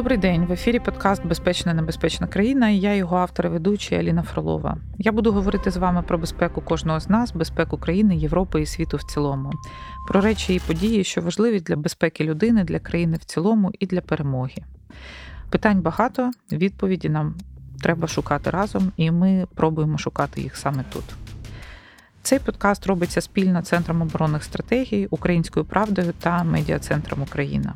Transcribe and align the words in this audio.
Добрий 0.00 0.18
день. 0.18 0.44
В 0.44 0.52
ефірі 0.52 0.78
подкаст 0.78 1.26
Безпечна 1.26 1.74
небезпечна 1.74 2.26
країна. 2.26 2.68
і 2.68 2.78
Я 2.78 2.94
його 2.94 3.16
автор 3.16 3.46
і 3.46 3.48
ведуча 3.48 3.96
Аліна 3.96 4.22
Фролова. 4.22 4.76
Я 4.98 5.12
буду 5.12 5.32
говорити 5.32 5.70
з 5.70 5.76
вами 5.76 6.02
про 6.02 6.18
безпеку 6.18 6.60
кожного 6.60 7.00
з 7.00 7.08
нас, 7.08 7.32
безпеку 7.32 7.78
країни, 7.78 8.16
Європи 8.16 8.62
і 8.62 8.66
світу 8.66 8.96
в 8.96 9.02
цілому, 9.02 9.52
про 10.08 10.20
речі 10.20 10.54
і 10.54 10.58
події, 10.58 11.04
що 11.04 11.20
важливі 11.20 11.60
для 11.60 11.76
безпеки 11.76 12.24
людини, 12.24 12.64
для 12.64 12.78
країни 12.78 13.16
в 13.16 13.24
цілому 13.24 13.70
і 13.78 13.86
для 13.86 14.00
перемоги. 14.00 14.56
Питань 15.50 15.80
багато, 15.80 16.30
відповіді 16.52 17.08
нам 17.08 17.34
треба 17.82 18.08
шукати 18.08 18.50
разом, 18.50 18.92
і 18.96 19.10
ми 19.10 19.46
пробуємо 19.54 19.98
шукати 19.98 20.40
їх 20.40 20.56
саме 20.56 20.84
тут. 20.92 21.04
Цей 22.22 22.38
подкаст 22.38 22.86
робиться 22.86 23.20
спільно 23.20 23.62
Центром 23.62 24.02
оборонних 24.02 24.44
стратегій, 24.44 25.06
Українською 25.10 25.66
правдою 25.66 26.12
та 26.20 26.44
Медіа-центром 26.44 27.22
Україна. 27.22 27.74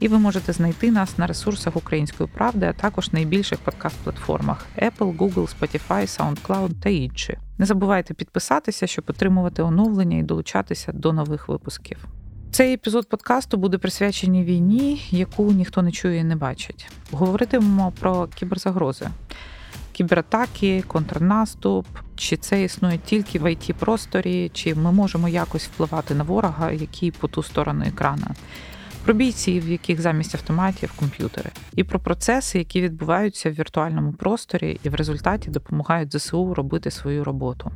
І 0.00 0.08
ви 0.08 0.18
можете 0.18 0.52
знайти 0.52 0.90
нас 0.90 1.18
на 1.18 1.26
ресурсах 1.26 1.76
Української 1.76 2.28
правди, 2.34 2.66
а 2.66 2.72
також 2.72 3.12
найбільших 3.12 3.58
подкаст-платформах 3.64 4.56
Apple, 4.78 5.16
Google, 5.16 5.54
Spotify, 5.58 5.88
SoundCloud 5.90 6.74
та 6.82 6.88
інші. 6.88 7.38
Не 7.58 7.66
забувайте 7.66 8.14
підписатися, 8.14 8.86
щоб 8.86 9.04
отримувати 9.08 9.62
оновлення 9.62 10.18
і 10.18 10.22
долучатися 10.22 10.92
до 10.92 11.12
нових 11.12 11.48
випусків. 11.48 12.08
Цей 12.50 12.74
епізод 12.74 13.08
подкасту 13.08 13.56
буде 13.56 13.78
присвячений 13.78 14.44
війні, 14.44 15.02
яку 15.10 15.52
ніхто 15.52 15.82
не 15.82 15.92
чує 15.92 16.18
і 16.18 16.24
не 16.24 16.36
бачить. 16.36 16.90
Говоритимемо 17.10 17.92
про 18.00 18.26
кіберзагрози 18.26 19.08
кібератаки, 19.98 20.84
контрнаступ, 20.86 21.86
чи 22.18 22.36
це 22.36 22.62
існує 22.62 22.98
тільки 23.04 23.38
в 23.38 23.44
it 23.44 23.72
просторі, 23.72 24.50
чи 24.54 24.74
ми 24.74 24.92
можемо 24.92 25.28
якось 25.28 25.64
впливати 25.64 26.14
на 26.14 26.24
ворога, 26.24 26.72
який 26.72 27.10
по 27.10 27.28
ту 27.28 27.42
сторону 27.42 27.84
екрана. 27.86 28.34
Про 29.04 29.14
бійців, 29.14 29.66
в 29.66 29.68
яких 29.68 30.00
замість 30.00 30.34
автоматів 30.34 30.92
комп'ютери, 30.96 31.50
і 31.76 31.84
про 31.84 32.00
процеси, 32.00 32.58
які 32.58 32.80
відбуваються 32.80 33.50
в 33.50 33.52
віртуальному 33.52 34.12
просторі 34.12 34.80
і 34.82 34.88
в 34.88 34.94
результаті 34.94 35.50
допомагають 35.50 36.18
ЗСУ 36.18 36.54
робити 36.54 36.90
свою 36.90 37.24
роботу. 37.24 37.70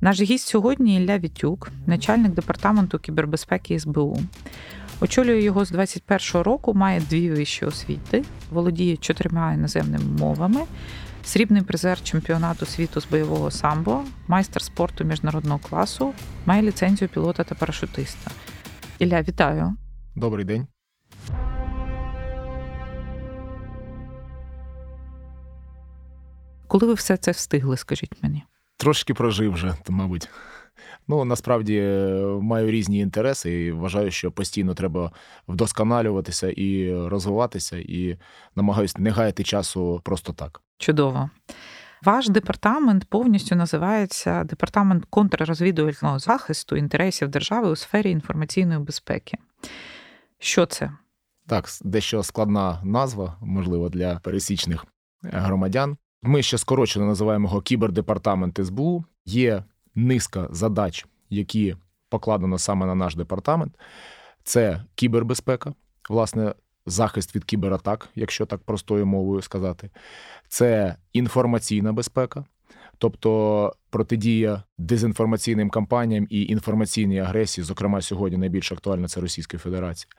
Наш 0.00 0.20
гість 0.20 0.46
сьогодні 0.46 0.96
Ілля 0.96 1.18
Вітюк, 1.18 1.70
начальник 1.86 2.32
департаменту 2.32 2.98
кібербезпеки 2.98 3.80
СБУ. 3.80 4.18
Очолює 5.00 5.42
його 5.42 5.64
з 5.64 5.72
21-го 5.72 6.42
року, 6.42 6.74
має 6.74 7.00
дві 7.00 7.30
вищі 7.30 7.64
освіти, 7.64 8.24
володіє 8.50 8.96
чотирма 8.96 9.52
іноземними 9.52 10.04
мовами, 10.18 10.60
срібний 11.26 11.62
призер 11.62 12.02
чемпіонату 12.02 12.66
світу 12.66 13.00
з 13.00 13.06
бойового 13.06 13.50
самбо, 13.50 14.04
майстер 14.28 14.62
спорту 14.62 15.04
міжнародного 15.04 15.58
класу, 15.58 16.14
має 16.46 16.62
ліцензію 16.62 17.08
пілота 17.08 17.44
та 17.44 17.54
парашутиста. 17.54 18.30
Ілля, 18.98 19.22
вітаю. 19.22 19.76
Добрий 20.16 20.44
день. 20.44 20.66
Коли 26.68 26.86
ви 26.86 26.94
все 26.94 27.16
це 27.16 27.30
встигли, 27.30 27.76
скажіть 27.76 28.22
мені? 28.22 28.44
Трошки 28.76 29.14
прожив 29.14 29.52
вже, 29.52 29.74
мабуть. 29.88 30.28
Ну 31.08 31.24
насправді 31.24 31.80
маю 32.40 32.70
різні 32.70 32.98
інтереси 32.98 33.64
і 33.64 33.72
вважаю, 33.72 34.10
що 34.10 34.30
постійно 34.30 34.74
треба 34.74 35.12
вдосконалюватися 35.48 36.50
і 36.50 36.94
розвиватися, 37.08 37.76
і 37.76 38.18
намагаюся 38.56 38.98
не 38.98 39.10
гаяти 39.10 39.44
часу 39.44 40.00
просто 40.04 40.32
так. 40.32 40.60
Чудово. 40.78 41.30
Ваш 42.04 42.28
департамент 42.28 43.04
повністю 43.04 43.56
називається 43.56 44.44
департамент 44.44 45.04
контррозвідувального 45.10 46.18
захисту 46.18 46.76
інтересів 46.76 47.28
держави 47.28 47.70
у 47.70 47.76
сфері 47.76 48.10
інформаційної 48.10 48.80
безпеки. 48.80 49.38
Що 50.38 50.66
це? 50.66 50.92
Так, 51.46 51.64
дещо 51.84 52.22
складна 52.22 52.80
назва, 52.84 53.36
можливо, 53.40 53.88
для 53.88 54.16
пересічних 54.18 54.86
громадян. 55.22 55.96
Ми 56.22 56.42
ще 56.42 56.58
скорочено 56.58 57.06
називаємо 57.06 57.48
його 57.48 57.60
кібердепартамент 57.60 58.60
СБУ. 58.64 59.04
Є 59.24 59.64
низка 59.96 60.48
задач, 60.50 61.06
які 61.30 61.76
покладено 62.08 62.58
саме 62.58 62.86
на 62.86 62.94
наш 62.94 63.16
департамент. 63.16 63.78
Це 64.44 64.84
кібербезпека, 64.94 65.74
власне, 66.08 66.54
захист 66.86 67.36
від 67.36 67.44
кібератак, 67.44 68.08
якщо 68.14 68.46
так 68.46 68.60
простою 68.60 69.06
мовою 69.06 69.42
сказати, 69.42 69.90
це 70.48 70.96
інформаційна 71.12 71.92
безпека, 71.92 72.44
тобто 72.98 73.72
протидія 73.90 74.62
дезінформаційним 74.78 75.70
кампаніям 75.70 76.26
і 76.30 76.42
інформаційній 76.42 77.18
агресії, 77.18 77.64
зокрема, 77.64 78.00
сьогодні 78.00 78.38
найбільш 78.38 78.72
актуальна 78.72 79.08
це 79.08 79.20
Російська 79.20 79.58
Федерація. 79.58 80.12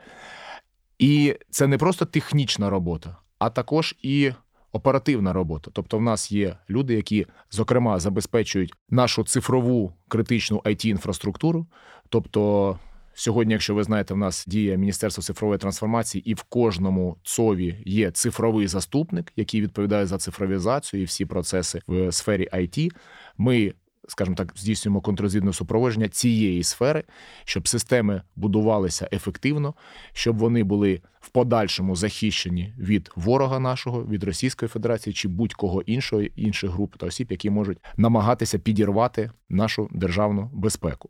І 0.99 1.35
це 1.49 1.67
не 1.67 1.77
просто 1.77 2.05
технічна 2.05 2.69
робота, 2.69 3.17
а 3.39 3.49
також 3.49 3.95
і 4.01 4.31
оперативна 4.77 5.33
робота. 5.33 5.71
Тобто, 5.73 5.97
в 5.97 6.01
нас 6.01 6.31
є 6.31 6.57
люди, 6.69 6.93
які 6.93 7.25
зокрема 7.51 7.99
забезпечують 7.99 8.73
нашу 8.89 9.23
цифрову 9.23 9.93
критичну 10.07 10.57
it 10.65 10.87
інфраструктуру 10.87 11.67
тобто. 12.09 12.79
Сьогодні, 13.19 13.53
якщо 13.53 13.75
ви 13.75 13.83
знаєте, 13.83 14.13
в 14.13 14.17
нас 14.17 14.45
діє 14.47 14.77
Міністерство 14.77 15.23
цифрової 15.23 15.59
трансформації, 15.59 16.29
і 16.29 16.33
в 16.33 16.43
кожному 16.43 17.17
ЦОВі 17.23 17.83
є 17.85 18.11
цифровий 18.11 18.67
заступник, 18.67 19.33
який 19.35 19.61
відповідає 19.61 20.05
за 20.05 20.17
цифровізацію 20.17 21.01
і 21.01 21.05
всі 21.05 21.25
процеси 21.25 21.81
в 21.87 22.11
сфері 22.11 22.49
IT. 22.53 22.91
Ми 23.37 23.73
скажімо 24.07 24.35
так, 24.35 24.53
здійснюємо 24.55 25.01
контррозвідне 25.01 25.53
супроводження 25.53 26.09
цієї 26.09 26.63
сфери, 26.63 27.03
щоб 27.45 27.67
системи 27.67 28.21
будувалися 28.35 29.09
ефективно, 29.11 29.73
щоб 30.13 30.37
вони 30.37 30.63
були 30.63 31.01
в 31.19 31.29
подальшому 31.29 31.95
захищені 31.95 32.73
від 32.77 33.11
ворога 33.15 33.59
нашого, 33.59 34.05
від 34.05 34.23
Російської 34.23 34.69
Федерації 34.69 35.13
чи 35.13 35.27
будь-кого 35.27 35.81
іншого 35.81 36.21
інших 36.21 36.71
груп 36.71 36.95
та 36.97 37.05
осіб, 37.05 37.27
які 37.29 37.49
можуть 37.49 37.77
намагатися 37.97 38.59
підірвати 38.59 39.31
нашу 39.49 39.89
державну 39.91 40.49
безпеку. 40.53 41.09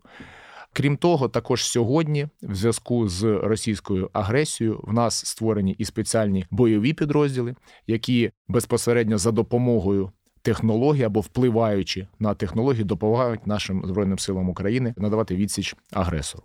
Крім 0.72 0.96
того, 0.96 1.28
також 1.28 1.64
сьогодні, 1.64 2.28
в 2.42 2.54
зв'язку 2.54 3.08
з 3.08 3.24
російською 3.24 4.10
агресією, 4.12 4.80
в 4.82 4.92
нас 4.92 5.26
створені 5.26 5.72
і 5.78 5.84
спеціальні 5.84 6.46
бойові 6.50 6.92
підрозділи, 6.92 7.54
які 7.86 8.30
безпосередньо 8.48 9.18
за 9.18 9.30
допомогою 9.30 10.12
технологій 10.42 11.02
або 11.02 11.20
впливаючи 11.20 12.06
на 12.18 12.34
технології, 12.34 12.84
допомагають 12.84 13.46
нашим 13.46 13.82
збройним 13.86 14.18
силам 14.18 14.48
України 14.48 14.94
надавати 14.96 15.36
відсіч 15.36 15.76
агресору. 15.92 16.44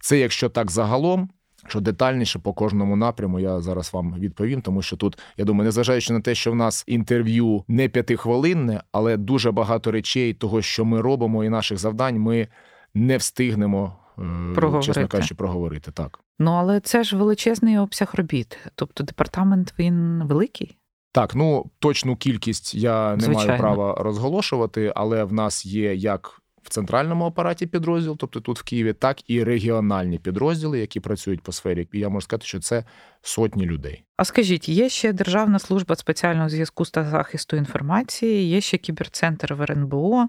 Це 0.00 0.18
якщо 0.18 0.48
так 0.48 0.70
загалом. 0.70 1.28
Що 1.66 1.80
детальніше 1.80 2.38
по 2.38 2.52
кожному 2.52 2.96
напряму 2.96 3.40
я 3.40 3.60
зараз 3.60 3.92
вам 3.92 4.14
відповім, 4.18 4.62
тому 4.62 4.82
що 4.82 4.96
тут 4.96 5.18
я 5.36 5.44
думаю, 5.44 5.64
незважаючи 5.64 6.12
на 6.12 6.20
те, 6.20 6.34
що 6.34 6.52
в 6.52 6.54
нас 6.54 6.84
інтерв'ю 6.86 7.64
не 7.68 7.88
п'ятихвилинне, 7.88 8.82
але 8.92 9.16
дуже 9.16 9.50
багато 9.50 9.92
речей, 9.92 10.34
того, 10.34 10.62
що 10.62 10.84
ми 10.84 11.00
робимо, 11.00 11.44
і 11.44 11.48
наших 11.48 11.78
завдань, 11.78 12.18
ми 12.18 12.48
не 12.94 13.16
встигнемо, 13.16 13.96
е, 14.18 14.22
проговорити. 14.54 14.86
чесно 14.86 15.08
кажучи, 15.08 15.34
проговорити 15.34 15.90
так. 15.90 16.20
Ну 16.38 16.50
але 16.50 16.80
це 16.80 17.04
ж 17.04 17.16
величезний 17.16 17.78
обсяг 17.78 18.12
робіт. 18.14 18.58
Тобто 18.74 19.04
департамент 19.04 19.74
він 19.78 20.22
великий. 20.24 20.76
Так, 21.12 21.34
ну 21.34 21.70
точну 21.78 22.16
кількість 22.16 22.74
я 22.74 23.16
не 23.16 23.20
Звичайно. 23.20 23.48
маю 23.48 23.60
права 23.60 23.94
розголошувати, 23.98 24.92
але 24.96 25.24
в 25.24 25.32
нас 25.32 25.66
є 25.66 25.94
як 25.94 26.42
в 26.62 26.68
центральному 26.68 27.24
апараті 27.24 27.66
підрозділ, 27.66 28.16
тобто 28.16 28.40
тут 28.40 28.58
в 28.58 28.62
Києві, 28.62 28.92
так 28.92 29.30
і 29.30 29.44
регіональні 29.44 30.18
підрозділи, 30.18 30.78
які 30.78 31.00
працюють 31.00 31.42
по 31.42 31.52
сфері. 31.52 31.88
І 31.92 31.98
я 31.98 32.08
можу 32.08 32.24
сказати, 32.24 32.46
що 32.46 32.60
це 32.60 32.84
сотні 33.22 33.66
людей. 33.66 34.04
А 34.16 34.24
скажіть, 34.24 34.68
є 34.68 34.88
ще 34.88 35.12
Державна 35.12 35.58
служба 35.58 35.96
спеціального 35.96 36.48
зв'язку 36.48 36.84
та 36.84 37.04
захисту 37.04 37.56
інформації, 37.56 38.48
є 38.48 38.60
ще 38.60 38.78
кіберцентр 38.78 39.54
в 39.54 39.62
РНБО, 39.62 40.28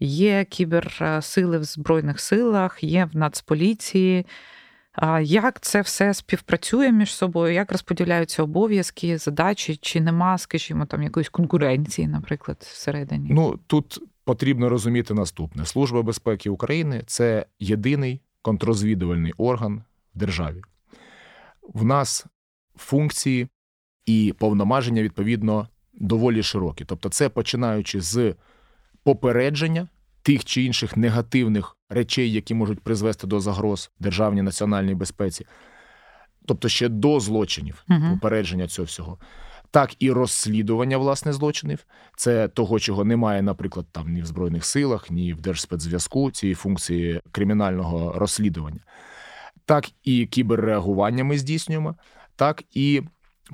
є 0.00 0.44
кіберсили 0.44 1.58
в 1.58 1.64
Збройних 1.64 2.20
силах, 2.20 2.84
є 2.84 3.08
в 3.12 3.16
Нацполіції. 3.16 4.26
Як 5.22 5.60
це 5.60 5.80
все 5.80 6.14
співпрацює 6.14 6.92
між 6.92 7.14
собою? 7.14 7.54
Як 7.54 7.72
розподіляються 7.72 8.42
обов'язки, 8.42 9.18
задачі? 9.18 9.76
Чи 9.76 10.00
нема, 10.00 10.38
скажімо, 10.38 10.86
там 10.86 11.02
якоїсь 11.02 11.28
конкуренції, 11.28 12.08
наприклад, 12.08 12.56
всередині? 12.60 13.28
Ну 13.30 13.58
тут 13.66 14.00
потрібно 14.24 14.68
розуміти 14.68 15.14
наступне: 15.14 15.66
Служба 15.66 16.02
безпеки 16.02 16.50
України 16.50 17.02
це 17.06 17.46
єдиний 17.58 18.20
контрозвідувальний 18.42 19.32
орган 19.36 19.82
в 20.14 20.18
державі. 20.18 20.62
В 21.62 21.84
нас 21.84 22.26
функції 22.76 23.48
і 24.06 24.34
повномаження 24.38 25.02
відповідно 25.02 25.68
доволі 25.92 26.42
широкі. 26.42 26.84
Тобто, 26.84 27.08
це 27.08 27.28
починаючи 27.28 28.00
з 28.00 28.34
попередження 29.02 29.88
тих 30.24 30.44
чи 30.44 30.62
інших 30.62 30.96
негативних 30.96 31.76
речей, 31.90 32.32
які 32.32 32.54
можуть 32.54 32.80
призвести 32.80 33.26
до 33.26 33.40
загроз 33.40 33.90
державній 34.00 34.42
національній 34.42 34.94
безпеці, 34.94 35.46
тобто 36.46 36.68
ще 36.68 36.88
до 36.88 37.20
злочинів, 37.20 37.84
угу. 37.90 38.00
попередження 38.10 38.68
цього 38.68 38.86
всього. 38.86 39.18
Так 39.70 39.94
і 39.98 40.10
розслідування 40.10 40.98
власне 40.98 41.32
злочинів, 41.32 41.86
це 42.16 42.48
того, 42.48 42.80
чого 42.80 43.04
немає, 43.04 43.42
наприклад, 43.42 43.86
там 43.92 44.12
ні 44.12 44.22
в 44.22 44.26
збройних 44.26 44.64
силах, 44.64 45.10
ні 45.10 45.34
в 45.34 45.40
держспецзв'язку 45.40 46.30
цієї 46.30 46.54
функції 46.54 47.20
кримінального 47.32 48.12
розслідування, 48.18 48.80
так 49.64 49.90
і 50.02 50.26
кіберреагування 50.26 51.24
ми 51.24 51.38
здійснюємо, 51.38 51.94
так 52.36 52.62
і 52.70 53.02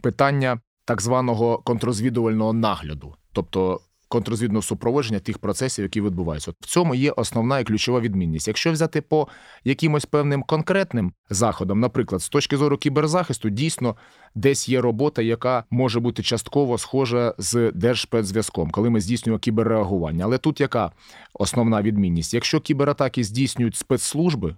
питання 0.03 0.61
так 0.85 1.03
званого 1.03 1.59
контрозвідувального 1.59 2.53
нагляду, 2.53 3.15
тобто 3.33 3.81
контррозвідного 4.11 4.63
супроводження 4.63 5.21
тих 5.21 5.39
процесів, 5.39 5.83
які 5.83 6.01
відбуваються. 6.01 6.51
От 6.51 6.57
в 6.61 6.67
цьому 6.67 6.95
є 6.95 7.11
основна 7.11 7.59
і 7.59 7.65
ключова 7.65 8.01
відмінність. 8.01 8.49
Якщо 8.49 8.73
взяти 8.73 9.01
по 9.01 9.29
якимось 9.65 10.05
певним 10.05 10.43
конкретним 10.43 11.13
заходам, 11.31 11.81
наприклад, 11.81 12.23
з 12.23 12.29
точки 12.29 12.57
зору 12.57 12.77
кіберзахисту, 12.77 13.51
дійсно 13.51 13.97
десь 14.35 14.69
є 14.69 14.81
робота, 14.81 15.23
яка 15.23 15.65
може 15.71 16.01
бути 16.01 16.23
частково 16.23 16.79
схожа 16.79 17.35
з 17.39 17.73
держспецзв'язком, 17.75 18.71
коли 18.71 18.91
ми 18.91 19.01
здійснюємо 19.01 19.39
кіберреагування. 19.39 20.25
Але 20.25 20.39
тут 20.39 20.61
яка 20.61 20.93
основна 21.35 21.83
відмінність? 21.83 22.35
Якщо 22.35 22.61
кібератаки 22.61 23.25
здійснюють 23.25 23.77
спецслужби. 23.77 24.57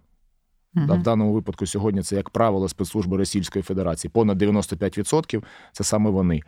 Uh-huh. 0.74 1.00
В 1.00 1.02
даному 1.02 1.32
випадку 1.32 1.66
сьогодні 1.66 2.02
це, 2.02 2.16
як 2.16 2.30
правило, 2.30 2.68
спецслужби 2.68 3.16
Російської 3.16 3.62
Федерації. 3.62 4.10
Понад 4.14 4.42
95% 4.42 5.42
це 5.72 5.84
саме 5.84 6.10
вони. 6.10 6.42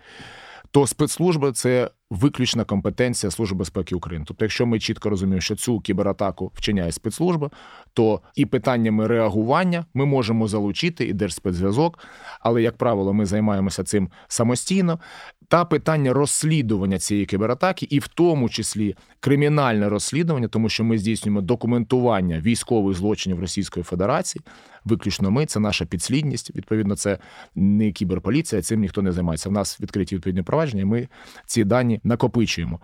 То 0.74 0.86
спецслужби 0.86 1.52
це 1.52 1.90
виключна 2.10 2.64
компетенція 2.64 3.30
Служби 3.30 3.56
безпеки 3.56 3.94
України. 3.94 4.24
Тобто, 4.28 4.44
якщо 4.44 4.66
ми 4.66 4.78
чітко 4.78 5.10
розуміємо, 5.10 5.40
що 5.40 5.56
цю 5.56 5.80
кібератаку 5.80 6.52
вчиняє 6.54 6.92
спецслужба, 6.92 7.50
то 7.92 8.20
і 8.34 8.46
питаннями 8.46 9.06
реагування 9.06 9.86
ми 9.94 10.06
можемо 10.06 10.48
залучити 10.48 11.04
і 11.04 11.12
держспецзв'язок, 11.12 11.98
але 12.40 12.62
як 12.62 12.76
правило, 12.76 13.12
ми 13.12 13.26
займаємося 13.26 13.84
цим 13.84 14.08
самостійно. 14.28 15.00
Та 15.48 15.64
питання 15.64 16.12
розслідування 16.12 16.98
цієї 16.98 17.26
кібератаки, 17.26 17.86
і 17.90 17.98
в 17.98 18.08
тому 18.08 18.48
числі 18.48 18.96
кримінальне 19.20 19.88
розслідування, 19.88 20.48
тому 20.48 20.68
що 20.68 20.84
ми 20.84 20.98
здійснюємо 20.98 21.40
документування 21.40 22.40
військових 22.40 22.96
злочинів 22.96 23.40
Російської 23.40 23.84
Федерації. 23.84 24.42
Виключно 24.84 25.30
ми, 25.30 25.46
це 25.46 25.60
наша 25.60 25.84
підслідність. 25.84 26.56
Відповідно, 26.56 26.96
це 26.96 27.18
не 27.54 27.92
кіберполіція, 27.92 28.62
цим 28.62 28.80
ніхто 28.80 29.02
не 29.02 29.12
займається. 29.12 29.48
В 29.48 29.52
нас 29.52 29.80
відкриті 29.80 30.08
відповідні 30.12 30.42
провадження. 30.42 30.82
і 30.82 30.84
Ми 30.84 31.08
ці 31.46 31.64
дані 31.64 32.00
накопичуємо. 32.04 32.80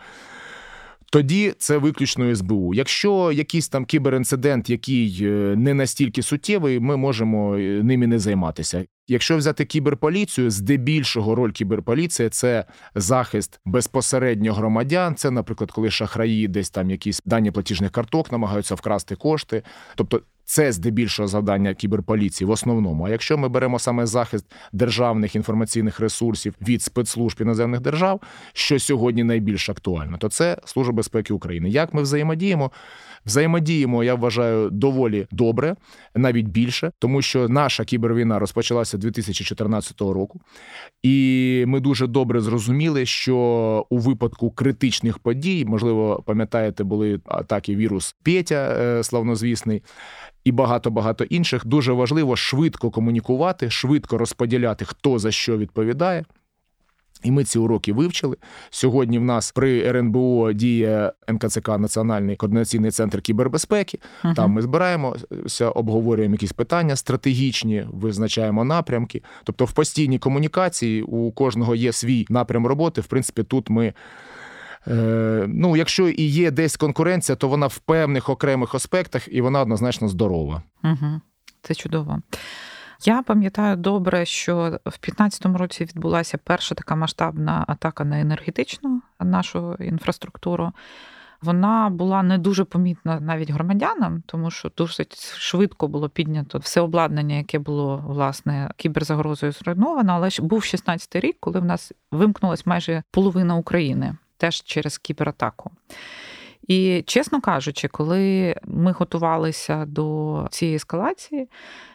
Тоді 1.13 1.55
це 1.59 1.79
виключно 1.79 2.35
СБУ. 2.35 2.75
Якщо 2.75 3.33
якийсь 3.33 3.69
там 3.69 3.85
кіберінцидент, 3.85 4.71
який 4.71 5.19
е, 5.23 5.55
не 5.57 5.75
настільки 5.75 6.23
суттєвий, 6.23 6.81
ми 6.81 6.97
можемо 6.97 7.57
е, 7.57 7.83
ними 7.83 8.07
не 8.07 8.19
займатися. 8.19 8.85
Якщо 9.11 9.37
взяти 9.37 9.65
кіберполіцію, 9.65 10.51
здебільшого 10.51 11.35
роль 11.35 11.51
кіберполіції 11.51 12.29
це 12.29 12.65
захист 12.95 13.61
безпосередньо 13.65 14.55
громадян. 14.55 15.15
Це, 15.15 15.31
наприклад, 15.31 15.71
коли 15.71 15.91
шахраї 15.91 16.49
десь 16.49 16.71
там 16.71 16.91
якісь 16.91 17.23
дані 17.25 17.51
платіжних 17.51 17.91
карток 17.91 18.33
намагаються 18.33 18.75
вкрасти 18.75 19.17
кошти. 19.17 19.63
Тобто 19.95 20.23
це 20.45 20.73
здебільшого 20.73 21.29
завдання 21.29 21.75
кіберполіції 21.75 22.49
в 22.49 22.51
основному. 22.51 23.05
А 23.05 23.11
якщо 23.11 23.39
ми 23.39 23.49
беремо 23.49 23.79
саме 23.79 24.07
захист 24.07 24.47
державних 24.73 25.37
інформаційних 25.37 26.01
ресурсів 26.01 26.55
від 26.61 26.83
спецслужб 26.83 27.41
іноземних 27.41 27.81
держав, 27.81 28.21
що 28.53 28.79
сьогодні 28.79 29.25
найбільш 29.25 29.71
актуально, 29.71 30.19
то 30.19 30.29
це 30.29 30.57
служба 30.65 30.93
безпеки 30.93 31.33
України. 31.35 31.69
Як 31.69 31.95
ми 31.95 32.03
взаємодіємо? 32.03 32.71
Взаємодіємо, 33.27 34.05
я 34.05 34.15
вважаю, 34.15 34.71
доволі 34.71 35.27
добре, 35.31 35.77
навіть 36.15 36.49
більше, 36.49 36.93
тому 36.99 37.23
що 37.23 37.49
наша 37.49 37.85
кібервійна 37.85 38.39
розпочалася 38.39 38.99
2014 39.01 40.01
року, 40.01 40.41
і 41.03 41.65
ми 41.67 41.81
дуже 41.81 42.07
добре 42.07 42.41
зрозуміли, 42.41 43.07
що 43.07 43.37
у 43.91 43.99
випадку 43.99 44.51
критичних 44.51 45.19
подій, 45.19 45.65
можливо, 45.65 46.23
пам'ятаєте, 46.27 46.85
були 46.85 47.21
атаки 47.25 47.77
вірус 47.77 48.17
Петя, 48.23 48.77
е, 48.81 49.03
славнозвісний 49.03 49.83
і 50.45 50.53
багато 50.53 50.91
багато 50.91 51.25
інших. 51.25 51.67
Дуже 51.67 51.93
важливо 51.93 52.37
швидко 52.37 52.91
комунікувати, 52.91 53.71
швидко 53.71 54.19
розподіляти, 54.19 54.85
хто 54.85 55.19
за 55.19 55.31
що 55.31 55.59
відповідає. 55.59 56.25
І 57.23 57.31
ми 57.31 57.45
ці 57.45 57.59
уроки 57.59 57.93
вивчили. 57.93 58.37
Сьогодні 58.71 59.19
в 59.19 59.23
нас 59.23 59.53
при 59.53 59.81
РНБО 59.81 60.53
діє 60.53 61.13
НКЦК 61.29 61.69
Національний 61.69 62.37
координаційний 62.37 62.91
центр 62.91 63.21
кібербезпеки. 63.21 63.99
Uh-huh. 64.25 64.35
Там 64.35 64.51
ми 64.51 64.63
збираємося, 64.63 65.69
обговорюємо 65.69 66.35
якісь 66.35 66.53
питання 66.53 66.97
стратегічні, 66.97 67.87
визначаємо 67.93 68.65
напрямки. 68.65 69.23
Тобто, 69.45 69.65
в 69.65 69.73
постійній 69.73 70.19
комунікації 70.19 71.03
у 71.03 71.33
кожного 71.33 71.75
є 71.75 71.93
свій 71.93 72.27
напрям 72.29 72.67
роботи. 72.67 73.01
В 73.01 73.07
принципі, 73.07 73.43
тут 73.43 73.71
ми 73.71 73.93
Е, 74.89 75.45
ну, 75.49 75.77
якщо 75.77 76.09
і 76.09 76.23
є 76.23 76.51
десь 76.51 76.77
конкуренція, 76.77 77.37
то 77.37 77.49
вона 77.49 77.67
в 77.67 77.79
певних 77.79 78.29
окремих 78.29 78.75
аспектах 78.75 79.29
і 79.31 79.41
вона 79.41 79.61
однозначно 79.61 80.09
здорова. 80.09 80.63
Угу. 80.85 81.21
Це 81.63 81.75
чудово. 81.75 82.19
Я 83.05 83.23
пам'ятаю 83.23 83.77
добре, 83.77 84.25
що 84.25 84.55
в 84.71 84.99
2015 85.01 85.47
році 85.47 85.85
відбулася 85.85 86.39
перша 86.45 86.75
така 86.75 86.97
масштабна 86.97 87.65
атака 87.69 88.05
на 88.05 88.21
енергетичну 88.21 89.03
нашу 89.21 89.75
інфраструктуру. 89.75 90.73
Вона 91.43 91.91
була 91.91 92.23
не 92.23 92.39
дуже 92.39 92.65
помітна 92.65 93.21
навіть 93.21 93.51
громадянам, 93.51 94.23
тому 94.27 94.51
що 94.51 94.71
досить 94.77 95.35
швидко 95.37 95.89
було 95.89 96.09
піднято 96.09 96.59
все 96.59 96.81
обладнання, 96.81 97.35
яке 97.35 97.59
було 97.59 98.05
власне 98.07 98.71
кіберзагрозою 98.77 99.53
зруйновано. 99.53 100.13
Але 100.13 100.29
був 100.41 100.61
16-й 100.61 101.21
рік, 101.21 101.37
коли 101.41 101.61
в 101.61 101.65
нас 101.65 101.93
вимкнулась 102.11 102.67
майже 102.67 103.03
половина 103.11 103.57
України 103.57 104.17
теж 104.37 104.63
через 104.63 104.99
кібератаку. 104.99 105.71
І, 106.71 107.03
чесно 107.07 107.41
кажучи, 107.41 107.89
коли 107.89 108.55
ми 108.65 108.93
готувалися 108.93 109.85
до 109.87 110.47
цієї 110.51 110.77
ескалації, 110.77 111.49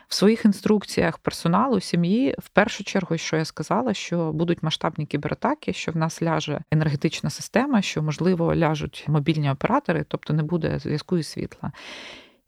в 0.07 0.13
своїх 0.15 0.45
інструкціях 0.45 1.17
персоналу, 1.17 1.79
сім'ї, 1.79 2.35
в 2.39 2.49
першу 2.49 2.83
чергу, 2.83 3.17
що 3.17 3.37
я 3.37 3.45
сказала, 3.45 3.93
що 3.93 4.31
будуть 4.33 4.63
масштабні 4.63 5.05
кібератаки, 5.05 5.73
що 5.73 5.91
в 5.91 5.97
нас 5.97 6.21
ляже 6.21 6.61
енергетична 6.71 7.29
система, 7.29 7.81
що, 7.81 8.01
можливо, 8.01 8.55
ляжуть 8.55 9.05
мобільні 9.07 9.51
оператори, 9.51 10.05
тобто 10.07 10.33
не 10.33 10.43
буде 10.43 10.79
зв'язку 10.79 11.17
і 11.17 11.23
світла. 11.23 11.71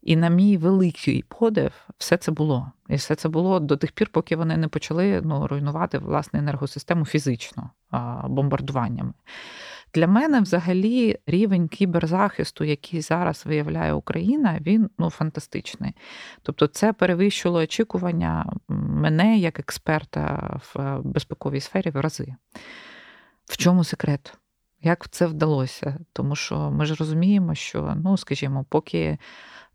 І 0.02 0.16
на 0.16 0.28
мій 0.28 0.56
великий 0.56 1.24
подив, 1.28 1.72
все 1.98 2.16
це 2.16 2.32
було. 2.32 2.72
І 2.88 2.94
все 2.94 3.14
це 3.14 3.28
було 3.28 3.60
до 3.60 3.76
тих 3.76 3.92
пір, 3.92 4.08
поки 4.12 4.36
вони 4.36 4.56
не 4.56 4.68
почали 4.68 5.20
ну, 5.24 5.46
руйнувати 5.46 5.98
власне 5.98 6.38
енергосистему 6.38 7.04
фізично 7.04 7.70
бомбардуваннями. 8.24 9.12
Для 9.94 10.06
мене, 10.06 10.40
взагалі, 10.40 11.18
рівень 11.26 11.68
кіберзахисту, 11.68 12.64
який 12.64 13.00
зараз 13.00 13.46
виявляє 13.46 13.92
Україна, 13.92 14.58
він 14.60 14.90
ну 14.98 15.10
фантастичний. 15.10 15.92
Тобто, 16.42 16.66
це 16.66 16.92
перевищило 16.92 17.58
очікування 17.58 18.52
мене 18.68 19.38
як 19.38 19.58
експерта 19.58 20.56
в 20.74 21.00
безпековій 21.02 21.60
сфері 21.60 21.90
в 21.90 21.96
рази. 21.96 22.34
В 23.44 23.56
чому 23.56 23.84
секрет? 23.84 24.34
Як 24.82 25.08
це 25.08 25.26
вдалося? 25.26 25.98
Тому 26.12 26.36
що 26.36 26.70
ми 26.70 26.86
ж 26.86 26.94
розуміємо, 26.94 27.54
що, 27.54 27.94
ну, 28.04 28.16
скажімо, 28.16 28.64
поки 28.68 29.18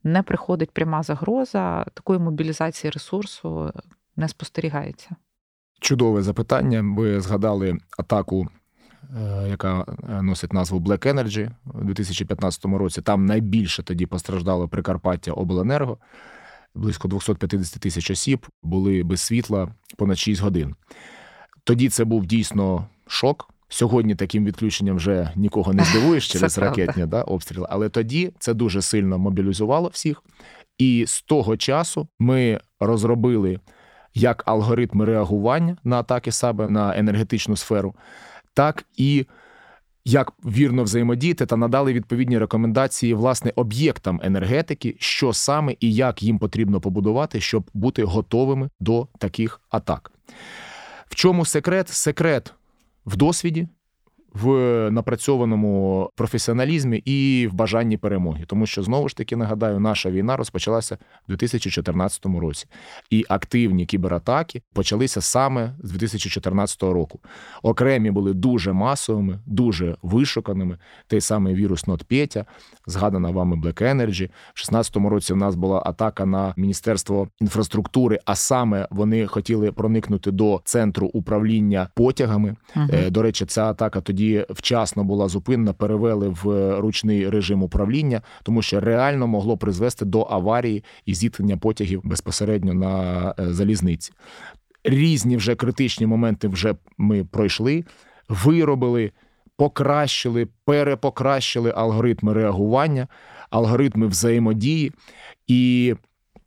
не 0.03 0.24
приходить 0.24 0.72
пряма 0.72 1.03
загроза, 1.03 1.84
такої 1.93 2.20
мобілізації 2.20 2.91
ресурсу 2.91 3.72
не 4.15 4.27
спостерігається. 4.27 5.15
Чудове 5.79 6.22
запитання. 6.22 6.84
Ви 6.98 7.22
згадали 7.22 7.77
атаку 7.98 8.48
яка 9.50 9.86
е, 10.10 10.22
носить 10.22 10.53
назву 10.53 10.79
Black 10.79 11.13
Energy 11.13 11.51
у 11.74 11.84
2015 11.84 12.65
році. 12.65 13.01
Там 13.01 13.25
найбільше 13.25 13.84
тоді 13.84 14.05
постраждало 14.05 14.67
Прикарпаття 14.67 15.32
Обленерго. 15.32 15.98
Близько 16.75 17.08
250 17.08 17.79
тисяч 17.82 18.12
осіб 18.12 18.48
були 18.63 19.03
без 19.03 19.22
світла 19.22 19.67
понад 19.98 20.17
6 20.17 20.41
годин. 20.41 20.75
Тоді 21.63 21.89
це 21.89 22.05
був 22.05 22.25
дійсно 22.25 22.88
шок. 23.08 23.50
Сьогодні 23.70 24.15
таким 24.15 24.46
відключенням 24.46 24.96
вже 24.96 25.32
нікого 25.36 25.74
не 25.74 25.84
здивуєш 25.84 26.27
через 26.32 26.58
ракетні 26.58 27.05
да, 27.05 27.22
обстріли. 27.22 27.67
Але 27.70 27.89
тоді 27.89 28.32
це 28.39 28.53
дуже 28.53 28.82
сильно 28.82 29.17
мобілізувало 29.17 29.89
всіх. 29.89 30.24
І 30.77 31.05
з 31.08 31.22
того 31.22 31.58
часу 31.58 32.08
ми 32.20 32.60
розробили 32.79 33.60
як 34.13 34.43
алгоритми 34.46 35.05
реагування 35.05 35.77
на 35.84 36.00
атаки 36.00 36.32
саме 36.32 36.70
на 36.70 36.98
енергетичну 36.98 37.58
сферу 37.58 37.96
так 38.53 38.86
і 38.98 39.25
як 40.05 40.33
вірно 40.45 40.83
взаємодіяти 40.83 41.45
та 41.45 41.57
надали 41.57 41.93
відповідні 41.93 42.38
рекомендації 42.38 43.13
власне 43.13 43.53
об'єктам 43.55 44.19
енергетики, 44.24 44.95
що 45.00 45.33
саме 45.33 45.75
і 45.79 45.93
як 45.93 46.24
їм 46.24 46.39
потрібно 46.39 46.81
побудувати, 46.81 47.41
щоб 47.41 47.69
бути 47.74 48.03
готовими 48.03 48.69
до 48.79 49.07
таких 49.17 49.62
атак. 49.69 50.12
В 51.07 51.15
чому 51.15 51.45
секрет? 51.45 51.89
Секрет 51.89 52.53
в 53.05 53.15
досвіді, 53.15 53.67
в 54.33 54.47
напрацьованому 54.91 56.09
професіоналізмі 56.15 56.97
і 56.97 57.47
в 57.47 57.53
бажанні 57.53 57.97
перемоги, 57.97 58.43
тому 58.47 58.65
що 58.65 58.83
знову 58.83 59.09
ж 59.09 59.17
таки 59.17 59.35
нагадаю, 59.35 59.79
наша 59.79 60.11
війна 60.11 60.37
розпочалася 60.37 60.97
в 61.27 61.29
2014 61.29 62.25
році, 62.25 62.65
і 63.09 63.25
активні 63.29 63.85
кібератаки 63.85 64.61
почалися 64.73 65.21
саме 65.21 65.75
з 65.83 65.91
2014 65.91 66.83
року. 66.83 67.19
Окремі 67.63 68.11
були 68.11 68.33
дуже 68.33 68.73
масовими, 68.73 69.39
дуже 69.45 69.95
вишуканими. 70.01 70.77
Той 71.07 71.21
самий 71.21 71.55
вірус 71.55 71.87
NotPetya, 71.87 72.45
згадана 72.87 73.29
вами 73.29 73.55
Black 73.55 73.81
Energy. 73.81 74.25
В 74.25 74.63
2016 74.63 74.95
році 74.95 75.33
у 75.33 75.35
нас 75.35 75.55
була 75.55 75.83
атака 75.85 76.25
на 76.25 76.53
міністерство 76.57 77.27
інфраструктури, 77.41 78.19
а 78.25 78.35
саме 78.35 78.87
вони 78.91 79.27
хотіли 79.27 79.71
проникнути 79.71 80.31
до 80.31 80.61
центру 80.65 81.07
управління 81.07 81.87
потягами. 81.95 82.55
Угу. 82.75 82.87
До 83.09 83.21
речі, 83.21 83.45
ця 83.45 83.65
атака 83.65 84.01
тоді 84.01 84.23
вчасно 84.50 85.03
була 85.03 85.27
зупинена, 85.27 85.74
перевели 85.74 86.27
в 86.44 86.72
ручний 86.80 87.30
режим 87.30 87.63
управління, 87.63 88.22
тому 88.44 88.62
що 88.62 88.80
реально 88.80 89.27
могло 89.27 89.58
призвести 89.58 90.06
до 90.06 90.27
аварії 90.30 90.84
і 91.06 91.13
зіткнення 91.13 91.58
потягів 91.58 92.01
безпосередньо 92.03 92.74
на 92.74 93.36
е, 93.39 93.53
залізниці. 93.53 94.12
Різні 94.84 95.38
вже 95.38 95.56
критичні 95.56 96.08
моменти 96.08 96.48
вже 96.48 96.75
ми 96.98 97.24
пройшли, 97.24 97.84
виробили, 98.30 99.12
покращили, 99.58 100.48
перепокращили 100.65 101.74
алгоритми 101.75 102.34
реагування, 102.34 103.08
алгоритми 103.50 104.08
взаємодії. 104.08 104.92
І 105.48 105.94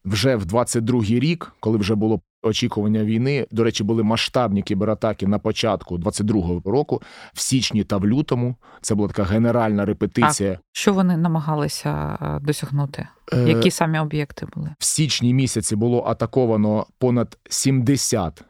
вже 0.05 0.37
в 0.37 0.45
22-й 0.45 1.19
рік, 1.19 1.53
коли 1.61 1.79
вже 1.79 1.95
було 1.95 2.21
очікування 2.47 3.05
війни. 3.05 3.47
До 3.51 3.65
речі, 3.65 3.85
були 3.85 4.03
масштабні 4.03 4.63
кібератаки 4.63 5.27
на 5.27 5.39
початку 5.39 5.99
22-го 5.99 6.71
року, 6.71 7.03
в 7.35 7.41
січні 7.41 7.85
та 7.85 7.97
в 7.97 8.07
лютому. 8.07 8.57
Це 8.81 8.95
була 8.95 9.09
така 9.09 9.25
генеральна 9.25 9.85
репетиція. 9.85 10.53
А 10.53 10.59
Що 10.73 10.93
вони 10.93 11.17
намагалися 11.17 12.19
е, 12.23 12.47
досягнути? 12.47 13.09
Е, 13.33 13.49
Які 13.49 13.71
самі 13.71 13.99
об'єкти 13.99 14.47
були 14.55 14.71
в 14.79 14.85
січні 14.85 15.35
місяці? 15.35 15.77
Було 15.77 16.05
атаковано 16.07 16.87
понад 16.99 17.39
70 17.49 18.43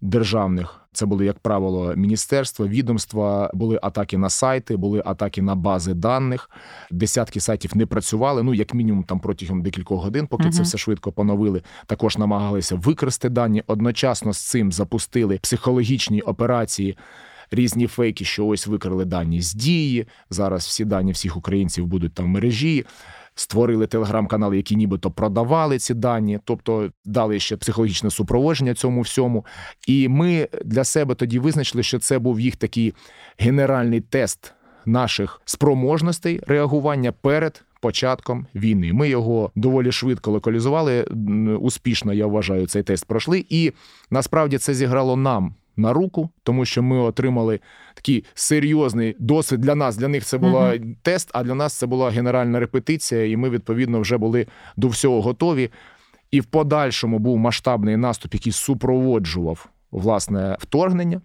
державних 0.00 0.77
це 0.92 1.06
були, 1.06 1.24
як 1.24 1.38
правило, 1.38 1.94
міністерства, 1.96 2.66
відомства, 2.66 3.50
були 3.54 3.78
атаки 3.82 4.18
на 4.18 4.30
сайти, 4.30 4.76
були 4.76 5.02
атаки 5.04 5.42
на 5.42 5.54
бази 5.54 5.94
даних. 5.94 6.50
Десятки 6.90 7.40
сайтів 7.40 7.76
не 7.76 7.86
працювали. 7.86 8.42
Ну, 8.42 8.54
як 8.54 8.74
мінімум, 8.74 9.04
там 9.04 9.20
протягом 9.20 9.62
декількох 9.62 10.04
годин, 10.04 10.26
поки 10.26 10.44
uh 10.44 10.50
це 10.50 10.62
все 10.62 10.78
швидко 10.78 11.12
поновили. 11.12 11.62
Також 11.86 12.18
намагалися 12.18 12.76
викрасти 12.76 13.28
дані. 13.28 13.62
Одночасно 13.66 14.32
з 14.32 14.38
цим 14.38 14.72
запустили 14.72 15.38
психологічні 15.42 16.20
операції. 16.20 16.96
Різні 17.50 17.86
фейки, 17.86 18.24
що 18.24 18.46
ось 18.46 18.66
викрали 18.66 19.04
дані 19.04 19.42
з 19.42 19.54
дії. 19.54 20.06
Зараз 20.30 20.66
всі 20.66 20.84
дані 20.84 21.12
всіх 21.12 21.36
українців 21.36 21.86
будуть 21.86 22.14
там 22.14 22.26
в 22.26 22.28
мережі 22.28 22.86
створили 23.40 23.86
телеграм-канали, 23.86 24.56
які 24.56 24.76
нібито 24.76 25.10
продавали 25.10 25.78
ці 25.78 25.94
дані, 25.94 26.38
тобто 26.44 26.90
дали 27.04 27.40
ще 27.40 27.56
психологічне 27.56 28.10
супроводження 28.10 28.74
цьому 28.74 29.00
всьому. 29.00 29.46
І 29.86 30.08
ми 30.08 30.48
для 30.64 30.84
себе 30.84 31.14
тоді 31.14 31.38
визначили, 31.38 31.82
що 31.82 31.98
це 31.98 32.18
був 32.18 32.40
їх 32.40 32.56
такий 32.56 32.94
генеральний 33.38 34.00
тест 34.00 34.52
наших 34.86 35.40
спроможностей 35.44 36.40
реагування 36.46 37.12
перед. 37.12 37.64
Початком 37.80 38.46
війни 38.54 38.92
ми 38.92 39.08
його 39.08 39.50
доволі 39.54 39.92
швидко 39.92 40.30
локалізували. 40.30 41.02
Успішно 41.60 42.12
я 42.12 42.26
вважаю, 42.26 42.66
цей 42.66 42.82
тест 42.82 43.04
пройшли, 43.04 43.44
і 43.48 43.72
насправді 44.10 44.58
це 44.58 44.74
зіграло 44.74 45.16
нам 45.16 45.54
на 45.78 45.92
руку, 45.92 46.30
тому 46.42 46.64
що 46.64 46.82
ми 46.82 46.98
отримали 46.98 47.60
такий 47.94 48.24
серйозний 48.34 49.16
досвід 49.18 49.60
для 49.60 49.74
нас. 49.74 49.96
Для 49.96 50.08
них 50.08 50.24
це 50.24 50.38
була 50.38 50.72
uh-huh. 50.72 50.96
тест, 51.02 51.30
а 51.32 51.42
для 51.42 51.54
нас 51.54 51.74
це 51.74 51.86
була 51.86 52.10
генеральна 52.10 52.60
репетиція, 52.60 53.26
і 53.26 53.36
ми 53.36 53.50
відповідно 53.50 54.00
вже 54.00 54.18
були 54.18 54.46
до 54.76 54.88
всього 54.88 55.22
готові. 55.22 55.70
І 56.30 56.40
в 56.40 56.44
подальшому 56.44 57.18
був 57.18 57.38
масштабний 57.38 57.96
наступ, 57.96 58.34
який 58.34 58.52
супроводжував 58.52 59.68
власне 59.90 60.56
вторгнення. 60.60 61.20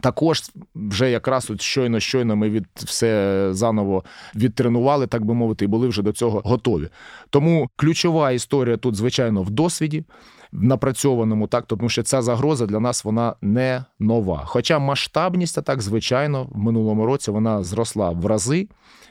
Також 0.00 0.42
вже 0.74 1.10
якраз 1.10 1.50
от 1.50 1.60
щойно 1.60 2.00
щойно 2.00 2.36
ми 2.36 2.50
від 2.50 2.66
все 2.76 3.48
заново 3.50 4.04
відтренували, 4.34 5.06
так 5.06 5.24
би 5.24 5.34
мовити, 5.34 5.64
і 5.64 5.68
були 5.68 5.88
вже 5.88 6.02
до 6.02 6.12
цього 6.12 6.42
готові. 6.44 6.88
Тому 7.30 7.70
ключова 7.76 8.30
історія 8.30 8.76
тут, 8.76 8.94
звичайно, 8.94 9.42
в 9.42 9.50
досвіді 9.50 10.04
в 10.52 10.64
напрацьованому, 10.64 11.46
так 11.46 11.66
тому 11.66 11.88
що 11.88 12.02
ця 12.02 12.22
загроза 12.22 12.66
для 12.66 12.80
нас 12.80 13.04
вона 13.04 13.34
не 13.42 13.84
нова. 13.98 14.42
Хоча 14.46 14.78
масштабність, 14.78 15.64
так 15.64 15.82
звичайно, 15.82 16.48
в 16.50 16.58
минулому 16.58 17.06
році 17.06 17.30
вона 17.30 17.62
зросла 17.62 18.10
в 18.10 18.26
рази. 18.26 18.68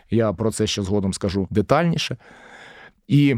Я 0.09 0.33
про 0.33 0.51
це 0.51 0.67
ще 0.67 0.81
згодом 0.81 1.13
скажу 1.13 1.47
детальніше. 1.51 2.17
І 3.07 3.35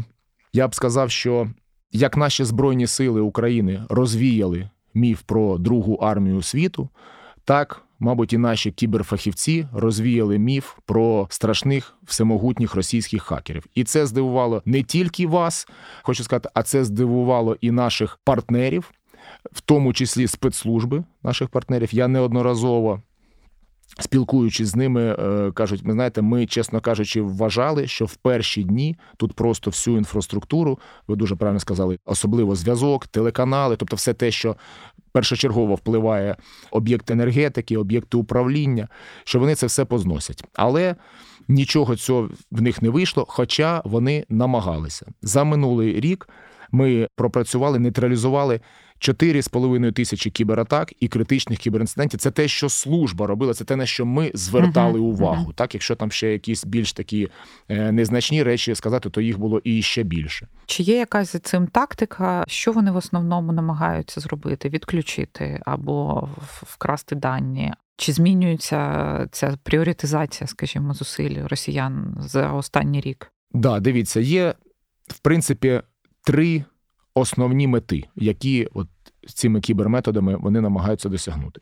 я 0.52 0.68
б 0.68 0.74
сказав, 0.74 1.10
що 1.10 1.48
як 1.92 2.16
наші 2.16 2.44
Збройні 2.44 2.86
сили 2.86 3.20
України 3.20 3.82
розвіяли 3.88 4.70
міф 4.94 5.22
про 5.22 5.58
Другу 5.58 5.94
армію 5.94 6.42
світу, 6.42 6.88
так 7.48 7.82
мабуть, 7.98 8.32
і 8.32 8.38
наші 8.38 8.70
кіберфахівці 8.70 9.66
розвіяли 9.72 10.38
міф 10.38 10.72
про 10.86 11.26
страшних 11.30 11.94
всемогутніх 12.04 12.74
російських 12.74 13.22
хакерів, 13.22 13.66
і 13.74 13.84
це 13.84 14.06
здивувало 14.06 14.62
не 14.64 14.82
тільки 14.82 15.26
вас, 15.26 15.68
хочу 16.02 16.24
сказати, 16.24 16.48
а 16.54 16.62
це 16.62 16.84
здивувало 16.84 17.56
і 17.60 17.70
наших 17.70 18.18
партнерів, 18.24 18.90
в 19.52 19.60
тому 19.60 19.92
числі 19.92 20.26
спецслужби 20.26 21.04
наших 21.22 21.48
партнерів. 21.48 21.88
Я 21.92 22.08
неодноразово. 22.08 23.02
Спілкуючись 24.00 24.68
з 24.68 24.76
ними, 24.76 25.16
е, 25.18 25.52
кажуть, 25.52 25.84
ми 25.84 25.92
знаєте, 25.92 26.22
ми, 26.22 26.46
чесно 26.46 26.80
кажучи, 26.80 27.22
вважали, 27.22 27.86
що 27.86 28.04
в 28.04 28.14
перші 28.14 28.62
дні 28.62 28.96
тут 29.16 29.32
просто 29.32 29.70
всю 29.70 29.96
інфраструктуру, 29.96 30.78
ви 31.06 31.16
дуже 31.16 31.36
правильно 31.36 31.60
сказали, 31.60 31.98
особливо 32.04 32.54
зв'язок, 32.54 33.06
телеканали, 33.06 33.76
тобто 33.76 33.96
все 33.96 34.14
те, 34.14 34.30
що 34.30 34.56
першочергово 35.18 35.74
впливає 35.74 36.36
об'єкти 36.70 37.12
енергетики, 37.12 37.76
об'єкти 37.76 38.16
управління, 38.16 38.88
що 39.24 39.38
вони 39.38 39.54
це 39.54 39.66
все 39.66 39.84
позносять. 39.84 40.44
Але 40.54 40.96
нічого 41.48 41.96
цього 41.96 42.30
в 42.50 42.62
них 42.62 42.82
не 42.82 42.88
вийшло, 42.88 43.24
хоча 43.28 43.82
вони 43.84 44.24
намагалися 44.28 45.06
за 45.22 45.44
минулий 45.44 46.00
рік. 46.00 46.28
Ми 46.70 47.08
пропрацювали, 47.16 47.78
нейтралізували 47.78 48.60
4,5 49.00 49.92
тисячі 49.92 50.30
кібератак 50.30 50.92
і 51.00 51.08
критичних 51.08 51.58
кіберінцидентів. 51.58 52.20
Це 52.20 52.30
те, 52.30 52.48
що 52.48 52.68
служба 52.68 53.26
робила, 53.26 53.54
це 53.54 53.64
те, 53.64 53.76
на 53.76 53.86
що 53.86 54.06
ми 54.06 54.30
звертали 54.34 55.00
увагу. 55.00 55.52
Так, 55.52 55.74
якщо 55.74 55.96
там 55.96 56.10
ще 56.10 56.32
якісь 56.32 56.64
більш 56.64 56.92
такі 56.92 57.28
е, 57.68 57.92
незначні 57.92 58.42
речі 58.42 58.74
сказати, 58.74 59.10
то 59.10 59.20
їх 59.20 59.38
було 59.38 59.60
і 59.64 59.82
ще 59.82 60.02
більше. 60.02 60.48
Чи 60.66 60.82
є 60.82 60.96
якась 60.96 61.32
за 61.32 61.38
цим 61.38 61.66
тактика, 61.66 62.44
що 62.48 62.72
вони 62.72 62.90
в 62.90 62.96
основному 62.96 63.52
намагаються 63.52 64.20
зробити? 64.20 64.68
Відключити 64.68 65.60
або 65.66 66.28
вкрасти 66.62 67.14
дані? 67.14 67.72
Чи 67.96 68.12
змінюється 68.12 69.28
ця 69.32 69.58
пріоритизація, 69.62 70.48
скажімо, 70.48 70.94
зусиль 70.94 71.46
росіян 71.46 72.16
за 72.20 72.52
останній 72.52 73.00
рік? 73.00 73.32
Да, 73.52 73.80
дивіться, 73.80 74.20
є 74.20 74.54
в 75.06 75.18
принципі 75.18 75.80
три 76.24 76.64
основні 77.18 77.66
мети, 77.66 78.04
які 78.16 78.68
от 78.74 78.88
цими 79.26 79.60
кіберметодами 79.60 80.36
вони 80.36 80.60
намагаються 80.60 81.08
досягнути. 81.08 81.60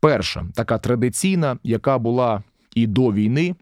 Перша 0.00 0.46
така 0.54 0.78
традиційна, 0.78 1.58
яка 1.62 1.98
була 1.98 2.42
і 2.74 2.86
до 2.86 3.12
війни, 3.12 3.54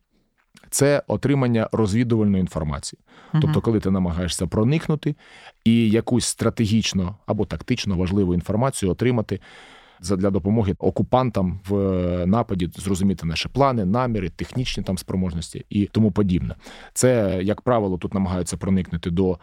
це 0.70 1.02
отримання 1.06 1.68
розвідувальної 1.72 2.40
інформації. 2.40 3.00
Угу. 3.32 3.42
Тобто, 3.42 3.60
коли 3.60 3.80
ти 3.80 3.90
намагаєшся 3.90 4.46
проникнути 4.46 5.14
і 5.64 5.90
якусь 5.90 6.26
стратегічно 6.26 7.16
або 7.26 7.44
тактично 7.44 7.96
важливу 7.96 8.34
інформацію 8.34 8.92
отримати 8.92 9.40
для 10.00 10.30
допомоги 10.30 10.74
окупантам 10.78 11.60
в 11.68 11.76
нападі, 12.26 12.70
зрозуміти 12.76 13.26
наші 13.26 13.48
плани, 13.48 13.84
наміри, 13.84 14.28
технічні 14.28 14.82
там 14.82 14.98
спроможності 14.98 15.66
і 15.70 15.86
тому 15.86 16.12
подібне. 16.12 16.54
Це, 16.94 17.40
як 17.42 17.60
правило, 17.60 17.98
тут 17.98 18.14
намагаються 18.14 18.56
проникнути 18.56 19.10
до 19.10 19.38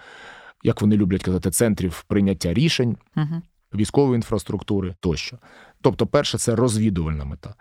як 0.64 0.82
вони 0.82 0.98
люблять 0.98 1.24
казати, 1.24 1.52
центрів 1.52 2.04
прийняття 2.08 2.54
рішень, 2.54 2.98
угу. 3.18 3.42
військової 3.74 4.16
інфраструктури 4.16 4.96
тощо. 5.00 5.38
Тобто, 5.82 6.08
перше, 6.08 6.38
це 6.38 6.56
розвідувальна 6.56 7.26
мета. 7.26 7.56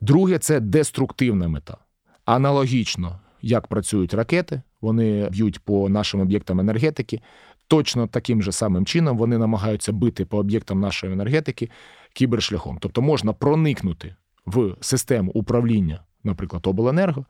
Друге, 0.00 0.38
це 0.38 0.60
деструктивна 0.60 1.48
мета. 1.48 1.76
Аналогічно, 2.24 3.20
як 3.42 3.66
працюють 3.66 4.14
ракети, 4.14 4.62
вони 4.80 5.28
б'ють 5.30 5.58
по 5.58 5.88
нашим 5.88 6.20
об'єктам 6.20 6.60
енергетики. 6.60 7.20
Точно 7.68 8.06
таким 8.06 8.42
же 8.42 8.52
самим 8.52 8.86
чином 8.86 9.18
вони 9.18 9.38
намагаються 9.38 9.92
бити 9.92 10.24
по 10.24 10.38
об'єктам 10.38 10.80
нашої 10.80 11.12
енергетики 11.12 11.70
кібершляхом. 12.14 12.78
Тобто 12.80 13.02
можна 13.02 13.32
проникнути 13.32 14.14
в 14.46 14.76
систему 14.80 15.30
управління, 15.34 16.00
наприклад, 16.24 16.66
обленерго, 16.66 17.24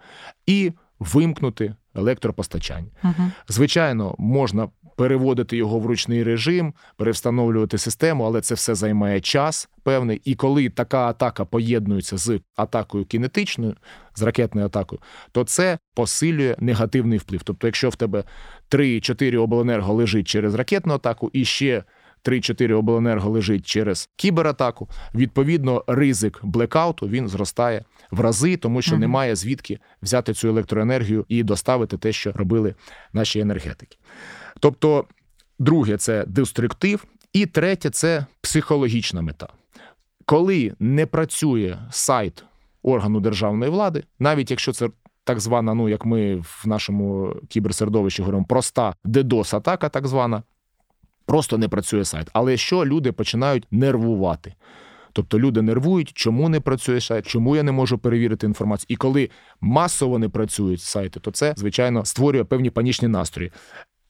і 0.47 0.73
вимкнути 0.99 1.75
електропостачання. 1.95 2.89
Угу. 3.05 3.31
Звичайно, 3.49 4.15
можна 4.19 4.69
переводити 4.97 5.57
його 5.57 5.79
в 5.79 5.87
ручний 5.87 6.23
режим, 6.23 6.75
перевстановлювати 6.97 7.79
систему, 7.79 8.25
але 8.25 8.41
це 8.41 8.55
все 8.55 8.75
займає 8.75 9.21
час 9.21 9.69
певний. 9.83 10.21
І 10.25 10.35
коли 10.35 10.69
така 10.69 10.99
атака 10.99 11.45
поєднується 11.45 12.17
з 12.17 12.41
атакою 12.57 13.05
кінетичною, 13.05 13.75
з 14.15 14.23
ракетною 14.23 14.67
атакою, 14.67 15.01
то 15.33 15.45
це 15.45 15.79
посилює 15.95 16.57
негативний 16.59 17.19
вплив. 17.19 17.43
Тобто, 17.43 17.67
якщо 17.67 17.89
в 17.89 17.97
тебе 17.97 18.25
3-4 18.71 19.39
обленерго 19.39 19.95
лежить 19.95 20.29
через 20.29 20.55
ракетну 20.55 20.95
атаку 20.95 21.31
і 21.33 21.45
ще 21.45 21.85
3-4 22.25 22.73
обленерго 22.73 23.31
лежить 23.31 23.67
через 23.67 24.11
кібератаку. 24.17 24.89
Відповідно, 25.15 25.85
ризик 25.87 26.41
блекауту 26.43 27.09
він 27.09 27.29
зростає 27.29 27.85
в 28.11 28.21
рази, 28.21 28.57
тому 28.57 28.83
що 28.83 28.97
mm-hmm. 28.97 28.99
немає 28.99 29.37
звідки 29.37 29.79
взяти 30.03 30.35
цю 30.35 30.49
електроенергію 30.49 31.25
і 31.29 31.43
доставити 31.43 31.99
те, 31.99 32.13
що 32.13 32.33
робили 32.33 32.75
наші 33.13 33.41
енергетики. 33.41 33.97
Тобто, 34.61 35.05
друге 35.59 35.97
це 35.97 36.25
деструктив, 36.27 37.05
і 37.33 37.47
третє 37.47 37.91
це 37.91 38.27
психологічна 38.41 39.23
мета. 39.23 39.49
Коли 40.27 40.73
не 40.79 41.07
працює 41.07 41.79
сайт 41.91 42.45
органу 42.83 43.21
державної 43.21 43.71
влади, 43.71 44.05
навіть 44.19 44.51
якщо 44.51 44.73
це 44.73 44.89
так 45.25 45.41
звана, 45.41 45.75
ну 45.75 45.89
як 45.89 46.05
ми 46.05 46.37
в 46.37 46.63
нашому 46.65 47.37
кіберсередовищі 47.49 48.23
говоримо, 48.23 48.45
проста 48.45 48.95
DDoS-атака, 49.05 49.91
так 49.91 50.07
звана, 50.07 50.43
просто 51.27 51.59
не 51.59 51.69
працює 51.69 52.05
сайт. 52.05 52.29
Але 52.33 52.57
що 52.57 52.85
люди 52.85 53.13
починають 53.13 53.67
нервувати? 53.71 54.55
Тобто 55.13 55.39
люди 55.39 55.63
нервують, 55.63 56.13
чому 56.15 56.49
не 56.49 56.61
працює 56.61 57.01
сайт, 57.01 57.27
чому 57.27 57.57
я 57.57 57.63
не 57.63 57.73
можу 57.73 57.99
перевірити 57.99 58.47
інформацію. 58.47 58.87
І 58.89 58.97
коли 58.97 59.31
масово 59.61 60.19
не 60.19 60.29
працюють 60.29 60.81
сайти, 60.81 61.21
то 61.21 61.31
це 61.31 61.55
звичайно 61.57 62.05
створює 62.05 62.45
певні 62.45 62.71
панічні 62.71 63.09
настрої. 63.09 63.53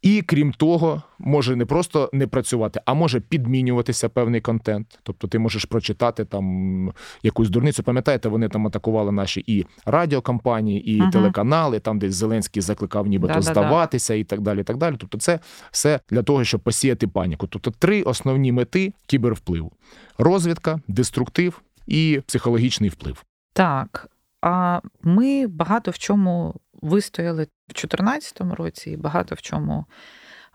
І 0.04 0.22
крім 0.22 0.52
того, 0.52 1.02
може 1.18 1.56
не 1.56 1.64
просто 1.64 2.10
не 2.12 2.26
працювати, 2.26 2.80
а 2.84 2.94
може 2.94 3.20
підмінюватися 3.20 4.08
певний 4.08 4.40
контент. 4.40 4.98
Тобто 5.02 5.28
ти 5.28 5.38
можеш 5.38 5.64
прочитати 5.64 6.24
там 6.24 6.92
якусь 7.22 7.50
дурницю. 7.50 7.82
Пам'ятаєте, 7.82 8.28
вони 8.28 8.48
там 8.48 8.66
атакували 8.66 9.12
наші 9.12 9.44
і 9.46 9.66
радіокомпанії, 9.86 10.90
і 10.90 11.00
ага. 11.00 11.10
телеканали, 11.10 11.80
там 11.80 11.98
десь 11.98 12.14
Зеленський 12.14 12.62
закликав 12.62 13.06
нібито 13.06 13.34
Да-да-да. 13.34 13.52
здаватися 13.52 14.14
і 14.14 14.24
так 14.24 14.40
далі. 14.40 14.60
і 14.60 14.64
так 14.64 14.76
далі. 14.76 14.96
Тобто, 14.98 15.18
це 15.18 15.38
все 15.70 16.00
для 16.10 16.22
того, 16.22 16.44
щоб 16.44 16.60
посіяти 16.60 17.06
паніку. 17.06 17.46
Тобто, 17.46 17.70
три 17.70 18.02
основні 18.02 18.52
мети 18.52 18.92
кібервпливу: 19.06 19.72
розвідка, 20.18 20.80
деструктив 20.88 21.62
і 21.86 22.20
психологічний 22.26 22.90
вплив. 22.90 23.24
Так. 23.52 24.08
А 24.42 24.80
ми 25.02 25.46
багато 25.46 25.90
в 25.90 25.98
чому 25.98 26.54
вистояли 26.84 27.42
в 27.42 27.68
2014 27.68 28.40
році, 28.40 28.90
і 28.90 28.96
багато 28.96 29.34
в 29.34 29.42
чому 29.42 29.84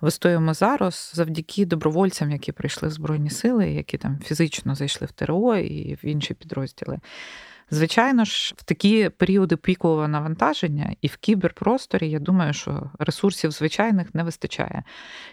вистоїмо 0.02 0.54
зараз 0.54 1.12
завдяки 1.16 1.66
добровольцям, 1.66 2.32
які 2.32 2.52
прийшли 2.52 2.90
в 2.90 2.92
Збройні 2.92 3.30
Сили, 3.30 3.70
які 3.70 3.98
там 3.98 4.20
фізично 4.20 4.76
зайшли 4.76 5.08
в 5.08 5.12
ТРО 5.12 5.56
і 5.56 5.96
в 5.96 6.06
інші 6.06 6.34
підрозділи. 6.34 7.00
Звичайно 7.72 8.26
ж, 8.26 8.54
в 8.58 8.64
такі 8.64 9.10
періоди 9.10 9.56
пікового 9.56 10.08
навантаження 10.08 10.96
і 11.02 11.08
в 11.08 11.18
кіберпросторі, 11.18 12.10
я 12.10 12.20
думаю, 12.20 12.54
що 12.54 12.92
ресурсів 13.00 13.52
звичайних 13.52 14.16
не 14.16 14.24
вистачає. 14.24 14.84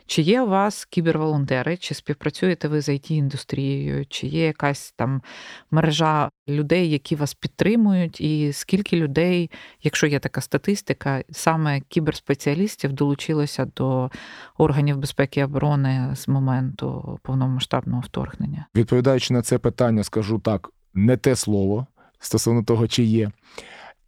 Чи 0.06 0.22
є 0.22 0.42
у 0.42 0.48
вас 0.48 0.84
кіберволонтери, 0.84 1.76
чи 1.76 1.94
співпрацюєте 1.94 2.68
ви 2.68 2.80
з 2.80 2.88
it 2.88 3.12
індустрією, 3.12 4.06
чи 4.06 4.26
є 4.26 4.46
якась 4.46 4.94
там 4.96 5.22
мережа 5.70 6.30
людей, 6.48 6.90
які 6.90 7.16
вас 7.16 7.34
підтримують, 7.34 8.20
і 8.20 8.52
скільки 8.52 8.96
людей, 8.96 9.50
якщо 9.82 10.06
є 10.06 10.18
така 10.18 10.40
статистика, 10.40 11.22
саме 11.30 11.80
кіберспеціалістів 11.80 12.92
долучилося 12.92 13.64
до 13.76 14.10
органів 14.58 14.96
безпеки 14.96 15.40
і 15.40 15.44
оборони 15.44 16.10
з 16.14 16.28
моменту 16.28 17.18
повномасштабного 17.22 18.00
вторгнення? 18.00 18.66
Відповідаючи 18.74 19.34
на 19.34 19.42
це 19.42 19.58
питання, 19.58 20.04
скажу 20.04 20.38
так: 20.38 20.70
не 20.94 21.16
те 21.16 21.36
слово 21.36 21.86
стосовно 22.18 22.62
того, 22.62 22.88
чи 22.88 23.02
є. 23.02 23.30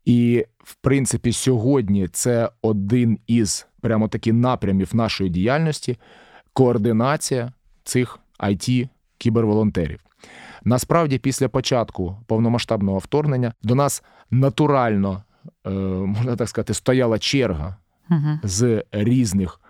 І, 0.04 0.44
в 0.58 0.74
принципі, 0.74 1.32
сьогодні 1.32 2.08
це 2.08 2.50
один 2.62 3.18
із 3.26 3.66
прямо 3.80 4.08
таки 4.08 4.32
напрямів 4.32 4.96
нашої 4.96 5.30
діяльності 5.30 5.98
координація 6.52 7.52
цих 7.84 8.18
it 8.40 8.88
кіберволонтерів. 9.18 10.00
Насправді, 10.64 11.18
після 11.18 11.48
початку 11.48 12.16
повномасштабного 12.26 12.98
вторгнення 12.98 13.52
до 13.62 13.74
нас 13.74 14.02
натурально, 14.30 15.22
е, 15.66 15.70
можна 15.70 16.36
так 16.36 16.48
сказати, 16.48 16.74
стояла 16.74 17.18
черга 17.18 17.76
угу. 18.10 18.38
з 18.42 18.84
різних 18.92 19.60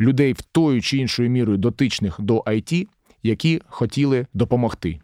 людей 0.00 0.32
в 0.32 0.42
тою 0.42 0.82
чи 0.82 0.98
іншою 0.98 1.30
мірою 1.30 1.58
дотичних 1.58 2.20
до 2.20 2.40
IT, 2.40 2.88
які 3.22 3.62
хотіли 3.66 4.26
допомогти 4.34 5.00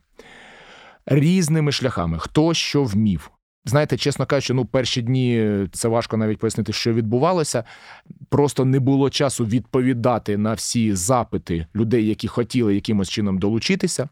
різними 1.07 1.73
шляхами, 1.73 2.19
хто 2.19 2.55
що 2.55 2.85
вмів. 2.85 3.31
Знаєте, 3.65 3.97
чесно 3.97 4.27
кажучи, 4.27 4.55
ну 4.55 4.65
перші 4.65 5.03
дні 5.03 5.59
це 5.73 5.89
важко 5.89 6.17
навіть 6.17 6.39
пояснити, 6.39 6.73
що 6.73 6.93
відбувалося. 6.93 7.65
Просто 8.29 8.65
не 8.65 8.81
було 8.81 9.11
часу 9.11 9.47
відповідати 9.47 10.37
на 10.37 10.53
всі 10.53 10.95
запити 10.95 11.67
людей, 11.77 12.07
які 12.07 12.29
хотіли 12.29 12.75
якимось 12.75 13.09
чином 13.09 13.39
долучитися. 13.39 14.09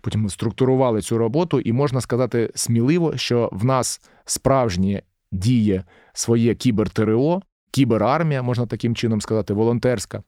Потім 0.00 0.20
ми 0.20 0.28
структурували 0.28 1.00
цю 1.00 1.18
роботу, 1.18 1.60
і 1.60 1.72
можна 1.72 2.00
сказати 2.00 2.50
сміливо, 2.54 3.16
що 3.16 3.48
в 3.52 3.64
нас 3.64 4.00
справжнє 4.24 5.02
діє 5.32 5.84
своє 6.12 6.54
кібер-ТРО, 6.54 7.42
кіберармія, 7.70 8.42
можна 8.42 8.66
таким 8.66 8.94
чином 8.94 9.20
сказати, 9.20 9.54
волонтерська, 9.54 10.22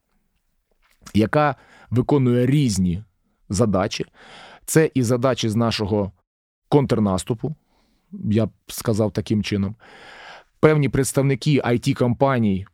яка 1.14 1.57
виконує 1.90 2.46
різні 2.46 3.05
задачі. 3.48 4.07
Це 4.64 4.90
і 4.94 5.03
задачі 5.03 5.48
з 5.48 5.57
нашого 5.57 6.12
контрнаступу, 6.68 7.55
я 8.12 8.46
б 8.46 8.51
сказав 8.66 9.12
таким 9.12 9.42
чином. 9.42 9.75
Певні 10.61 10.88
представники 10.88 11.61
it 11.61 11.94
компаній 11.94 12.66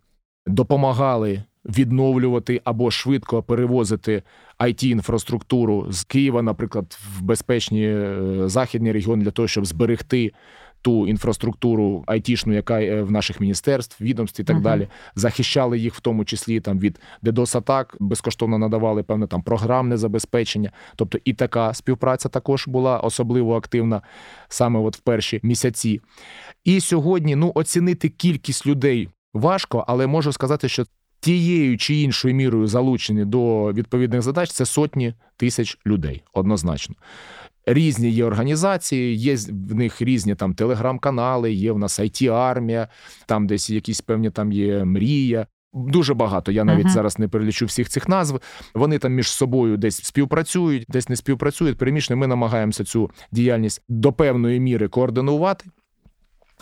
допомагали 0.47 1.43
відновлювати 1.65 2.61
або 2.65 2.91
швидко 2.91 3.43
перевозити 3.43 4.23
it 4.59 4.87
інфраструктуру 4.87 5.87
з 5.93 6.05
Києва, 6.05 6.43
наприклад, 6.43 6.99
в 7.17 7.23
безпечні 7.23 7.87
е, 7.87 8.43
західні 8.45 8.93
регіони 8.93 9.25
для 9.25 9.31
того, 9.31 9.49
щоб 9.49 9.67
зберегти 9.67 10.33
ту 10.83 11.07
інфраструктуру 11.07 12.05
айтішну, 12.07 12.55
яка 12.55 13.03
в 13.03 13.11
наших 13.11 13.41
міністерств, 13.41 14.05
відомств 14.05 14.41
і 14.41 14.45
так 14.45 14.57
uh-huh. 14.57 14.63
далі, 14.63 14.89
захищали 15.15 15.79
їх 15.79 15.95
в 15.95 16.01
тому 16.01 16.25
числі 16.25 16.61
там 16.61 16.79
від 16.79 17.01
ddos 17.23 17.57
атак 17.57 17.97
безкоштовно 18.01 18.59
надавали 18.59 19.03
певне 19.03 19.27
там 19.27 19.43
програмне 19.43 19.97
забезпечення. 19.97 20.73
Тобто 20.97 21.19
і 21.25 21.33
така 21.33 21.75
співпраця 21.75 22.29
також 22.29 22.69
була 22.69 22.99
особливо 22.99 23.57
активна 23.57 24.03
саме 24.49 24.81
от 24.81 24.97
в 24.97 25.01
перші 25.01 25.41
місяці. 25.43 26.01
І 26.65 26.81
сьогодні 26.81 27.37
ну 27.37 27.53
оцінити 27.55 28.09
кількість 28.09 28.67
людей 28.67 29.09
важко, 29.35 29.85
але 29.89 30.07
можу 30.07 30.33
сказати, 30.33 30.69
що. 30.69 30.85
Тією 31.21 31.79
чи 31.79 31.95
іншою 31.95 32.35
мірою 32.35 32.67
залучені 32.67 33.25
до 33.25 33.73
відповідних 33.73 34.23
задач 34.23 34.51
це 34.51 34.67
сотні 34.67 35.15
тисяч 35.37 35.79
людей 35.87 36.23
однозначно 36.33 36.95
різні 37.69 38.11
є 38.11 38.25
організації, 38.25 39.17
є 39.17 39.37
в 39.51 39.75
них 39.75 40.03
різні 40.03 40.35
там 40.35 40.55
телеграм-канали, 40.55 41.53
є 41.53 41.73
в 41.73 41.79
нас 41.79 42.01
it 42.01 42.33
армія 42.33 42.89
там 43.27 43.47
десь 43.47 43.71
якісь 43.71 44.01
певні 44.01 44.31
там 44.31 44.53
є 44.53 44.85
мрія. 44.85 45.47
Дуже 45.73 46.15
багато. 46.15 46.53
Я 46.53 46.65
навіть 46.65 46.87
uh-huh. 46.87 46.91
зараз 46.91 47.19
не 47.19 47.29
перелічу 47.29 47.67
всіх 47.67 47.89
цих 47.89 48.09
назв. 48.09 48.41
Вони 48.75 48.99
там 48.99 49.13
між 49.13 49.31
собою 49.31 49.77
десь 49.77 50.05
співпрацюють, 50.05 50.85
десь 50.89 51.09
не 51.09 51.17
співпрацюють. 51.17 51.79
Переміжно 51.79 52.17
ми 52.17 52.27
намагаємося 52.27 52.85
цю 52.85 53.11
діяльність 53.33 53.83
до 53.89 54.13
певної 54.13 54.61
міри 54.61 54.89
координувати. 54.89 55.65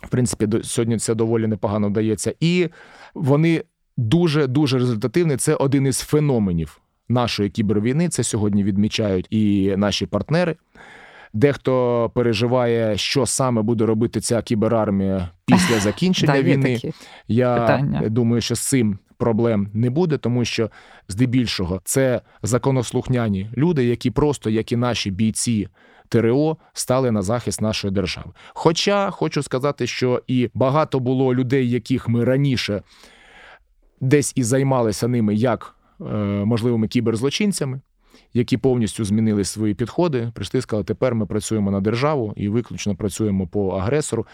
В 0.02 0.08
принципі, 0.08 0.46
до 0.46 0.62
сьогодні 0.62 0.98
це 0.98 1.14
доволі 1.14 1.46
непогано 1.46 1.88
вдається. 1.88 2.34
І 2.40 2.68
вони 3.14 3.62
дуже 3.96 4.46
дуже 4.46 4.78
результативні. 4.78 5.36
Це 5.36 5.54
один 5.54 5.86
із 5.86 5.98
феноменів 6.00 6.80
нашої 7.08 7.50
кібервійни. 7.50 8.08
Це 8.08 8.22
сьогодні 8.22 8.64
відмічають 8.64 9.26
і 9.30 9.74
наші 9.76 10.06
партнери. 10.06 10.56
Дехто 11.32 12.10
переживає, 12.14 12.96
що 12.96 13.26
саме 13.26 13.62
буде 13.62 13.86
робити 13.86 14.20
ця 14.20 14.42
кіберармія 14.42 15.28
після 15.46 15.78
закінчення 15.80 16.42
війни. 16.42 16.80
Я 17.28 17.54
питання. 17.54 18.08
думаю, 18.08 18.40
що 18.40 18.54
з 18.54 18.60
цим 18.60 18.98
проблем 19.16 19.68
не 19.74 19.90
буде, 19.90 20.18
тому 20.18 20.44
що 20.44 20.70
здебільшого 21.08 21.80
це 21.84 22.20
законослухняні 22.42 23.50
люди, 23.56 23.84
які 23.84 24.10
просто, 24.10 24.50
як 24.50 24.72
і 24.72 24.76
наші 24.76 25.10
бійці. 25.10 25.68
ТРО 26.08 26.56
стали 26.72 27.10
на 27.10 27.22
захист 27.22 27.60
нашої 27.60 27.94
держави. 27.94 28.30
Хоча 28.48 29.10
хочу 29.10 29.42
сказати, 29.42 29.86
що 29.86 30.22
і 30.26 30.50
багато 30.54 31.00
було 31.00 31.34
людей, 31.34 31.70
яких 31.70 32.08
ми 32.08 32.24
раніше 32.24 32.82
десь 34.00 34.32
і 34.36 34.42
займалися 34.42 35.08
ними 35.08 35.34
як 35.34 35.75
можливими 36.44 36.88
кіберзлочинцями, 36.88 37.80
які 38.34 38.56
повністю 38.56 39.04
змінили 39.04 39.44
свої 39.44 39.74
підходи, 39.74 40.32
прийшли 40.34 40.58
і 40.58 40.62
сказали, 40.62 40.84
тепер 40.84 41.14
ми 41.14 41.26
працюємо 41.26 41.70
на 41.70 41.80
державу 41.80 42.32
і 42.36 42.48
виключно 42.48 42.96
працюємо 42.96 43.46
по 43.46 43.68
агресору. 43.68 44.26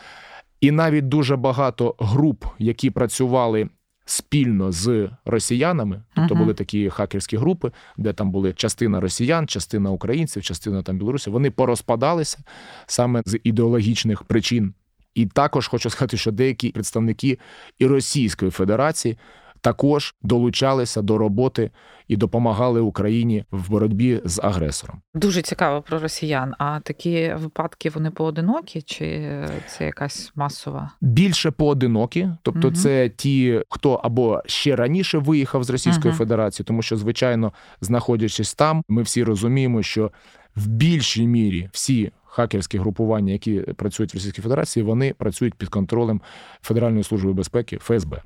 І 0.61 0.71
навіть 0.71 1.09
дуже 1.09 1.37
багато 1.37 1.95
груп, 1.99 2.45
які 2.59 2.91
працювали 2.91 3.69
спільно 4.05 4.73
з 4.73 5.11
росіянами, 5.25 6.03
тобто 6.15 6.35
були 6.35 6.55
такі 6.55 6.91
хакерські 6.91 7.37
групи, 7.37 7.73
де 7.97 8.13
там 8.13 8.31
були 8.31 8.53
частина 8.53 9.01
росіян, 9.01 9.47
частина 9.47 9.91
українців, 9.91 10.43
частина 10.43 10.83
там 10.83 10.99
білорусів. 10.99 11.33
Вони 11.33 11.51
порозпадалися 11.51 12.39
саме 12.87 13.23
з 13.27 13.39
ідеологічних 13.45 14.23
причин. 14.23 14.75
І 15.15 15.27
також 15.27 15.69
хочу 15.69 15.91
сказати, 15.91 16.17
що 16.17 16.33
деякі 16.33 16.69
представники 16.69 17.39
і 17.79 17.87
Російської 17.87 18.51
Федерації 18.51 19.19
також 19.63 20.15
долучалися 20.23 21.03
до 21.03 21.19
роботи 21.19 21.71
і 22.09 22.17
допомагали 22.17 22.81
Україні 22.81 23.45
в 23.51 23.71
боротьбі 23.71 24.21
з 24.25 24.41
агресором. 24.43 25.01
Дуже 25.15 25.43
цікаво 25.43 25.83
про 25.83 25.99
росіян. 25.99 26.55
А 26.59 26.81
такі 26.81 27.35
випадки 27.37 27.91
вони 27.91 28.11
поодинокі, 28.11 28.83
чи 28.83 29.39
це 29.69 29.85
якась 29.85 30.33
масова? 30.35 30.91
Більше 31.01 31.51
поодинокі, 31.51 32.29
тобто, 32.43 32.69
угу. 32.69 32.77
це 32.77 33.09
ті, 33.09 33.63
хто 33.69 33.93
або 33.93 34.43
ще 34.47 34.77
раніше 34.77 35.19
виїхав 35.19 35.65
з 35.65 35.71
Російської 35.71 36.11
угу. 36.11 36.19
Федерації, 36.19 36.65
тому 36.65 36.83
що, 36.83 36.97
звичайно, 36.97 37.53
знаходячись 37.81 38.55
там, 38.55 38.83
ми 38.89 39.03
всі 39.03 39.25
розуміємо, 39.25 39.83
що 39.83 40.11
в 40.57 40.67
більшій 40.67 41.27
мірі 41.27 41.69
всі. 41.73 42.13
Хакерські 42.35 42.79
групування, 42.79 43.33
які 43.33 43.61
працюють 43.61 44.15
в 44.15 44.17
Російській 44.17 44.43
Федерації, 44.43 44.83
вони 44.83 45.15
працюють 45.19 45.55
під 45.55 45.69
контролем 45.69 46.21
Федеральної 46.63 47.05
служби 47.05 47.33
безпеки 47.33 47.79
ФСБ. 47.79 48.23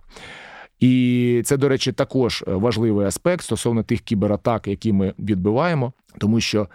І 0.80 1.42
це, 1.44 1.56
до 1.56 1.68
речі, 1.68 1.92
також 1.92 2.44
важливий 2.46 3.06
аспект 3.06 3.44
стосовно 3.44 3.82
тих 3.82 4.00
кібератак, 4.00 4.68
які 4.68 4.92
ми 4.92 5.14
відбиваємо, 5.18 5.92
тому 6.18 6.40
що 6.40 6.68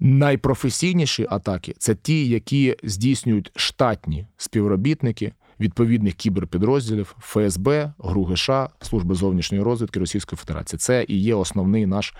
найпрофесійніші 0.00 1.26
атаки 1.30 1.74
це 1.78 1.94
ті, 1.94 2.28
які 2.28 2.76
здійснюють 2.82 3.52
штатні 3.56 4.26
співробітники 4.36 5.32
відповідних 5.60 6.14
кіберпідрозділів 6.14 7.16
ФСБ, 7.20 7.92
ГРУ 7.98 8.24
ГШ, 8.24 8.50
Служби 8.80 9.14
зовнішньої 9.14 9.64
розвідки 9.64 10.00
Російської 10.00 10.36
Федерації. 10.36 10.78
Це 10.78 11.04
і 11.08 11.18
є 11.18 11.34
основний 11.34 11.86
наш 11.86 12.14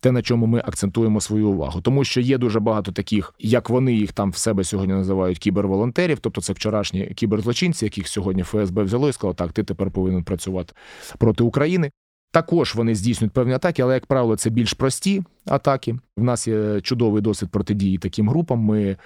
те, 0.00 0.12
на 0.12 0.22
чому 0.22 0.46
ми 0.46 0.58
акцентуємо 0.58 1.20
свою 1.20 1.48
увагу, 1.48 1.80
тому 1.80 2.04
що 2.04 2.20
є 2.20 2.38
дуже 2.38 2.60
багато 2.60 2.92
таких, 2.92 3.34
як 3.38 3.70
вони 3.70 3.94
їх 3.94 4.12
там 4.12 4.30
в 4.30 4.36
себе 4.36 4.64
сьогодні 4.64 4.94
називають 4.94 5.38
кіберволонтерів, 5.38 6.18
тобто 6.18 6.40
це 6.40 6.52
вчорашні 6.52 7.06
кіберзлочинці, 7.06 7.84
яких 7.84 8.08
сьогодні 8.08 8.42
ФСБ 8.42 8.82
взяло 8.82 9.08
і 9.08 9.12
сказало, 9.12 9.34
так, 9.34 9.52
ти 9.52 9.62
тепер 9.62 9.90
повинен 9.90 10.24
працювати 10.24 10.74
проти 11.18 11.44
України. 11.44 11.90
Також 12.32 12.74
вони 12.74 12.94
здійснюють 12.94 13.32
певні 13.32 13.52
атаки, 13.52 13.82
але, 13.82 13.94
як 13.94 14.06
правило, 14.06 14.36
це 14.36 14.50
більш 14.50 14.72
прості 14.72 15.22
атаки. 15.46 15.96
В 16.16 16.22
нас 16.22 16.48
є 16.48 16.80
чудовий 16.80 17.22
досвід 17.22 17.50
протидії 17.50 17.98
таким 17.98 18.28
групам. 18.28 18.58
Ми 18.58 18.96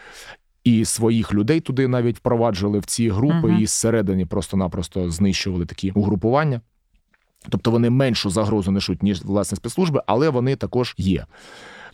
і 0.64 0.84
своїх 0.84 1.34
людей 1.34 1.60
туди 1.60 1.88
навіть 1.88 2.16
впроваджували 2.16 2.78
в 2.78 2.84
ці 2.84 3.08
групи, 3.08 3.48
uh-huh. 3.48 3.60
і 3.60 3.66
зсередині 3.66 4.26
просто-напросто 4.26 5.10
знищували 5.10 5.66
такі 5.66 5.90
угрупування. 5.90 6.60
Тобто 7.48 7.70
вони 7.70 7.90
меншу 7.90 8.30
загрозу 8.30 8.70
несуть, 8.70 9.02
ніж 9.02 9.22
власне 9.22 9.56
спецслужби, 9.56 10.02
але 10.06 10.28
вони 10.28 10.56
також 10.56 10.94
є. 10.98 11.26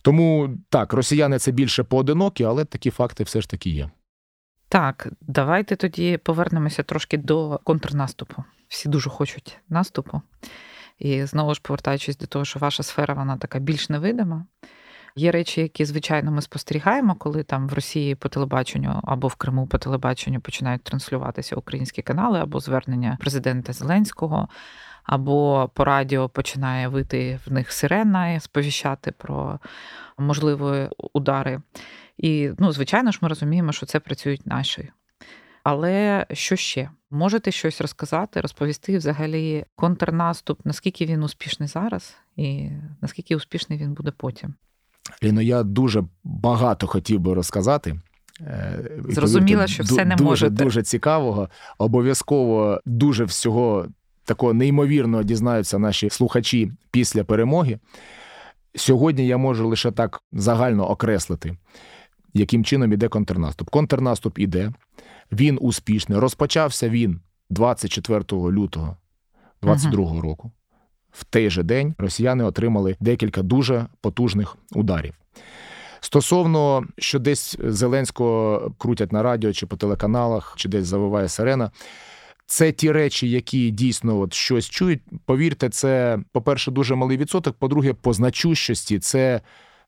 Тому 0.01 0.49
так, 0.69 0.93
росіяни 0.93 1.39
це 1.39 1.51
більше 1.51 1.83
поодинокі, 1.83 2.43
але 2.43 2.65
такі 2.65 2.89
факти 2.89 3.23
все 3.23 3.41
ж 3.41 3.49
таки 3.49 3.69
є. 3.69 3.89
Так, 4.69 5.07
давайте 5.21 5.75
тоді 5.75 6.17
повернемося 6.17 6.83
трошки 6.83 7.17
до 7.17 7.59
контрнаступу. 7.63 8.43
Всі 8.67 8.89
дуже 8.89 9.09
хочуть 9.09 9.57
наступу. 9.69 10.21
І 10.99 11.25
знову 11.25 11.53
ж 11.53 11.61
повертаючись 11.63 12.17
до 12.17 12.27
того, 12.27 12.45
що 12.45 12.59
ваша 12.59 12.83
сфера 12.83 13.13
вона 13.13 13.37
така 13.37 13.59
більш 13.59 13.89
невидима. 13.89 14.45
Є 15.15 15.31
речі, 15.31 15.61
які, 15.61 15.85
звичайно, 15.85 16.31
ми 16.31 16.41
спостерігаємо, 16.41 17.15
коли 17.15 17.43
там 17.43 17.67
в 17.67 17.73
Росії 17.73 18.15
по 18.15 18.29
телебаченню 18.29 19.01
або 19.03 19.27
в 19.27 19.35
Криму 19.35 19.67
по 19.67 19.77
телебаченню 19.77 20.41
починають 20.41 20.83
транслюватися 20.83 21.55
українські 21.55 22.01
канали 22.01 22.39
або 22.39 22.59
звернення 22.59 23.17
президента 23.19 23.73
Зеленського 23.73 24.49
або 25.03 25.69
по 25.73 25.85
радіо 25.85 26.29
починає 26.29 26.87
вити 26.87 27.39
в 27.45 27.53
них 27.53 27.71
сирена 27.71 28.31
і 28.31 28.39
сповіщати 28.39 29.11
про 29.11 29.59
можливі 30.17 30.89
удари. 31.13 31.61
І, 32.17 32.51
ну, 32.59 32.71
звичайно 32.71 33.11
ж, 33.11 33.19
ми 33.21 33.29
розуміємо, 33.29 33.71
що 33.71 33.85
це 33.85 33.99
працюють 33.99 34.45
наші. 34.47 34.91
Але 35.63 36.25
що 36.31 36.55
ще? 36.55 36.89
Можете 37.11 37.51
щось 37.51 37.81
розказати, 37.81 38.41
розповісти 38.41 38.97
взагалі 38.97 39.65
контрнаступ, 39.75 40.59
наскільки 40.65 41.05
він 41.05 41.23
успішний 41.23 41.69
зараз, 41.69 42.15
і 42.35 42.69
наскільки 43.01 43.35
успішний 43.35 43.79
він 43.79 43.93
буде 43.93 44.11
потім? 44.17 44.53
Ліно, 45.23 45.41
я 45.41 45.63
дуже 45.63 46.03
багато 46.23 46.87
хотів 46.87 47.19
би 47.19 47.33
розказати. 47.33 47.99
Е, 48.41 48.89
Зрозуміло, 49.09 49.67
що 49.67 49.83
все 49.83 50.05
не 50.05 50.15
дуже, 50.15 50.23
можете. 50.23 50.63
Дуже 50.63 50.83
цікавого. 50.83 51.49
Обов'язково 51.77 52.81
дуже 52.85 53.23
всього 53.23 53.87
такого 54.31 54.53
неймовірно 54.53 55.23
дізнаються 55.23 55.79
наші 55.79 56.09
слухачі 56.09 56.71
після 56.91 57.23
перемоги. 57.23 57.79
Сьогодні 58.75 59.27
я 59.27 59.37
можу 59.37 59.67
лише 59.67 59.91
так 59.91 60.21
загально 60.33 60.89
окреслити, 60.89 61.57
яким 62.33 62.63
чином 62.63 62.93
іде 62.93 63.07
контрнаступ. 63.07 63.69
Контрнаступ 63.69 64.39
іде, 64.39 64.71
він 65.31 65.57
успішний. 65.61 66.19
Розпочався 66.19 66.89
він 66.89 67.19
24 67.49 68.23
лютого 68.31 68.97
22 69.61 70.05
uh 70.05 70.19
року. 70.21 70.51
В 71.11 71.23
той 71.23 71.49
же 71.49 71.63
день 71.63 71.95
росіяни 71.97 72.43
отримали 72.43 72.95
декілька 72.99 73.41
дуже 73.41 73.85
потужних 74.01 74.57
ударів. 74.71 75.13
Стосовно 75.99 76.83
що 76.97 77.19
десь 77.19 77.57
Зеленського 77.63 78.71
крутять 78.77 79.11
на 79.11 79.23
радіо 79.23 79.53
чи 79.53 79.65
по 79.65 79.77
телеканалах, 79.77 80.53
чи 80.57 80.69
десь 80.69 80.87
завиває 80.87 81.29
сирена. 81.29 81.71
Це 82.51 82.71
ті 82.71 82.91
речі, 82.91 83.29
які 83.29 83.71
дійсно 83.71 84.19
от 84.19 84.33
щось 84.33 84.69
чують. 84.69 85.01
Повірте, 85.25 85.69
це, 85.69 86.19
по-перше, 86.31 86.71
дуже 86.71 86.95
малий 86.95 87.17
відсоток. 87.17 87.57
По-друге, 87.57 87.93
по 87.93 88.13
значущості 88.13 88.99
це 88.99 89.41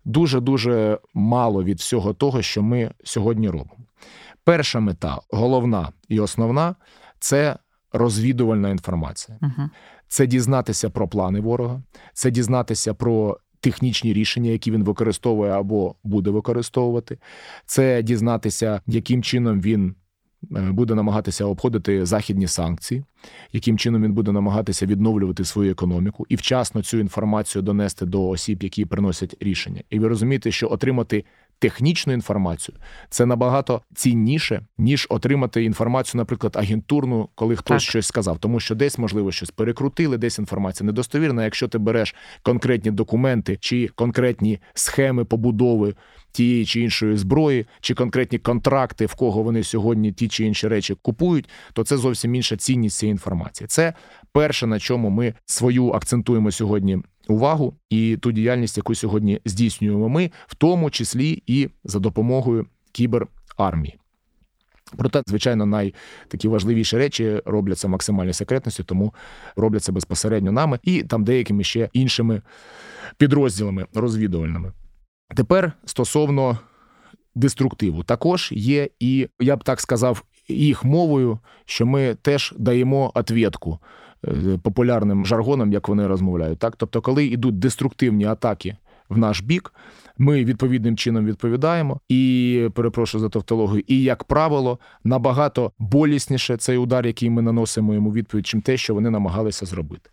дуже 0.06 0.40
дуже 0.40 1.00
мало 1.14 1.64
від 1.64 1.80
всього 1.80 2.14
того, 2.14 2.42
що 2.42 2.64
ми 2.64 2.92
сьогодні 3.04 3.50
робимо. 3.50 3.86
Перша 4.44 4.80
мета, 4.80 5.20
головна 5.30 5.92
і 6.10 6.20
основна 6.20 6.76
це 7.20 7.58
розвідувальна 7.94 8.70
інформація. 8.70 9.38
Угу. 9.42 9.70
Це 10.08 10.28
дізнатися 10.28 10.90
про 10.90 11.08
плани 11.08 11.40
ворога, 11.40 11.82
це 12.14 12.32
дізнатися 12.32 12.94
про 12.94 13.38
технічні 13.60 14.14
рішення, 14.14 14.52
які 14.52 14.72
він 14.72 14.84
використовує 14.84 15.52
або 15.52 15.96
буде 16.04 16.30
використовувати, 16.30 17.18
це 17.66 18.04
дізнатися, 18.04 18.82
яким 18.88 19.24
чином 19.24 19.62
він 19.62 19.96
буде 20.50 20.96
намагатися 20.96 21.46
обходити 21.46 22.06
західні 22.06 22.48
санкції, 22.48 23.04
яким 23.54 23.78
чином 23.78 24.04
він 24.04 24.14
буде 24.14 24.32
намагатися 24.32 24.86
відновлювати 24.86 25.46
свою 25.46 25.72
економіку 25.72 26.26
і 26.30 26.36
вчасно 26.36 26.84
цю 26.84 26.98
інформацію 26.98 27.62
донести 27.62 28.06
до 28.06 28.28
осіб, 28.28 28.64
які 28.64 28.86
приносять 28.86 29.36
рішення. 29.40 29.82
І 29.90 30.00
ви 30.00 30.08
розумієте, 30.08 30.52
що 30.52 30.70
отримати 30.70 31.24
технічну 31.60 32.14
інформацію 32.14 32.78
це 33.10 33.26
набагато 33.26 33.82
цінніше, 33.96 34.66
ніж 34.78 35.08
отримати 35.10 35.64
інформацію, 35.64 36.20
наприклад, 36.20 36.56
агентурну, 36.56 37.30
коли 37.36 37.56
хтось 37.56 37.84
так. 37.84 37.90
щось 37.90 38.08
сказав, 38.08 38.38
тому 38.38 38.60
що 38.60 38.76
десь 38.76 38.98
можливо 38.98 39.32
щось 39.32 39.52
перекрутили, 39.52 40.18
десь 40.18 40.40
інформація 40.40 40.86
недостовірна. 40.86 41.44
Якщо 41.44 41.68
ти 41.68 41.78
береш 41.78 42.16
конкретні 42.42 42.92
документи 42.92 43.58
чи 43.60 43.88
конкретні 43.88 44.60
схеми 44.74 45.26
побудови 45.26 45.94
тієї 46.34 46.66
чи 46.66 46.82
іншої 46.82 47.18
зброї, 47.18 47.66
чи 47.82 47.94
конкретні 47.94 48.38
контракти, 48.40 49.06
в 49.06 49.16
кого 49.16 49.44
вони 49.44 49.64
сьогодні 49.64 50.12
ті 50.12 50.28
чи 50.28 50.46
інші 50.46 50.68
речі 50.68 50.96
купують, 51.02 51.50
то 51.74 51.84
це 51.84 51.98
зовсім 51.98 52.36
інша 52.36 52.58
цінність 52.58 52.98
цієї 52.98 53.12
інформації. 53.12 53.68
Це 53.68 53.94
перше, 54.32 54.68
на 54.68 54.80
чому 54.80 55.10
ми 55.10 55.34
свою 55.46 55.90
акцентуємо 55.90 56.52
сьогодні 56.52 56.98
увагу 57.28 57.76
і 57.90 58.18
ту 58.18 58.32
діяльність, 58.32 58.78
яку 58.78 58.96
сьогодні 58.96 59.40
здійснюємо 59.46 60.10
ми, 60.10 60.32
в 60.48 60.56
тому 60.56 60.90
числі 60.90 61.44
і 61.48 61.70
за 61.84 62.00
допомогою 62.00 62.66
кіберармії. 62.92 63.98
Проте, 64.98 65.22
звичайно, 65.28 65.66
найтакі 65.66 66.48
важливіші 66.48 66.98
речі 66.98 67.42
робляться 67.46 67.88
максимальній 67.88 68.34
секретності, 68.34 68.84
тому 68.84 69.14
робляться 69.56 69.92
безпосередньо 69.92 70.52
нами 70.52 70.80
і 70.84 71.04
там 71.04 71.24
деякими 71.24 71.64
ще 71.64 71.90
іншими 71.94 72.42
підрозділами 73.18 73.86
розвідувальними. 73.94 74.72
Тепер 75.36 75.72
стосовно 75.86 76.60
деструктиву, 77.36 78.04
також 78.04 78.50
є 78.52 78.90
і 79.00 79.28
я 79.40 79.56
б 79.56 79.64
так 79.64 79.82
сказав, 79.82 80.24
їх 80.48 80.84
мовою, 80.84 81.40
що 81.66 81.86
ми 81.86 82.16
теж 82.22 82.54
даємо 82.58 83.12
отвідку 83.16 83.80
е, 84.28 84.60
популярним 84.64 85.26
жаргоном, 85.26 85.74
як 85.74 85.88
вони 85.88 86.08
розмовляють. 86.08 86.60
Так, 86.60 86.76
тобто, 86.76 87.02
коли 87.02 87.26
йдуть 87.26 87.60
деструктивні 87.60 88.26
атаки 88.26 88.78
в 89.10 89.18
наш 89.18 89.42
бік, 89.42 89.74
ми 90.18 90.46
відповідним 90.46 90.98
чином 90.98 91.26
відповідаємо 91.26 92.00
і 92.10 92.70
перепрошую 92.74 93.22
за 93.22 93.30
тавтологію, 93.30 93.84
і 93.88 94.02
як 94.02 94.24
правило, 94.24 94.80
набагато 95.04 95.72
болісніше 95.80 96.58
цей 96.58 96.78
удар, 96.78 97.08
який 97.08 97.30
ми 97.30 97.42
наносимо 97.42 97.94
йому 97.94 98.14
відповідь, 98.14 98.48
чим 98.48 98.62
те, 98.62 98.78
що 98.78 98.94
вони 98.94 99.10
намагалися 99.10 99.66
зробити. 99.66 100.10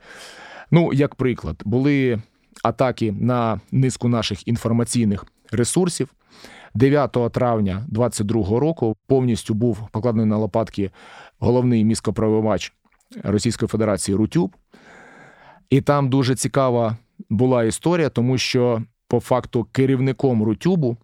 Ну, 0.71 0.93
як 0.93 1.15
приклад, 1.15 1.63
були 1.65 2.23
атаки 2.63 3.13
на 3.13 3.61
низку 3.73 4.09
наших 4.09 4.49
інформаційних 4.49 5.27
ресурсів. 5.53 6.15
9 6.75 7.13
травня 7.33 7.85
2022 7.89 8.61
року 8.61 8.97
повністю 9.07 9.55
був 9.55 9.89
покладений 9.93 10.27
на 10.27 10.37
лопатки 10.37 10.91
головний 11.39 11.85
міськопровивач 11.85 12.73
Російської 13.23 13.69
Федерації 13.69 14.17
Рутюб. 14.17 14.57
І 15.71 15.81
там 15.81 16.09
дуже 16.09 16.35
цікава 16.35 16.97
була 17.31 17.65
історія, 17.65 18.09
тому 18.09 18.39
що 18.39 18.83
по 19.09 19.21
факту 19.21 19.67
керівником 19.73 20.43
Рутюбу 20.43 20.97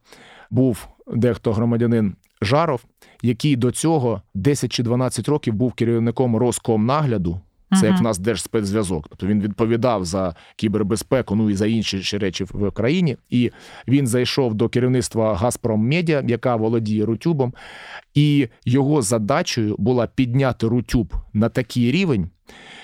був 0.50 0.88
дехто 1.06 1.52
громадянин 1.52 2.16
Жаров, 2.42 2.84
який 3.22 3.56
до 3.56 3.70
цього 3.70 4.22
10 4.34 4.72
чи 4.72 4.82
12 4.82 5.28
років 5.28 5.54
був 5.54 5.72
керівником 5.72 6.36
Роскомнагляду. 6.36 7.40
Це 7.80 7.86
як 7.86 7.98
в 7.98 8.02
нас 8.02 8.18
держспецзв'язок. 8.18 9.08
Тобто 9.08 9.26
він 9.26 9.40
відповідав 9.40 10.04
за 10.04 10.34
кібербезпеку, 10.56 11.34
ну 11.34 11.50
і 11.50 11.54
за 11.54 11.66
інші 11.66 12.02
ще 12.02 12.18
речі 12.18 12.44
в 12.44 12.70
країні. 12.70 13.16
І 13.30 13.50
він 13.88 14.06
зайшов 14.06 14.54
до 14.54 14.68
керівництва 14.68 15.34
Газпром 15.34 15.88
Медіа, 15.88 16.24
яка 16.28 16.56
володіє 16.56 17.04
Рутюбом, 17.04 17.54
і 18.14 18.48
його 18.64 19.02
задачею 19.02 19.76
була 19.78 20.06
підняти 20.06 20.66
Рутюб 20.66 21.14
на 21.32 21.48
такий 21.48 21.92
рівень, 21.92 22.30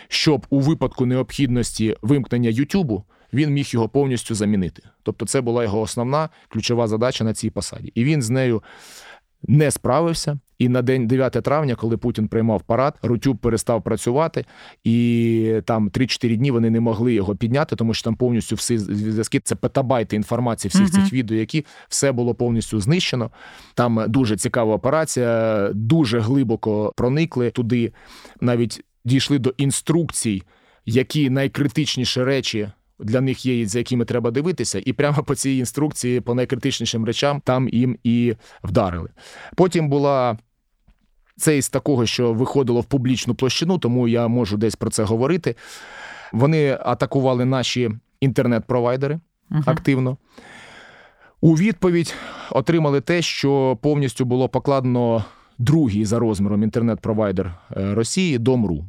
щоб 0.09 0.47
у 0.51 0.61
випадку 0.61 1.07
необхідності 1.07 1.97
вимкнення 2.03 2.51
Ютубу 2.51 3.05
він 3.33 3.51
міг 3.51 3.69
його 3.71 3.89
повністю 3.89 4.35
замінити. 4.35 4.83
Тобто, 5.03 5.27
це 5.27 5.41
була 5.41 5.63
його 5.65 5.81
основна 5.81 6.29
ключова 6.49 6.89
задача 6.89 7.25
на 7.25 7.35
цій 7.35 7.51
посаді. 7.51 7.93
І 7.95 8.05
він 8.05 8.23
з 8.23 8.31
нею 8.31 8.63
не 9.49 9.71
справився. 9.71 10.39
І 10.59 10.69
на 10.69 10.83
день 10.83 11.07
9 11.07 11.33
травня, 11.33 11.75
коли 11.75 11.97
Путін 11.97 12.29
приймав 12.29 12.63
парад, 12.63 12.95
Рутюб 13.03 13.39
перестав 13.39 13.83
працювати, 13.83 14.45
і 14.85 15.61
там 15.65 15.91
3-4 15.91 16.37
дні 16.37 16.51
вони 16.51 16.71
не 16.71 16.81
могли 16.81 17.15
його 17.15 17.37
підняти, 17.37 17.77
тому 17.77 17.95
що 17.95 18.05
там 18.05 18.17
повністю 18.17 18.57
всі 18.57 18.79
зв'язки 18.79 19.41
це 19.41 19.55
петабайти 19.55 20.17
інформації 20.17 20.69
всіх 20.69 20.83
uh-huh. 20.83 21.05
цих 21.05 21.13
відео, 21.13 21.39
які 21.39 21.65
все 21.89 22.13
було 22.13 22.35
повністю 22.35 22.81
знищено. 22.81 23.31
Там 23.75 24.05
дуже 24.09 24.37
цікава 24.37 24.75
операція, 24.75 25.69
дуже 25.75 26.21
глибоко 26.21 26.93
проникли 26.97 27.51
туди, 27.51 27.93
навіть 28.41 28.85
дійшли 29.05 29.39
до 29.39 29.55
інструкцій, 29.57 30.43
які 30.87 31.31
найкритичніші 31.31 32.25
речі 32.25 32.69
для 32.99 33.21
них 33.21 33.47
є, 33.47 33.67
за 33.67 33.79
якими 33.79 34.05
треба 34.05 34.31
дивитися, 34.31 34.83
і 34.85 34.93
прямо 34.93 35.23
по 35.23 35.35
цій 35.35 35.51
інструкції, 35.51 36.21
по 36.21 36.35
найкритичнішим 36.35 37.05
речам, 37.05 37.41
там 37.45 37.69
їм 37.69 37.99
і 38.05 38.35
вдарили. 38.65 39.09
Потім 39.57 39.89
була. 39.89 40.39
Це 41.37 41.57
із 41.57 41.69
такого, 41.69 42.07
що 42.07 42.33
виходило 42.33 42.81
в 42.81 42.85
публічну 42.85 43.35
площину, 43.35 43.79
тому 43.79 44.09
я 44.09 44.29
можу 44.29 44.57
десь 44.57 44.77
про 44.77 44.91
це 44.91 45.03
говорити. 45.03 45.57
Вони 46.33 46.79
атакували 46.81 47.45
наші 47.45 47.91
інтернет-провайдери 48.21 49.21
uh-huh. 49.51 49.63
активно. 49.67 50.17
У 51.41 51.55
відповідь 51.55 52.15
отримали 52.51 53.01
те, 53.01 53.23
що 53.23 53.79
повністю 53.83 54.25
було 54.25 54.49
покладено 54.49 55.25
другий 55.59 56.05
за 56.05 56.19
розміром 56.19 56.63
інтернет-провайдер 56.63 57.55
е, 57.77 57.95
Росії 57.95 58.39
Дом.ру. 58.39 58.85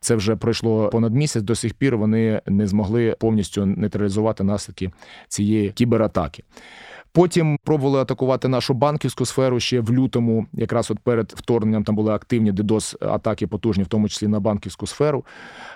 Це 0.00 0.14
вже 0.14 0.36
пройшло 0.36 0.88
понад 0.88 1.14
місяць. 1.14 1.42
До 1.42 1.54
сих 1.54 1.74
пір 1.74 1.96
вони 1.96 2.40
не 2.46 2.66
змогли 2.66 3.16
повністю 3.20 3.66
нейтралізувати 3.66 4.44
наслідки 4.44 4.90
цієї 5.28 5.70
кібератаки. 5.70 6.42
Потім 7.12 7.58
пробували 7.64 8.00
атакувати 8.00 8.48
нашу 8.48 8.74
банківську 8.74 9.26
сферу 9.26 9.60
ще 9.60 9.80
в 9.80 9.92
лютому, 9.92 10.46
якраз 10.52 10.90
от 10.90 10.98
перед 10.98 11.32
вторгненням 11.36 11.84
там 11.84 11.94
були 11.94 12.12
активні 12.12 12.52
ддос 12.52 12.96
атаки 13.00 13.46
потужні, 13.46 13.84
в 13.84 13.86
тому 13.86 14.08
числі 14.08 14.28
на 14.28 14.40
банківську 14.40 14.86
сферу. 14.86 15.24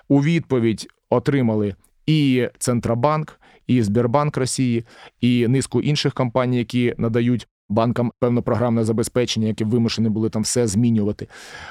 У 0.09 0.23
відповідь 0.23 0.89
отримали 1.11 1.75
і 2.07 2.49
Центробанк, 2.59 3.41
і 3.67 3.83
Збірбанк 3.83 4.37
Росії, 4.37 4.85
і 5.21 5.49
низку 5.49 5.81
інших 5.81 6.15
компаній, 6.15 6.59
які 6.59 6.95
надають 6.99 7.49
банкам 7.69 8.13
певно 8.19 8.43
програмне 8.43 8.85
забезпечення, 8.85 9.47
які 9.47 9.65
вимушені 9.65 10.09
були 10.09 10.31
там 10.31 10.43
все 10.43 10.67
змінювати. 10.67 11.29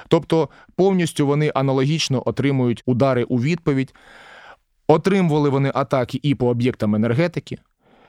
Тобто 0.07 0.49
повністю 0.75 1.27
вони 1.27 1.51
аналогічно 1.55 2.23
отримують 2.25 2.83
удари 2.85 3.23
у 3.23 3.37
відповідь. 3.37 3.93
Отримували 4.87 5.49
вони 5.49 5.71
атаки 5.75 6.19
і 6.23 6.35
по 6.35 6.47
об'єктам 6.47 6.95
енергетики. 6.95 7.57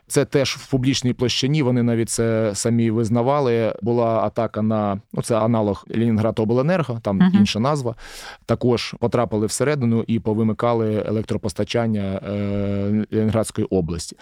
Це 0.07 0.25
теж 0.25 0.55
в 0.55 0.69
публічній 0.69 1.13
площині. 1.13 1.63
Вони 1.63 1.83
навіть 1.83 2.09
це 2.09 2.51
самі 2.55 2.91
визнавали. 2.91 3.73
Була 3.81 4.05
атака 4.05 4.61
на 4.61 5.01
ну 5.13 5.21
це 5.21 5.39
аналог 5.39 5.85
Ленінград 5.89 6.39
Обленерго, 6.39 6.99
там 7.01 7.19
uh-huh. 7.19 7.35
інша 7.39 7.59
назва. 7.59 7.95
Також 8.45 8.95
потрапили 8.99 9.45
всередину 9.45 10.03
і 10.07 10.19
повимикали 10.19 11.03
електропостачання 11.05 12.01
е, 12.01 13.05
Ленінградської 13.11 13.67
області. 13.67 14.17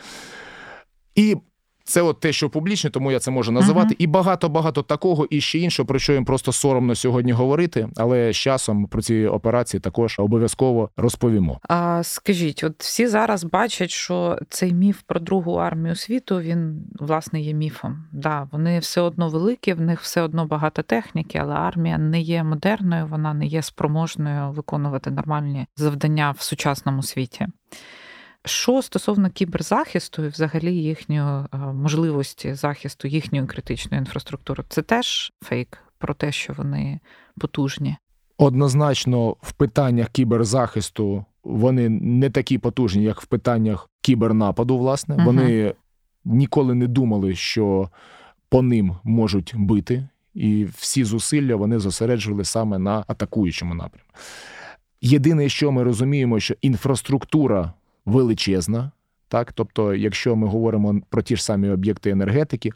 І 1.16 1.38
це 1.84 2.02
от 2.02 2.20
те, 2.20 2.32
що 2.32 2.50
публічне, 2.50 2.90
тому 2.90 3.12
я 3.12 3.20
це 3.20 3.32
можу 3.32 3.52
називати. 3.52 3.94
Uh-huh. 3.94 4.00
І 4.00 4.08
багато-багато 4.08 4.82
такого, 4.82 5.26
і 5.30 5.42
ще 5.42 5.60
іншого, 5.60 5.88
про 5.88 6.00
що 6.00 6.14
їм 6.14 6.26
просто 6.26 6.52
соромно 6.52 6.96
сьогодні 6.96 7.32
говорити. 7.32 7.88
Але 7.96 8.34
з 8.34 8.38
часом 8.38 8.86
про 8.88 9.02
ці 9.02 9.26
операції 9.26 9.82
також 9.82 10.20
обов'язково 10.20 10.90
розповімо. 10.98 11.60
А 11.70 12.04
скажіть, 12.04 12.64
от 12.64 12.74
всі 12.78 13.08
зараз 13.08 13.44
бачать, 13.44 13.90
що 13.90 14.38
цей 14.50 14.74
міф 14.74 15.02
про 15.08 15.20
другу 15.20 15.56
армію 15.56 15.96
світу 15.96 16.40
він 16.40 16.86
власне 17.00 17.42
є 17.42 17.54
міфом. 17.54 18.06
Да, 18.12 18.48
вони 18.52 18.80
все 18.80 19.02
одно 19.02 19.30
великі, 19.30 19.74
в 19.74 19.82
них 19.82 20.02
все 20.02 20.22
одно 20.22 20.46
багато 20.46 20.82
техніки, 20.82 21.40
але 21.42 21.56
армія 21.56 21.98
не 21.98 22.22
є 22.22 22.44
модерною, 22.44 23.08
вона 23.08 23.34
не 23.34 23.46
є 23.46 23.62
спроможною 23.62 24.52
виконувати 24.52 25.12
нормальні 25.12 25.66
завдання 25.76 26.32
в 26.32 26.42
сучасному 26.42 27.04
світі. 27.04 27.48
Що 28.46 28.82
стосовно 28.82 29.30
кіберзахисту 29.30 30.24
і 30.26 30.28
взагалі 30.28 30.76
їхньої 30.76 31.22
е, 31.22 31.58
можливості 31.58 32.54
захисту 32.54 33.08
їхньої 33.08 33.46
критичної 33.46 34.00
інфраструктури, 34.00 34.64
це 34.70 34.82
теж 34.82 35.34
фейк 35.42 35.78
про 35.98 36.14
те, 36.14 36.32
що 36.32 36.54
вони 36.54 37.00
потужні. 37.40 37.96
Однозначно, 38.38 39.36
в 39.42 39.52
питаннях 39.52 40.10
кіберзахисту 40.10 41.26
вони 41.44 41.90
не 41.90 42.30
такі 42.30 42.58
потужні, 42.58 43.04
як 43.04 43.22
в 43.22 43.26
питаннях 43.26 43.90
кібернападу. 44.02 44.78
Власне, 44.78 45.16
uh 45.16 45.26
вони 45.26 45.74
ніколи 46.26 46.76
не 46.76 46.88
думали, 46.88 47.36
що 47.36 47.90
по 48.50 48.62
ним 48.62 48.96
можуть 49.04 49.54
бити, 49.56 50.08
і 50.34 50.68
всі 50.78 51.04
зусилля 51.04 51.56
вони 51.56 51.80
зосереджували 51.80 52.46
саме 52.46 52.80
на 52.80 53.04
атакуючому 53.08 53.74
напрямку. 53.74 54.14
Єдине, 55.02 55.50
що 55.50 55.72
ми 55.72 55.84
розуміємо, 55.84 56.40
що 56.40 56.56
інфраструктура 56.62 57.74
величезна. 58.06 58.92
Так, 59.28 59.54
Тобто, 59.54 59.96
якщо 59.96 60.36
ми 60.36 60.48
говоримо 60.48 61.02
про 61.10 61.22
ті 61.22 61.36
ж 61.36 61.44
самі 61.44 61.70
об'єкти 61.70 62.10
енергетики, 62.10 62.72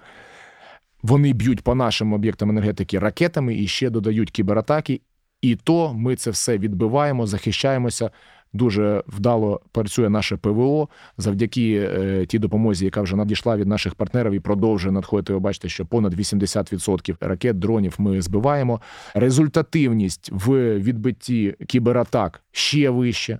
вони 1.03 1.33
б'ють 1.33 1.61
по 1.61 1.75
нашим 1.75 2.13
об'єктам 2.13 2.49
енергетики 2.49 2.99
ракетами 2.99 3.55
і 3.55 3.67
ще 3.67 3.89
додають 3.89 4.31
кібератаки, 4.31 5.01
і 5.41 5.55
то 5.55 5.93
ми 5.93 6.15
це 6.15 6.31
все 6.31 6.57
відбиваємо, 6.57 7.27
захищаємося. 7.27 8.11
Дуже 8.53 9.03
вдало 9.07 9.61
працює 9.71 10.09
наше 10.09 10.37
ПВО 10.37 10.89
завдяки 11.17 11.89
е, 11.93 12.25
тій 12.25 12.39
допомозі, 12.39 12.85
яка 12.85 13.01
вже 13.01 13.15
надійшла 13.15 13.57
від 13.57 13.67
наших 13.67 13.95
партнерів 13.95 14.31
і 14.31 14.39
продовжує 14.39 14.91
надходити. 14.91 15.33
Ви 15.33 15.39
бачите, 15.39 15.69
що 15.69 15.85
понад 15.85 16.13
80% 16.13 17.17
ракет, 17.19 17.59
дронів 17.59 17.95
ми 17.97 18.21
збиваємо. 18.21 18.81
Результативність 19.13 20.29
в 20.31 20.79
відбитті 20.79 21.55
кібератак 21.67 22.43
ще 22.51 22.89
вища 22.89 23.39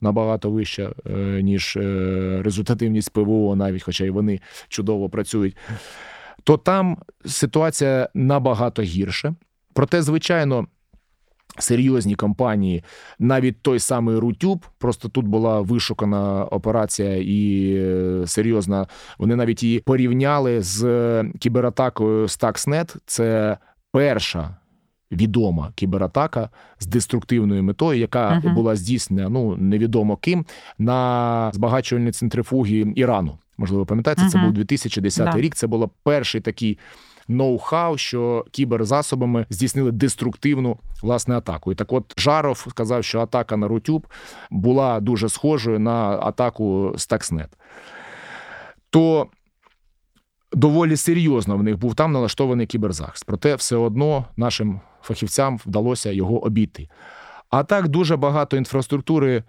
набагато 0.00 0.50
вища, 0.50 0.92
е, 1.06 1.42
ніж 1.42 1.76
е, 1.76 2.40
результативність 2.44 3.12
ПВО, 3.12 3.56
навіть 3.56 3.82
хоча 3.82 4.04
й 4.04 4.10
вони 4.10 4.40
чудово 4.68 5.08
працюють, 5.08 5.56
то 6.44 6.56
там 6.56 6.98
ситуація 7.24 8.08
набагато 8.14 8.82
гірша. 8.82 9.34
Проте, 9.72 10.02
звичайно. 10.02 10.66
Серйозні 11.58 12.14
компанії, 12.14 12.84
навіть 13.18 13.62
той 13.62 13.78
самий 13.78 14.16
Рутюб, 14.16 14.66
просто 14.78 15.08
тут 15.08 15.26
була 15.26 15.60
вишукана 15.60 16.44
операція 16.44 17.16
і 17.16 17.72
е, 17.76 18.26
серйозна. 18.26 18.86
Вони 19.18 19.36
навіть 19.36 19.62
її 19.62 19.80
порівняли 19.80 20.62
з 20.62 21.24
кібератакою 21.38 22.26
Stuxnet. 22.26 22.96
Це 23.06 23.58
перша 23.92 24.56
відома 25.14 25.72
кібератака 25.74 26.50
з 26.78 26.86
деструктивною 26.86 27.62
метою, 27.62 28.00
яка 28.00 28.30
uh-huh. 28.30 28.54
була 28.54 28.76
здійснена 28.76 29.28
ну 29.28 29.56
невідомо 29.56 30.16
ким 30.16 30.46
на 30.78 31.50
збагачувальні 31.54 32.12
центрифуги 32.12 32.92
Ірану. 32.96 33.38
Можливо, 33.58 33.86
пам'ятаєте, 33.86 34.22
uh-huh. 34.22 34.30
це 34.30 34.38
був 34.38 34.52
2010 34.52 35.24
да. 35.24 35.40
рік. 35.40 35.54
Це 35.54 35.66
було 35.66 35.90
перший 36.02 36.40
такий. 36.40 36.78
Ноу-хау, 37.28 37.96
що 37.96 38.44
кіберзасобами 38.50 39.46
здійснили 39.50 39.92
деструктивну 39.92 40.76
власне 41.02 41.36
атаку. 41.36 41.72
І 41.72 41.74
так, 41.74 41.92
от 41.92 42.20
Жаров 42.20 42.66
сказав, 42.70 43.04
що 43.04 43.20
атака 43.20 43.56
на 43.56 43.68
Рутюб 43.68 44.06
була 44.50 45.00
дуже 45.00 45.28
схожою 45.28 45.78
на 45.78 46.18
атаку 46.22 46.88
Stuxnet. 46.88 47.48
То 48.90 49.28
доволі 50.52 50.96
серйозно 50.96 51.56
в 51.56 51.62
них 51.62 51.78
був 51.78 51.94
там 51.94 52.12
налаштований 52.12 52.66
кіберзахист. 52.66 53.24
Проте 53.26 53.54
все 53.54 53.76
одно 53.76 54.24
нашим 54.36 54.80
фахівцям 55.04 55.58
вдалося 55.66 56.10
його 56.10 56.44
обійти. 56.44 56.88
А 57.50 57.64
так 57.64 57.88
дуже 57.88 58.16
багато 58.16 58.56
інфраструктури. 58.56 59.42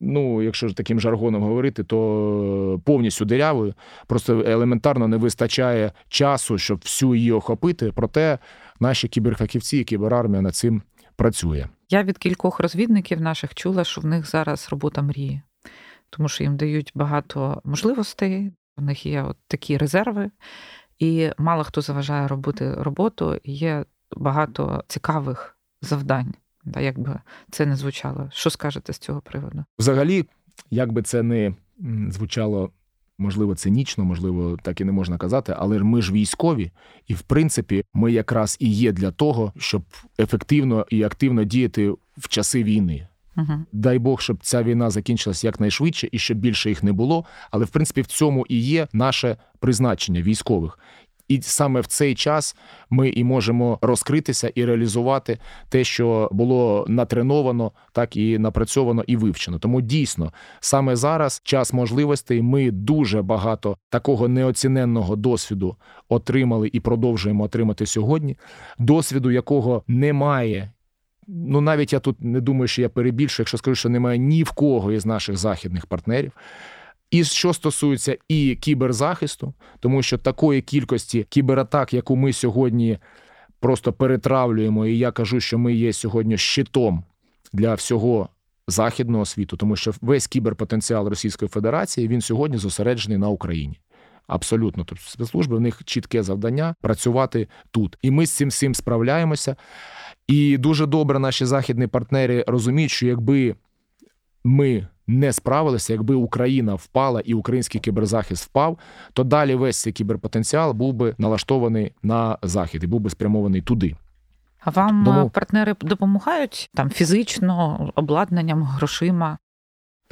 Ну, 0.00 0.42
якщо 0.42 0.68
ж 0.68 0.76
таким 0.76 1.00
жаргоном 1.00 1.42
говорити, 1.42 1.84
то 1.84 2.80
повністю 2.84 3.24
дирявою. 3.24 3.74
Просто 4.06 4.42
елементарно 4.46 5.08
не 5.08 5.16
вистачає 5.16 5.92
часу, 6.08 6.58
щоб 6.58 6.78
всю 6.78 7.14
її 7.14 7.32
охопити. 7.32 7.92
Проте 7.94 8.38
наші 8.80 9.08
кіберфахівці 9.08 9.78
і 9.78 9.84
кіберармія 9.84 10.42
над 10.42 10.54
цим 10.54 10.82
працює. 11.16 11.66
Я 11.90 12.02
від 12.02 12.18
кількох 12.18 12.60
розвідників 12.60 13.20
наших 13.20 13.54
чула, 13.54 13.84
що 13.84 14.00
в 14.00 14.04
них 14.04 14.30
зараз 14.30 14.68
робота 14.70 15.02
мрії, 15.02 15.42
тому 16.10 16.28
що 16.28 16.44
їм 16.44 16.56
дають 16.56 16.92
багато 16.94 17.60
можливостей, 17.64 18.52
у 18.76 18.82
них 18.82 19.06
є 19.06 19.22
от 19.22 19.36
такі 19.48 19.78
резерви, 19.78 20.30
і 20.98 21.30
мало 21.38 21.64
хто 21.64 21.80
заважає 21.80 22.28
робити 22.28 22.74
роботу, 22.74 23.40
є 23.44 23.84
багато 24.16 24.84
цікавих 24.88 25.56
завдань. 25.82 26.34
Да, 26.64 26.80
як 26.80 26.98
би 26.98 27.20
це 27.50 27.66
не 27.66 27.76
звучало. 27.76 28.28
Що 28.32 28.50
скажете 28.50 28.92
з 28.92 28.98
цього 28.98 29.20
приводу? 29.20 29.64
Взагалі, 29.78 30.24
як 30.70 30.92
би 30.92 31.02
це 31.02 31.22
не 31.22 31.54
звучало, 32.10 32.70
можливо, 33.18 33.54
цинічно, 33.54 34.04
можливо, 34.04 34.58
так 34.62 34.80
і 34.80 34.84
не 34.84 34.92
можна 34.92 35.18
казати, 35.18 35.54
але 35.58 35.78
ми 35.78 36.02
ж 36.02 36.12
військові, 36.12 36.70
і 37.06 37.14
в 37.14 37.22
принципі, 37.22 37.84
ми 37.94 38.12
якраз 38.12 38.56
і 38.60 38.72
є 38.72 38.92
для 38.92 39.10
того, 39.10 39.52
щоб 39.56 39.82
ефективно 40.18 40.86
і 40.90 41.02
активно 41.02 41.44
діяти 41.44 41.90
в 42.16 42.28
часи 42.28 42.64
війни. 42.64 43.08
Угу. 43.36 43.52
Дай 43.72 43.98
Бог, 43.98 44.20
щоб 44.20 44.38
ця 44.42 44.62
війна 44.62 44.90
закінчилась 44.90 45.44
якнайшвидше 45.44 46.08
і 46.12 46.18
щоб 46.18 46.38
більше 46.38 46.68
їх 46.68 46.82
не 46.82 46.92
було. 46.92 47.24
Але 47.50 47.64
в 47.64 47.68
принципі 47.68 48.00
в 48.00 48.06
цьому 48.06 48.46
і 48.48 48.58
є 48.58 48.88
наше 48.92 49.36
призначення 49.58 50.22
військових. 50.22 50.78
І 51.28 51.42
саме 51.42 51.80
в 51.80 51.86
цей 51.86 52.14
час 52.14 52.56
ми 52.90 53.08
і 53.08 53.24
можемо 53.24 53.78
розкритися 53.82 54.52
і 54.54 54.64
реалізувати 54.64 55.38
те, 55.68 55.84
що 55.84 56.28
було 56.32 56.86
натреновано, 56.88 57.72
так 57.92 58.16
і 58.16 58.38
напрацьовано 58.38 59.04
і 59.06 59.16
вивчено. 59.16 59.58
Тому 59.58 59.80
дійсно 59.80 60.32
саме 60.60 60.96
зараз 60.96 61.40
час 61.44 61.72
можливостей. 61.72 62.42
Ми 62.42 62.70
дуже 62.70 63.22
багато 63.22 63.76
такого 63.90 64.28
неоціненного 64.28 65.16
досвіду 65.16 65.76
отримали 66.08 66.70
і 66.72 66.80
продовжуємо 66.80 67.44
отримати 67.44 67.86
сьогодні. 67.86 68.36
Досвіду, 68.78 69.30
якого 69.30 69.82
немає. 69.88 70.72
Ну, 71.28 71.60
навіть 71.60 71.92
я 71.92 72.00
тут 72.00 72.24
не 72.24 72.40
думаю, 72.40 72.68
що 72.68 72.82
я 72.82 72.88
перебільшую, 72.88 73.44
якщо 73.44 73.58
скажу, 73.58 73.74
що 73.74 73.88
немає 73.88 74.18
ні 74.18 74.42
в 74.42 74.50
кого 74.50 74.92
із 74.92 75.06
наших 75.06 75.36
західних 75.36 75.86
партнерів. 75.86 76.32
І 77.10 77.24
що 77.24 77.52
стосується 77.52 78.16
і 78.28 78.56
кіберзахисту, 78.60 79.54
тому 79.80 80.02
що 80.02 80.18
такої 80.18 80.62
кількості 80.62 81.26
кібератак, 81.28 81.94
яку 81.94 82.16
ми 82.16 82.32
сьогодні 82.32 82.98
просто 83.60 83.92
перетравлюємо, 83.92 84.86
і 84.86 84.98
я 84.98 85.10
кажу, 85.10 85.40
що 85.40 85.58
ми 85.58 85.74
є 85.74 85.92
сьогодні 85.92 86.38
щитом 86.38 87.04
для 87.52 87.74
всього 87.74 88.28
західного 88.68 89.24
світу, 89.24 89.56
тому 89.56 89.76
що 89.76 89.92
весь 90.00 90.26
кіберпотенціал 90.26 91.08
Російської 91.08 91.48
Федерації 91.48 92.08
він 92.08 92.20
сьогодні 92.20 92.58
зосереджений 92.58 93.18
на 93.18 93.28
Україні. 93.28 93.80
Абсолютно, 94.26 94.84
тобто 94.84 95.04
спецслужби 95.06 95.56
в 95.56 95.60
них 95.60 95.84
чітке 95.84 96.22
завдання 96.22 96.74
працювати 96.80 97.48
тут, 97.70 97.98
і 98.02 98.10
ми 98.10 98.26
з 98.26 98.30
цим 98.30 98.48
всім 98.48 98.74
справляємося. 98.74 99.56
І 100.26 100.58
дуже 100.58 100.86
добре 100.86 101.18
наші 101.18 101.44
західні 101.44 101.86
партнери 101.86 102.44
розуміють, 102.46 102.90
що 102.90 103.06
якби 103.06 103.54
ми 104.48 104.86
не 105.06 105.32
справилися, 105.32 105.92
якби 105.92 106.14
Україна 106.14 106.74
впала 106.74 107.20
і 107.20 107.34
український 107.34 107.80
кіберзахист 107.80 108.44
впав, 108.44 108.78
то 109.12 109.24
далі 109.24 109.54
весь 109.54 109.82
цей 109.82 109.92
кіберпотенціал 109.92 110.72
був 110.72 110.94
би 110.94 111.14
налаштований 111.18 111.92
на 112.02 112.38
захід 112.42 112.84
і 112.84 112.86
був 112.86 113.00
би 113.00 113.10
спрямований 113.10 113.62
туди. 113.62 113.96
А 114.60 114.70
вам 114.70 115.04
Тому... 115.04 115.30
партнери 115.30 115.74
допомагають 115.80 116.70
там 116.74 116.90
фізично, 116.90 117.90
обладнанням, 117.94 118.62
грошима? 118.62 119.38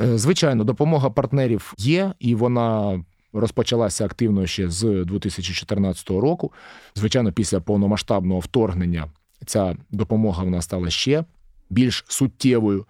Е, 0.00 0.18
звичайно, 0.18 0.64
допомога 0.64 1.10
партнерів 1.10 1.74
є, 1.78 2.12
і 2.18 2.34
вона 2.34 3.00
розпочалася 3.32 4.04
активно 4.04 4.46
ще 4.46 4.70
з 4.70 5.04
2014 5.04 6.10
року. 6.10 6.52
Звичайно, 6.94 7.32
після 7.32 7.60
повномасштабного 7.60 8.40
вторгнення 8.40 9.06
ця 9.46 9.76
допомога 9.90 10.44
в 10.44 10.50
нас 10.50 10.64
стала 10.64 10.90
ще 10.90 11.24
більш 11.70 12.04
суттєвою. 12.08 12.86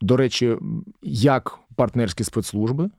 До 0.00 0.16
речі, 0.16 0.56
як 1.02 1.58
партнерські 1.74 2.24
спецслужби, 2.24 2.90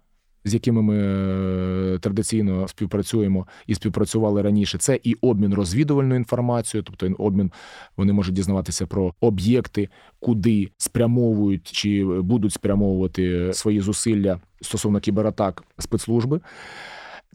з 0.45 0.53
якими 0.53 0.81
ми 0.81 0.95
е, 0.97 1.99
традиційно 1.99 2.67
співпрацюємо 2.67 3.47
і 3.67 3.75
співпрацювали 3.75 4.41
раніше, 4.41 4.77
це 4.77 4.99
і 5.03 5.13
обмін 5.21 5.53
розвідувальною 5.53 6.19
інформацією, 6.19 6.83
тобто 6.83 7.23
обмін 7.23 7.51
вони 7.97 8.13
можуть 8.13 8.35
дізнаватися 8.35 8.87
про 8.87 9.13
об'єкти, 9.19 9.89
куди 10.19 10.69
спрямовують 10.77 11.71
чи 11.71 12.05
будуть 12.05 12.53
спрямовувати 12.53 13.53
свої 13.53 13.81
зусилля 13.81 14.39
стосовно 14.61 14.99
кібератак 14.99 15.63
спецслужби. 15.79 16.39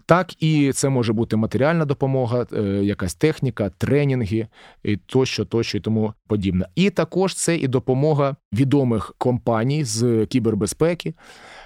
Так, 0.06 0.42
і 0.42 0.72
це 0.72 0.88
може 0.88 1.12
бути 1.12 1.36
матеріальна 1.36 1.84
допомога, 1.84 2.46
е, 2.52 2.62
якась 2.62 3.14
техніка, 3.14 3.70
тренінги 3.78 4.48
і 4.84 4.96
тощо, 4.96 5.44
тощо 5.44 5.78
і 5.78 5.80
тому 5.80 6.12
подібне. 6.26 6.66
І 6.74 6.90
також 6.90 7.34
це 7.34 7.56
і 7.56 7.68
допомога 7.68 8.36
відомих 8.52 9.14
компаній 9.18 9.84
з 9.84 10.26
кібербезпеки 10.26 11.14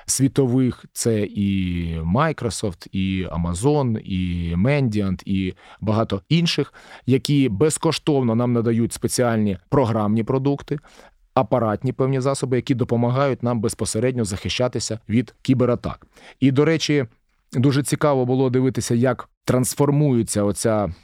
світових. 0.07 0.85
Це 0.93 1.21
і 1.23 1.85
Microsoft, 2.01 2.89
і 2.93 3.27
Amazon, 3.27 3.99
і 3.99 4.55
Mendiant, 4.57 5.23
і 5.25 5.55
багато 5.81 6.23
інших, 6.29 6.75
які 7.07 7.49
безкоштовно 7.49 8.35
нам 8.35 8.53
надають 8.53 8.93
спеціальні 8.93 9.59
програмні 9.69 10.25
продукти. 10.25 10.79
Апаратні 11.35 11.93
певні 11.93 12.21
засоби, 12.21 12.57
які 12.57 12.75
допомагають 12.75 13.43
нам 13.43 13.61
безпосередньо 13.61 14.25
захищатися 14.25 14.99
від 15.09 15.35
кібератак. 15.43 16.07
І, 16.41 16.51
до 16.51 16.65
речі, 16.65 17.07
Дуже 17.53 17.83
цікаво 17.83 18.27
було 18.27 18.51
дивитися, 18.51 18.95
як 18.95 19.29
трансформується 19.45 20.43
оця 20.43 20.95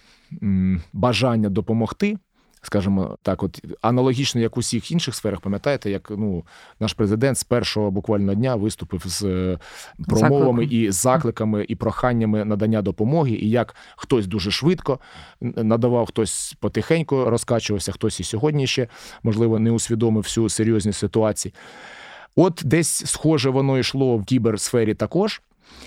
бажання 0.92 1.48
допомогти. 1.48 2.16
Скажімо 2.62 3.18
так, 3.22 3.42
от 3.42 3.62
аналогічно, 3.82 4.40
як 4.40 4.56
у 4.56 4.60
всіх 4.60 4.90
інших 4.90 5.14
сферах, 5.14 5.40
пам'ятаєте, 5.40 5.90
як 5.90 6.10
ну 6.10 6.44
наш 6.80 6.92
президент 6.92 7.38
з 7.38 7.44
першого 7.44 7.90
буквально 7.90 8.34
дня 8.34 8.54
виступив 8.54 9.02
з 9.06 9.22
е, 9.22 9.58
промовами 10.08 10.62
Закликом. 10.62 10.78
і 10.78 10.90
закликами 10.90 11.66
і 11.68 11.74
проханнями 11.74 12.44
надання 12.44 12.82
допомоги, 12.82 13.30
і 13.30 13.50
як 13.50 13.74
хтось 13.96 14.26
дуже 14.26 14.50
швидко 14.50 15.00
надавав, 15.40 16.06
хтось 16.06 16.56
потихеньку 16.60 17.24
розкачувався, 17.24 17.92
хтось 17.92 18.20
і 18.20 18.24
сьогодні 18.24 18.66
ще 18.66 18.88
можливо 19.22 19.58
не 19.58 19.70
усвідомив 19.70 20.22
всю 20.22 20.48
серйозність 20.48 20.98
ситуації. 20.98 21.54
От 22.36 22.62
десь 22.64 23.06
схоже 23.06 23.50
воно 23.50 23.78
йшло 23.78 24.16
в 24.16 24.24
кіберсфері 24.24 24.94
також. 24.94 25.42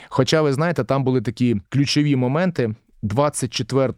Хоча, 0.10 0.42
ви 0.42 0.54
знаєте, 0.54 0.84
там 0.84 1.04
були 1.04 1.22
такі 1.22 1.62
ключові 1.70 2.15
моменти 2.15 2.76
24 3.02 3.94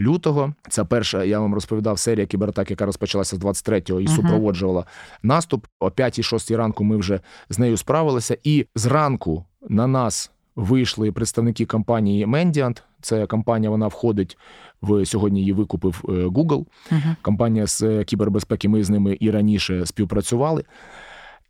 лютого. 0.00 0.52
Це 0.68 0.84
перша, 0.84 1.24
я 1.24 1.40
вам 1.40 1.54
розповідав, 1.54 1.98
серія 1.98 2.26
кібератак, 2.26 2.70
яка 2.70 2.86
розпочалася 2.86 3.36
з 3.36 3.38
23-го 3.38 4.00
і 4.00 4.06
uh-huh. 4.06 4.16
супроводжувала 4.16 4.84
наступ. 5.22 5.66
О 5.80 5.88
5-6 5.88 6.56
ранку 6.56 6.84
ми 6.84 6.96
вже 6.96 7.20
з 7.50 7.58
нею 7.58 7.76
справилися. 7.76 8.36
І 8.44 8.66
зранку 8.74 9.44
на 9.68 9.86
нас 9.86 10.30
вийшли 10.56 11.12
представники 11.12 11.66
компанії 11.66 12.26
Mendiant. 12.26 12.82
Це 13.00 13.26
компанія, 13.26 13.70
вона 13.70 13.86
входить 13.86 14.38
в 14.82 15.06
сьогодні. 15.06 15.40
Її 15.40 15.52
викупив 15.52 16.04
е, 16.08 16.12
Google. 16.12 16.64
Uh-huh. 16.92 17.16
Компанія 17.22 17.66
з 17.66 18.04
кібербезпеки. 18.04 18.68
Ми 18.68 18.84
з 18.84 18.90
ними 18.90 19.16
і 19.20 19.30
раніше 19.30 19.86
співпрацювали. 19.86 20.64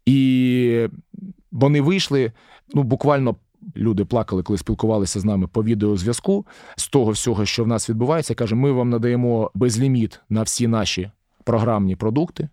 І 0.06 0.88
вони 1.52 1.80
вийшли 1.80 2.32
ну 2.74 2.82
буквально 2.82 3.36
Люди 3.76 4.04
плакали, 4.04 4.42
коли 4.42 4.58
спілкувалися 4.58 5.20
з 5.20 5.24
нами 5.24 5.46
по 5.46 5.64
відеозв'язку 5.64 6.46
з 6.76 6.88
того 6.88 7.10
всього, 7.10 7.44
що 7.44 7.64
в 7.64 7.66
нас 7.66 7.90
відбувається. 7.90 8.34
Каже, 8.34 8.54
ми 8.54 8.72
вам 8.72 8.90
надаємо 8.90 9.50
безліміт 9.54 10.20
на 10.28 10.42
всі 10.42 10.68
наші 10.68 11.10
програмні 11.44 11.96
продукти. 11.96 12.48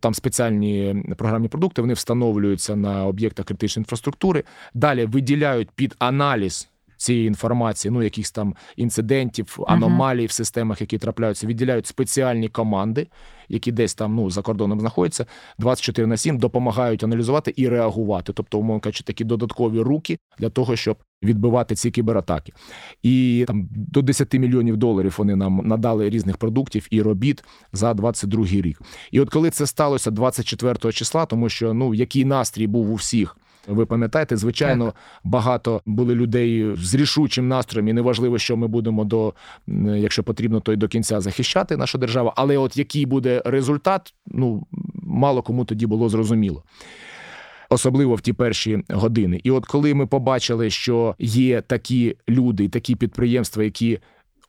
Там 0.00 0.14
спеціальні 0.14 1.04
програмні 1.16 1.48
продукти 1.48 1.82
вони 1.82 1.94
встановлюються 1.94 2.76
на 2.76 3.06
об'єктах 3.06 3.46
критичної 3.46 3.82
інфраструктури. 3.82 4.44
Далі 4.74 5.06
виділяють 5.06 5.70
під 5.70 5.94
аналіз 5.98 6.68
цієї 7.04 7.26
інформації, 7.26 7.92
ну 7.92 8.02
якихось 8.02 8.30
там 8.30 8.54
інцидентів, 8.76 9.58
аномалій 9.66 10.26
в 10.26 10.30
системах, 10.30 10.80
які 10.80 10.98
трапляються, 10.98 11.46
відділяють 11.46 11.86
спеціальні 11.86 12.48
команди, 12.48 13.06
які 13.48 13.72
десь 13.72 13.94
там 13.94 14.14
ну 14.14 14.30
за 14.30 14.42
кордоном 14.42 14.80
знаходяться 14.80 15.26
24 15.58 16.06
на 16.06 16.16
7, 16.16 16.38
допомагають 16.38 17.04
аналізувати 17.04 17.54
і 17.56 17.68
реагувати. 17.68 18.32
Тобто, 18.32 18.58
умовно 18.58 18.80
кажучи, 18.80 19.04
такі 19.04 19.24
додаткові 19.24 19.80
руки 19.80 20.18
для 20.38 20.50
того, 20.50 20.76
щоб 20.76 20.96
відбивати 21.22 21.74
ці 21.74 21.90
кібератаки. 21.90 22.52
І 23.02 23.44
там 23.46 23.68
до 23.70 24.02
10 24.02 24.34
мільйонів 24.34 24.76
доларів 24.76 25.14
вони 25.18 25.36
нам 25.36 25.60
надали 25.64 26.10
різних 26.10 26.36
продуктів 26.36 26.86
і 26.90 27.02
робіт 27.02 27.44
за 27.72 27.94
22 27.94 28.46
рік. 28.46 28.82
І 29.10 29.20
от 29.20 29.30
коли 29.30 29.50
це 29.50 29.66
сталося 29.66 30.10
24 30.10 30.92
числа, 30.92 31.26
тому 31.26 31.48
що 31.48 31.74
ну 31.74 31.94
який 31.94 32.24
настрій 32.24 32.66
був 32.66 32.90
у 32.90 32.94
всіх. 32.94 33.36
Ви 33.66 33.86
пам'ятаєте, 33.86 34.36
звичайно, 34.36 34.84
так. 34.84 34.94
багато 35.24 35.82
були 35.86 36.14
людей 36.14 36.76
з 36.76 36.94
рішучим 36.94 37.48
настроєм, 37.48 37.88
і 37.88 37.92
неважливо, 37.92 38.38
що 38.38 38.56
ми 38.56 38.66
будемо 38.66 39.04
до, 39.04 39.34
якщо 39.96 40.22
потрібно, 40.22 40.60
то 40.60 40.72
й 40.72 40.76
до 40.76 40.88
кінця 40.88 41.20
захищати 41.20 41.76
нашу 41.76 41.98
державу. 41.98 42.32
Але 42.36 42.58
от 42.58 42.76
який 42.76 43.06
буде 43.06 43.42
результат, 43.44 44.14
ну 44.26 44.66
мало 45.02 45.42
кому 45.42 45.64
тоді 45.64 45.86
було 45.86 46.08
зрозуміло. 46.08 46.62
Особливо 47.70 48.14
в 48.14 48.20
ті 48.20 48.32
перші 48.32 48.82
години. 48.88 49.40
І 49.44 49.50
от 49.50 49.66
коли 49.66 49.94
ми 49.94 50.06
побачили, 50.06 50.70
що 50.70 51.14
є 51.18 51.60
такі 51.60 52.16
люди, 52.28 52.68
такі 52.68 52.96
підприємства, 52.96 53.64
які 53.64 53.98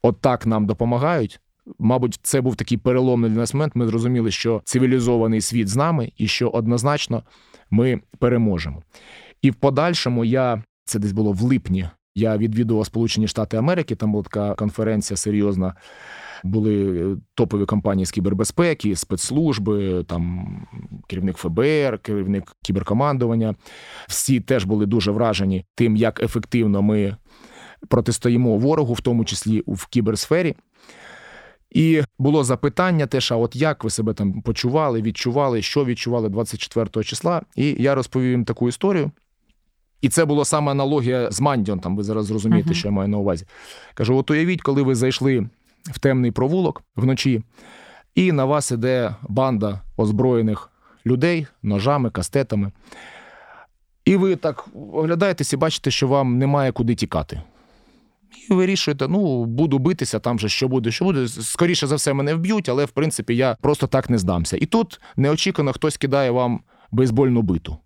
отак 0.02 0.46
нам 0.46 0.66
допомагають, 0.66 1.40
Мабуть, 1.80 2.20
це 2.22 2.42
був 2.42 2.56
такий 2.56 2.78
переломний 2.78 3.32
для 3.32 3.38
нас 3.38 3.54
момент. 3.54 3.76
Ми 3.76 3.88
зрозуміли, 3.88 4.32
що 4.32 4.62
цивілізований 4.66 5.42
світ 5.42 5.68
з 5.68 5.76
нами, 5.76 6.12
і 6.18 6.28
що 6.28 6.50
однозначно 6.50 7.24
ми 7.70 8.02
переможемо. 8.20 8.84
І 9.42 9.52
в 9.52 9.56
подальшому 9.56 10.26
я 10.26 10.64
це 10.86 11.00
десь 11.00 11.12
було 11.12 11.32
в 11.32 11.42
липні. 11.42 11.90
Я 12.16 12.38
відвідував 12.38 12.86
Сполучені 12.86 13.28
Штати 13.28 13.58
Америки. 13.58 13.96
Там 13.96 14.12
була 14.12 14.24
така 14.24 14.54
конференція 14.56 15.18
серйозна. 15.18 15.76
Були 16.44 17.02
е, 17.14 17.18
топові 17.36 17.66
компанії 17.66 18.06
з 18.06 18.12
кібербезпеки, 18.12 18.96
спецслужби, 18.96 20.04
там 20.04 20.48
керівник 21.08 21.38
ФБР, 21.38 22.00
керівник 22.02 22.56
кіберкомандування. 22.62 23.56
Всі 24.08 24.40
теж 24.40 24.66
були 24.66 24.86
дуже 24.86 25.12
вражені 25.12 25.66
тим, 25.76 25.96
як 25.96 26.24
ефективно 26.24 26.82
ми 26.82 27.18
протистоїмо 27.90 28.58
ворогу, 28.58 28.94
в 28.94 29.02
тому 29.02 29.26
числі 29.26 29.64
в 29.68 29.88
кіберсфері. 29.88 30.56
І 31.76 32.04
було 32.20 32.44
запитання 32.44 33.08
теж, 33.08 33.32
а 33.32 33.36
от 33.36 33.56
як 33.56 33.84
ви 33.84 33.90
себе 33.90 34.14
там 34.14 34.42
почували, 34.42 35.02
відчували, 35.02 35.62
що 35.62 35.86
відчували 35.86 36.30
24 36.30 37.04
числа. 37.04 37.42
І 37.56 37.76
я 37.80 37.96
розповів 37.96 38.32
їм 38.32 38.46
таку 38.46 38.70
історію. 38.70 39.12
І 40.02 40.10
це 40.10 40.26
була 40.26 40.46
саме 40.46 40.72
аналогія 40.72 41.32
з 41.32 41.42
Мандіон, 41.42 41.80
там 41.80 41.98
ви 41.98 42.04
зараз 42.04 42.26
зрозумієте, 42.26 42.70
uh-huh. 42.70 42.74
що 42.74 42.88
я 42.88 42.92
маю 42.92 43.10
на 43.10 43.18
увазі. 43.18 43.46
Кажу: 43.94 44.18
от 44.18 44.32
уявіть, 44.32 44.62
коли 44.62 44.82
ви 44.82 44.96
зайшли 44.96 45.50
в 45.84 46.00
темний 46.00 46.32
провулок 46.32 46.84
вночі, 46.96 47.44
і 48.16 48.32
на 48.32 48.46
вас 48.46 48.72
іде 48.72 49.16
банда 49.30 49.82
озброєних 49.98 50.70
людей 51.06 51.48
ножами, 51.64 52.10
кастетами. 52.10 52.72
І 54.06 54.16
ви 54.16 54.36
так 54.36 54.68
оглядаєтесь 54.94 55.54
і 55.54 55.58
бачите, 55.58 55.92
що 55.92 56.08
вам 56.08 56.38
немає 56.38 56.72
куди 56.72 56.96
тікати. 56.96 57.42
І 58.50 58.54
вирішуєте, 58.54 59.08
ну, 59.08 59.46
буду 59.46 59.80
битися, 59.80 60.20
там 60.20 60.40
же 60.40 60.50
що 60.50 60.68
буде, 60.68 60.92
що 60.92 61.06
буде. 61.06 61.28
Скоріше 61.28 61.88
за 61.88 61.96
все, 61.96 62.14
мене 62.14 62.34
вб'ють, 62.34 62.70
але 62.70 62.86
в 62.86 62.92
принципі 62.92 63.36
я 63.36 63.58
просто 63.62 63.88
так 63.88 64.10
не 64.10 64.18
здамся. 64.18 64.58
І 64.62 64.66
тут 64.66 65.02
неочікувано 65.16 65.74
хтось 65.74 65.98
кидає 65.98 66.32
вам 66.32 66.60
бейсбольну 66.92 67.42
биту. 67.42 67.78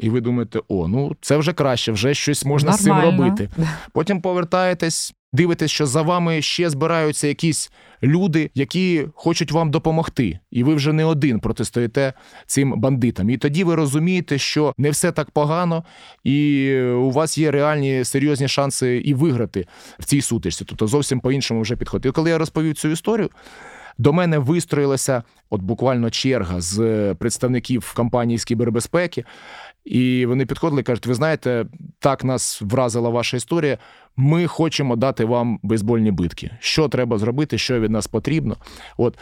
І 0.00 0.10
ви 0.10 0.20
думаєте, 0.20 0.60
о, 0.68 0.88
ну 0.88 1.16
це 1.20 1.36
вже 1.36 1.52
краще, 1.52 1.92
вже 1.92 2.14
щось 2.14 2.44
можна 2.44 2.70
Нормально. 2.70 3.00
з 3.00 3.04
цим 3.06 3.20
робити. 3.20 3.50
Потім 3.92 4.20
повертаєтесь, 4.20 5.14
дивитесь, 5.34 5.70
що 5.70 5.86
за 5.86 6.02
вами 6.02 6.42
ще 6.42 6.70
збираються 6.70 7.28
якісь 7.28 7.72
люди, 8.02 8.50
які 8.54 9.06
хочуть 9.14 9.52
вам 9.52 9.70
допомогти, 9.70 10.38
і 10.50 10.64
ви 10.64 10.74
вже 10.74 10.92
не 10.92 11.04
один 11.04 11.40
протистоїте 11.40 12.12
цим 12.46 12.80
бандитам. 12.80 13.30
І 13.30 13.36
тоді 13.36 13.64
ви 13.64 13.74
розумієте, 13.74 14.38
що 14.38 14.74
не 14.78 14.90
все 14.90 15.12
так 15.12 15.30
погано, 15.30 15.84
і 16.24 16.72
у 16.80 17.10
вас 17.10 17.38
є 17.38 17.50
реальні 17.50 18.04
серйозні 18.04 18.48
шанси 18.48 18.96
і 18.96 19.14
виграти 19.14 19.66
в 19.98 20.04
цій 20.04 20.20
сутичці. 20.20 20.64
Тобто 20.64 20.86
зовсім 20.86 21.20
по-іншому 21.20 21.60
вже 21.60 21.76
підходити. 21.76 22.08
І 22.08 22.12
коли 22.12 22.30
я 22.30 22.38
розповів 22.38 22.74
цю 22.74 22.88
історію. 22.88 23.30
До 23.98 24.12
мене 24.12 24.38
вистроїлася 24.38 25.22
от 25.50 25.62
буквально 25.62 26.10
черга 26.10 26.60
з 26.60 27.14
представників 27.14 27.92
компанії 27.96 28.38
з 28.38 28.44
кібербезпеки, 28.44 29.24
і 29.84 30.26
вони 30.26 30.46
підходили 30.46 30.80
і 30.80 30.84
кажуть: 30.84 31.06
ви 31.06 31.14
знаєте, 31.14 31.66
так 32.04 32.24
нас 32.24 32.62
вразила 32.62 33.08
ваша 33.08 33.36
історія. 33.36 33.78
Ми 34.16 34.46
хочемо 34.46 34.96
дати 34.96 35.24
вам 35.24 35.58
бейсбольні 35.62 36.10
битки. 36.10 36.50
Що 36.60 36.88
треба 36.88 37.18
зробити, 37.18 37.58
що 37.58 37.80
від 37.80 37.90
нас 37.90 38.06
потрібно. 38.06 38.56
От 38.96 39.18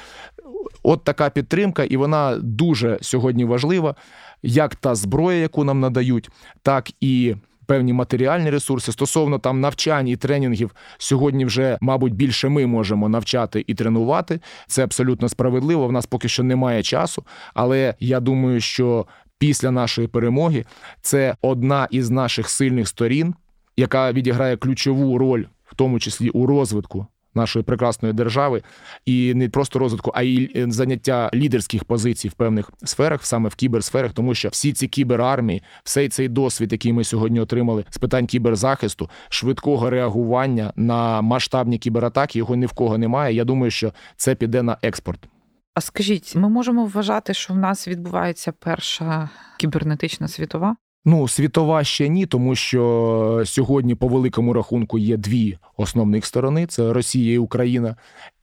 от 0.82 1.04
така 1.04 1.30
підтримка, 1.30 1.84
і 1.84 1.96
вона 1.96 2.36
дуже 2.36 2.98
сьогодні 3.00 3.44
важлива, 3.44 3.94
як 4.42 4.74
та 4.74 4.94
зброя, 4.94 5.38
яку 5.38 5.64
нам 5.64 5.80
надають, 5.80 6.30
так 6.62 6.90
і. 7.00 7.34
Певні 7.66 7.92
матеріальні 7.92 8.50
ресурси 8.50 8.92
стосовно 8.92 9.38
там 9.38 9.60
навчань 9.60 10.08
і 10.08 10.16
тренінгів 10.16 10.70
сьогодні 10.98 11.44
вже, 11.44 11.78
мабуть, 11.80 12.14
більше 12.14 12.48
ми 12.48 12.66
можемо 12.66 13.08
навчати 13.08 13.64
і 13.66 13.74
тренувати. 13.74 14.40
Це 14.66 14.84
абсолютно 14.84 15.28
справедливо. 15.28 15.86
В 15.86 15.92
нас 15.92 16.06
поки 16.06 16.28
що 16.28 16.42
немає 16.42 16.82
часу, 16.82 17.24
але 17.54 17.94
я 18.00 18.20
думаю, 18.20 18.60
що 18.60 19.06
після 19.42 19.70
нашої 19.70 20.08
перемоги 20.08 20.64
це 21.00 21.36
одна 21.40 21.88
із 21.90 22.10
наших 22.10 22.48
сильних 22.48 22.88
сторін, 22.88 23.34
яка 23.76 24.12
відіграє 24.12 24.56
ключову 24.56 25.18
роль, 25.18 25.44
в 25.64 25.74
тому 25.74 26.00
числі 26.00 26.30
у 26.30 26.46
розвитку. 26.46 27.06
Нашої 27.34 27.62
прекрасної 27.62 28.14
держави 28.14 28.62
і 29.06 29.34
не 29.34 29.48
просто 29.48 29.78
розвитку, 29.78 30.12
а 30.14 30.22
й 30.22 30.52
е, 30.56 30.66
заняття 30.70 31.30
лідерських 31.34 31.84
позицій 31.84 32.28
в 32.28 32.32
певних 32.32 32.70
сферах, 32.84 33.26
саме 33.26 33.48
в 33.48 33.54
кіберсферах, 33.54 34.12
тому 34.12 34.34
що 34.34 34.48
всі 34.48 34.72
ці 34.72 34.88
кіберармії, 34.88 35.62
всей 35.84 36.08
цей 36.08 36.28
досвід, 36.28 36.72
який 36.72 36.92
ми 36.92 37.04
сьогодні 37.04 37.40
отримали 37.40 37.84
з 37.90 37.98
питань 37.98 38.26
кіберзахисту, 38.26 39.10
швидкого 39.28 39.90
реагування 39.90 40.72
на 40.76 41.22
масштабні 41.22 41.78
кібератаки, 41.78 42.38
його 42.38 42.56
ні 42.56 42.66
в 42.66 42.72
кого 42.72 42.98
немає. 42.98 43.34
Я 43.34 43.44
думаю, 43.44 43.70
що 43.70 43.92
це 44.16 44.34
піде 44.34 44.62
на 44.62 44.76
експорт. 44.82 45.28
А 45.74 45.80
скажіть, 45.80 46.36
ми 46.36 46.48
можемо 46.48 46.86
вважати, 46.86 47.34
що 47.34 47.54
в 47.54 47.58
нас 47.58 47.88
відбувається 47.88 48.52
перша 48.52 49.30
кібернетична 49.58 50.28
світова? 50.28 50.76
Ну, 51.04 51.28
світова 51.28 51.84
ще 51.84 52.08
ні, 52.08 52.26
тому 52.26 52.54
що 52.54 53.42
сьогодні, 53.46 53.94
по 53.94 54.08
великому 54.08 54.52
рахунку, 54.52 54.98
є 54.98 55.16
дві 55.16 55.58
основних 55.76 56.26
сторони: 56.26 56.66
це 56.66 56.92
Росія 56.92 57.34
і 57.34 57.38
Україна, 57.38 57.96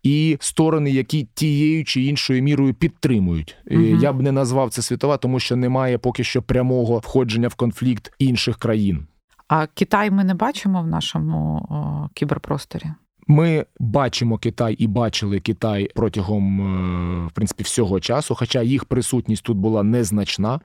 і 0.03 0.37
сторони, 0.41 0.91
які 0.91 1.27
тією 1.33 1.85
чи 1.85 2.01
іншою 2.01 2.43
мірою 2.43 2.73
підтримують. 2.73 3.57
Угу. 3.71 3.81
Я 3.81 4.13
б 4.13 4.21
не 4.21 4.31
назвав 4.31 4.69
це 4.69 4.81
світова, 4.81 5.17
тому 5.17 5.39
що 5.39 5.55
немає 5.55 5.97
поки 5.97 6.23
що 6.23 6.41
прямого 6.41 6.97
входження 6.97 7.47
в 7.47 7.55
конфлікт 7.55 8.13
інших 8.19 8.57
країн. 8.57 9.07
А 9.47 9.67
Китай 9.67 10.11
ми 10.11 10.23
не 10.23 10.33
бачимо 10.33 10.81
в 10.81 10.87
нашому 10.87 11.57
о, 11.57 12.09
кіберпросторі. 12.13 12.85
Ми 13.31 13.65
бачимо 13.79 14.37
Китай 14.37 14.73
і 14.73 14.87
бачили 14.87 15.39
Китай 15.39 15.89
протягом 15.95 16.61
е, 16.61 17.27
в 17.27 17.31
принципі 17.31 17.63
всього 17.63 17.99
часу, 17.99 18.35
хоча 18.35 18.61
їх 18.61 18.85
присутність 18.85 19.43
тут 19.43 19.57
була 19.57 19.83
незначна. 19.83 20.59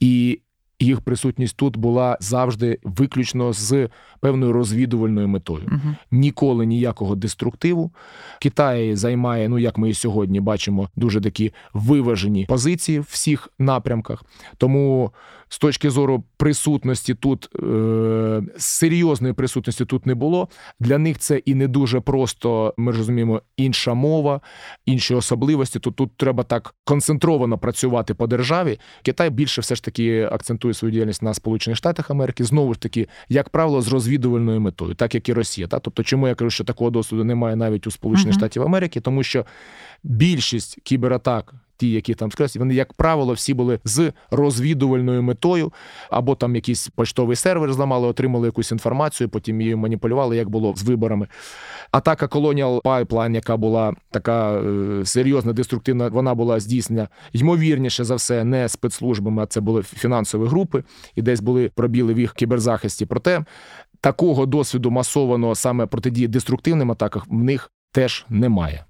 І 0.00 0.40
їх 0.80 1.00
присутність 1.00 1.56
тут 1.56 1.76
була 1.76 2.18
завжди 2.20 2.78
виключно 2.84 3.52
з 3.52 3.88
певною 4.20 4.52
розвідувальною 4.52 5.28
метою. 5.28 5.64
uh 5.66 5.96
Ніколи 6.10 6.66
ніякого 6.66 7.14
деструктиву. 7.14 7.90
Китай 8.40 8.96
займає, 8.96 9.48
ну 9.48 9.58
як 9.58 9.78
ми 9.78 9.90
і 9.90 9.94
сьогодні 9.94 10.40
бачимо, 10.40 10.88
дуже 10.96 11.20
такі 11.20 11.52
виважені 11.74 12.46
позиції 12.48 12.98
в 12.98 13.06
всіх 13.10 13.48
напрямках. 13.58 14.24
Тому 14.56 15.12
з 15.54 15.58
точки 15.58 15.90
зору 15.90 16.24
присутності 16.36 17.14
тут 17.14 17.48
е, 17.62 18.42
серйозної 18.58 19.34
присутності 19.34 19.84
тут 19.84 20.06
не 20.06 20.14
було. 20.14 20.48
Для 20.80 20.98
них 20.98 21.18
це 21.18 21.36
і 21.36 21.54
не 21.54 21.68
дуже 21.68 22.00
просто. 22.00 22.74
Ми 22.76 22.92
розуміємо, 22.92 23.42
інша 23.56 23.94
мова, 23.94 24.40
інші 24.86 25.14
особливості. 25.14 25.78
То 25.78 25.90
тут 25.90 26.16
треба 26.16 26.42
так 26.42 26.74
концентровано 26.84 27.58
працювати 27.58 28.14
по 28.14 28.26
державі. 28.26 28.78
Китай 29.02 29.30
більше 29.30 29.60
все 29.60 29.74
ж 29.74 29.84
таки 29.84 30.28
акцентує 30.32 30.74
свою 30.74 30.92
діяльність 30.92 31.22
на 31.22 31.34
Сполучених 31.34 31.76
Штатах 31.76 32.10
Америки. 32.10 32.44
Знову 32.44 32.74
ж 32.74 32.80
таки, 32.80 33.08
як 33.28 33.48
правило, 33.48 33.80
з 33.80 33.88
розвідувальною 33.88 34.60
метою, 34.60 34.94
так 34.94 35.14
як 35.14 35.28
і 35.28 35.32
Росія. 35.32 35.66
Та 35.66 35.78
тобто, 35.78 36.02
чому 36.02 36.28
я 36.28 36.34
кажу, 36.34 36.50
що 36.50 36.64
такого 36.64 36.90
досвіду 36.90 37.24
немає 37.24 37.56
навіть 37.56 37.86
у 37.86 37.90
Сполучених 37.90 38.34
uh-huh. 38.34 38.38
Штатів 38.38 38.62
Америки, 38.62 39.00
тому 39.00 39.22
що 39.22 39.46
більшість 40.02 40.78
кібератак 40.82 41.54
ті, 41.76 41.90
які 41.90 42.14
там 42.14 42.32
скрес, 42.32 42.56
вони, 42.56 42.74
як 42.74 42.92
правило, 42.92 43.32
всі 43.32 43.54
були 43.54 43.78
з 43.84 44.12
розвідувальною 44.30 45.22
метою, 45.22 45.72
або 46.10 46.34
там 46.34 46.54
якийсь 46.54 46.88
поштовий 46.88 47.36
сервер 47.36 47.72
зламали, 47.72 48.06
отримали 48.06 48.48
якусь 48.48 48.72
інформацію, 48.72 49.28
потім 49.28 49.60
її 49.60 49.76
маніпулювали, 49.76 50.36
як 50.36 50.48
було 50.48 50.74
з 50.76 50.82
виборами. 50.82 51.28
Атака 51.90 52.26
Colonial 52.26 52.82
Pipeline, 52.82 53.34
яка 53.34 53.56
була 53.56 53.92
така 54.10 54.52
е, 54.52 55.04
серйозна, 55.04 55.52
деструктивна, 55.52 56.08
вона 56.08 56.34
була 56.34 56.60
здійснена 56.60 57.08
ймовірніше 57.32 58.04
за 58.04 58.14
все, 58.14 58.44
не 58.44 58.68
спецслужбами, 58.68 59.42
а 59.42 59.46
це 59.46 59.60
були 59.60 59.82
фінансові 59.82 60.46
групи, 60.46 60.84
і 61.14 61.22
десь 61.22 61.40
були 61.40 61.70
пробіли 61.74 62.14
в 62.14 62.18
їх 62.18 62.34
кіберзахисті. 62.34 63.06
Проте 63.06 63.44
такого 64.00 64.46
досвіду 64.46 64.90
масованого 64.90 65.54
саме 65.54 65.86
протидії 65.86 66.28
деструктивним 66.28 66.92
атаках 66.92 67.26
в 67.28 67.34
них 67.34 67.70
теж 67.92 68.26
немає. 68.28 68.84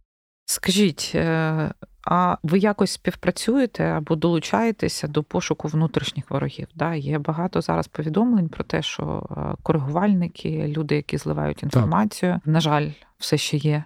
Скажіть, 0.46 1.12
е, 1.14 1.70
а 2.02 2.36
ви 2.42 2.58
якось 2.58 2.90
співпрацюєте 2.90 3.84
або 3.84 4.16
долучаєтеся 4.16 5.08
до 5.08 5.22
пошуку 5.22 5.68
внутрішніх 5.68 6.30
ворогів? 6.30 6.68
Да? 6.74 6.94
Є 6.94 7.18
багато 7.18 7.60
зараз 7.60 7.88
повідомлень 7.88 8.48
про 8.48 8.64
те, 8.64 8.82
що 8.82 9.26
е, 9.30 9.56
коригувальники, 9.62 10.68
люди, 10.68 10.96
які 10.96 11.18
зливають 11.18 11.62
інформацію, 11.62 12.32
так. 12.32 12.46
на 12.46 12.60
жаль, 12.60 12.90
все 13.18 13.38
ще 13.38 13.56
є. 13.56 13.84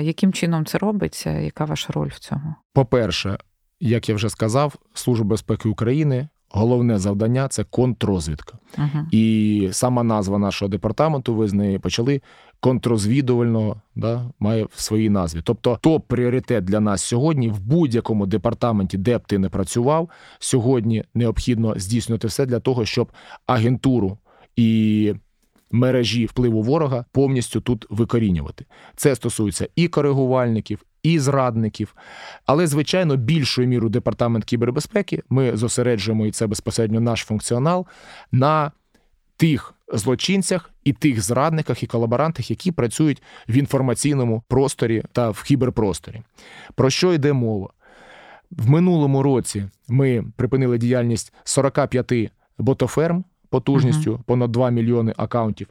Яким 0.00 0.32
чином 0.32 0.64
це 0.64 0.78
робиться? 0.78 1.30
Яка 1.30 1.64
ваша 1.64 1.92
роль 1.92 2.08
в 2.08 2.18
цьому? 2.18 2.54
По-перше, 2.72 3.38
як 3.80 4.08
я 4.08 4.14
вже 4.14 4.30
сказав, 4.30 4.74
Служба 4.94 5.26
безпеки 5.26 5.68
України. 5.68 6.28
Головне 6.50 6.98
завдання 6.98 7.48
це 7.48 7.64
контррозвідка. 7.64 8.58
Uh-huh. 8.78 9.10
І 9.10 9.68
сама 9.72 10.02
назва 10.02 10.38
нашого 10.38 10.68
департаменту, 10.68 11.34
ви 11.34 11.48
з 11.48 11.52
неї 11.52 11.78
почали 11.78 12.20
контрозвідувального 12.60 13.82
да, 13.94 14.30
має 14.38 14.64
в 14.64 14.80
своїй 14.80 15.10
назві. 15.10 15.40
Тобто, 15.44 15.78
топ 15.80 16.08
пріоритет 16.08 16.64
для 16.64 16.80
нас 16.80 17.02
сьогодні 17.02 17.48
в 17.48 17.60
будь-якому 17.60 18.26
департаменті, 18.26 18.98
де 18.98 19.18
б 19.18 19.26
ти 19.26 19.38
не 19.38 19.48
працював, 19.48 20.08
сьогодні 20.38 21.04
необхідно 21.14 21.74
здійснювати 21.76 22.26
все 22.26 22.46
для 22.46 22.60
того, 22.60 22.84
щоб 22.84 23.12
агентуру 23.46 24.18
і 24.56 25.14
мережі 25.70 26.26
впливу 26.26 26.62
ворога 26.62 27.04
повністю 27.12 27.60
тут 27.60 27.86
викорінювати. 27.90 28.64
Це 28.96 29.14
стосується 29.14 29.68
і 29.76 29.88
коригувальників, 29.88 30.84
і 31.02 31.18
зрадників. 31.18 31.94
Але, 32.46 32.66
звичайно, 32.66 33.16
більшою 33.16 33.68
мірою 33.68 33.90
департамент 33.90 34.44
кібербезпеки 34.44 35.22
ми 35.30 35.56
зосереджуємо 35.56 36.26
і 36.26 36.30
це 36.30 36.46
безпосередньо 36.46 37.00
наш 37.00 37.20
функціонал 37.20 37.86
на 38.32 38.72
тих 39.38 39.74
злочинцях 39.92 40.70
і 40.84 40.92
тих 40.92 41.22
зрадниках 41.22 41.82
і 41.82 41.86
колаборантах, 41.86 42.50
які 42.50 42.72
працюють 42.72 43.22
в 43.48 43.56
інформаційному 43.56 44.42
просторі 44.48 45.02
та 45.12 45.30
в 45.30 45.42
кіберпросторі. 45.42 46.22
Про 46.74 46.90
що 46.90 47.12
йде 47.12 47.32
мова? 47.32 47.68
В 48.50 48.70
минулому 48.70 49.22
році 49.22 49.68
ми 49.88 50.24
припинили 50.36 50.78
діяльність 50.78 51.32
45 51.44 52.12
ботоферм 52.58 53.24
потужністю 53.50 54.12
uh 54.12 54.22
понад 54.22 54.52
2 54.52 54.70
мільйони 54.70 55.14
акаунтів, 55.16 55.68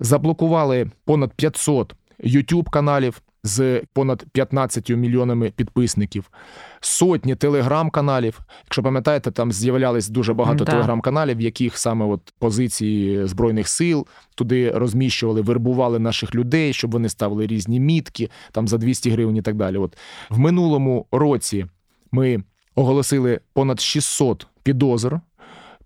заблокували 0.00 0.90
понад 1.04 1.32
500 1.32 1.94
youtube 2.24 2.70
каналів 2.70 3.22
з 3.48 3.82
понад 3.92 4.24
15 4.32 4.90
мільйонами 4.90 5.50
підписників, 5.50 6.30
сотні 6.80 7.34
телеграм-каналів. 7.34 8.40
Якщо 8.64 8.82
пам'ятаєте, 8.82 9.30
там 9.30 9.52
з'являлись 9.52 10.08
дуже 10.08 10.34
багато 10.34 10.64
да. 10.64 10.72
телеграм-каналів, 10.72 11.36
в 11.36 11.40
яких 11.40 11.78
саме 11.78 12.04
от 12.04 12.34
позиції 12.38 13.26
збройних 13.26 13.68
сил 13.68 14.06
туди 14.34 14.70
розміщували, 14.70 15.40
вербували 15.40 15.98
наших 15.98 16.34
людей, 16.34 16.72
щоб 16.72 16.90
вони 16.90 17.08
ставили 17.08 17.46
різні 17.46 17.80
мітки 17.80 18.30
там 18.52 18.68
за 18.68 18.78
200 18.78 19.10
гривень 19.10 19.36
і 19.36 19.42
так 19.42 19.54
далі. 19.54 19.76
От 19.76 19.96
в 20.30 20.38
минулому 20.38 21.06
році 21.12 21.66
ми 22.12 22.42
оголосили 22.74 23.40
понад 23.52 23.80
600 23.80 24.46
підозр, 24.62 25.20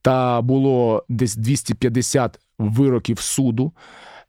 та 0.03 0.41
було 0.41 1.05
десь 1.09 1.37
250 1.37 2.39
вироків 2.59 3.21
суду 3.21 3.73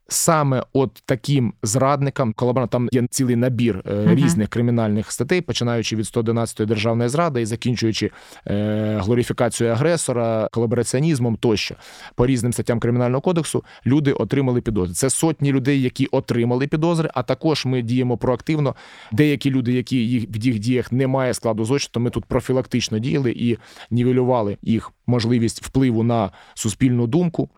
саме 0.08 0.62
от 0.72 1.02
таким 1.06 1.54
зрадникам, 1.62 2.32
колаборантам 2.32 2.88
є 2.92 3.06
цілий 3.10 3.36
набір 3.36 3.82
uh 3.84 4.14
різних 4.14 4.48
кримінальних 4.48 5.12
статей, 5.12 5.40
починаючи 5.40 5.96
від 5.96 6.06
111 6.06 6.68
державної 6.68 7.08
зради 7.08 7.42
і 7.42 7.46
закінчуючи 7.46 8.10
е, 8.46 8.98
глорифікацією 9.02 9.74
агресора, 9.74 10.48
колабораціонізмом 10.52 11.36
тощо 11.36 11.74
по 12.14 12.26
різним 12.26 12.52
статтям 12.52 12.80
кримінального 12.80 13.20
кодексу 13.20 13.64
люди 13.86 14.12
отримали 14.12 14.60
підозри. 14.60 14.94
Це 14.94 15.10
сотні 15.10 15.52
людей, 15.52 15.82
які 15.82 16.06
отримали 16.06 16.66
підозри. 16.66 17.10
А 17.14 17.22
також 17.22 17.66
ми 17.66 17.82
діємо 17.82 18.16
проактивно. 18.16 18.74
Деякі 19.12 19.50
люди, 19.50 19.72
які 19.72 19.96
їх 19.96 20.24
в 20.30 20.36
їх 20.36 20.58
діях 20.58 20.92
немає 20.92 21.34
складу 21.34 21.64
злочину, 21.64 21.90
то 21.92 22.00
ми 22.00 22.10
тут 22.10 22.24
профілактично 22.24 22.98
діяли 22.98 23.32
і 23.32 23.58
нівелювали 23.90 24.56
їх 24.62 24.92
можливість 25.06 25.66
впливу 25.66 26.02
на 26.02 26.30
суспільну 26.54 27.06
думку 27.06 27.48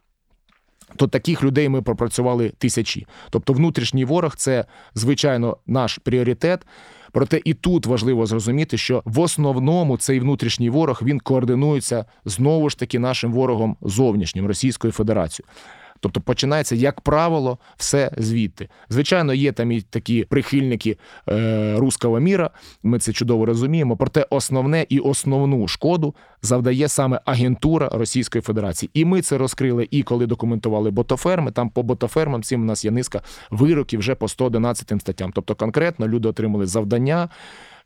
то 0.97 1.07
таких 1.07 1.43
людей 1.43 1.69
ми 1.69 1.83
пропрацювали 1.83 2.53
тисячі. 2.59 3.07
Тобто, 3.31 3.53
внутрішній 3.53 4.05
ворог 4.05 4.37
це 4.37 4.65
звичайно 4.95 5.57
наш 5.67 5.99
пріоритет. 5.99 6.67
Проте 7.13 7.41
і 7.45 7.55
тут 7.55 7.87
важливо 7.87 8.27
зрозуміти, 8.27 8.79
що 8.79 9.03
в 9.05 9.21
основному 9.21 9.97
цей 9.97 10.21
внутрішній 10.21 10.71
ворог 10.71 11.01
він 11.03 11.21
координується 11.21 12.05
знову 12.25 12.71
ж 12.71 12.79
таки 12.79 12.99
нашим 12.99 13.33
ворогом 13.33 13.77
зовнішнім 13.83 14.47
Російською 14.47 14.93
Федерацією. 14.93 15.49
Тобто 16.07 16.21
починається, 16.21 16.75
як 16.75 17.01
правило, 17.01 17.59
все 17.77 18.11
звідти. 18.17 18.69
Звичайно, 18.89 19.35
є 19.35 19.53
там 19.53 19.73
і 19.73 19.81
такі 19.81 20.25
прихильники 20.25 20.99
е, 21.29 21.77
руского 21.79 22.21
міра. 22.21 22.51
Ми 22.83 22.99
це 22.99 23.13
чудово 23.13 23.47
розуміємо. 23.47 23.97
Проте 23.97 24.27
основне 24.31 24.87
і 24.89 24.99
основну 24.99 25.69
шкоду 25.69 26.15
завдає 26.43 26.89
саме 26.89 27.21
агентура 27.25 27.89
Російської 27.93 28.43
Федерації. 28.43 28.91
І 28.95 29.05
ми 29.05 29.23
це 29.23 29.39
розкрили 29.39 29.89
і 29.91 30.03
коли 30.03 30.27
документували 30.27 30.91
ботоферми. 30.91 31.51
Там 31.51 31.71
по 31.71 31.83
ботофермам 31.83 32.43
цим 32.43 32.63
у 32.63 32.65
нас 32.65 32.85
є 32.85 32.91
низка 32.91 33.21
вироків 33.51 34.01
вже 34.01 34.15
по 34.15 34.29
111 34.29 35.01
статтям. 35.01 35.33
Тобто, 35.35 35.55
конкретно 35.55 36.09
люди 36.09 36.29
отримали 36.29 36.67
завдання 36.67 37.29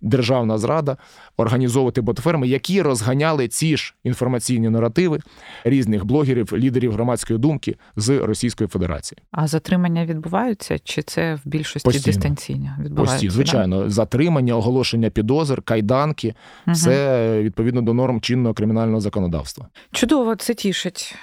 державна 0.01 0.59
зрада 0.59 0.96
організовувати 1.36 2.01
ботферми, 2.01 2.48
які 2.48 2.82
розганяли 2.82 3.48
ці 3.48 3.76
ж 3.76 3.94
інформаційні 4.05 4.68
наративи 4.68 5.18
різних 5.64 6.05
блогерів, 6.05 6.53
лідерів 6.53 6.92
громадської 6.92 7.38
думки 7.38 7.76
з 7.96 8.18
Російської 8.18 8.68
Федерації. 8.68 9.18
А 9.30 9.46
затримання 9.46 10.07
відбуваються 10.07 10.78
чи 10.78 11.03
це 11.03 11.34
в 11.34 11.48
більшості 11.48 11.84
Постійно. 11.88 12.14
дистанційно 12.14 12.76
відбувається? 12.80 13.14
Постійно, 13.14 13.32
звичайно, 13.32 13.82
да? 13.82 13.90
затримання, 13.90 14.57
оголошення 14.57 15.11
підозр, 15.11 15.62
кайданки 15.62 16.34
угу. 16.66 16.74
все 16.74 17.42
відповідно 17.42 17.82
до 17.82 17.94
норм 17.94 18.20
чинного 18.20 18.55
кримінального 18.55 19.01
законодавства. 19.01 19.68
Чудово, 19.92 20.36
це 20.36 20.55
тішить. 20.55 21.14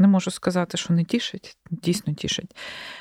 Не 0.00 0.08
можу 0.08 0.30
сказати, 0.30 0.78
що 0.78 0.94
не 0.94 1.04
тішить, 1.04 1.56
дійсно 1.70 2.14
тішить. 2.14 2.56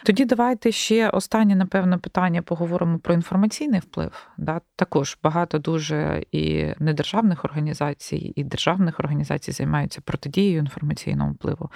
Тоді 0.06 0.26
давайте 0.26 0.72
ще 0.72 1.10
останнє, 1.10 1.56
напевно, 1.56 2.00
питання 2.00 2.42
поговоримо 2.42 3.00
про 3.00 3.14
інформаційний 3.14 3.80
вплив. 3.80 4.28
Да? 4.38 4.62
Також 4.76 5.18
багато 5.24 5.60
дуже 5.60 6.24
і 6.32 6.74
недержавних 6.80 7.46
організацій, 7.46 8.34
і 8.36 8.44
державних 8.44 9.00
організацій 9.00 9.52
займаються 9.52 10.02
протидією 10.02 10.60
інформаційному 10.60 11.32
впливу. 11.32 11.70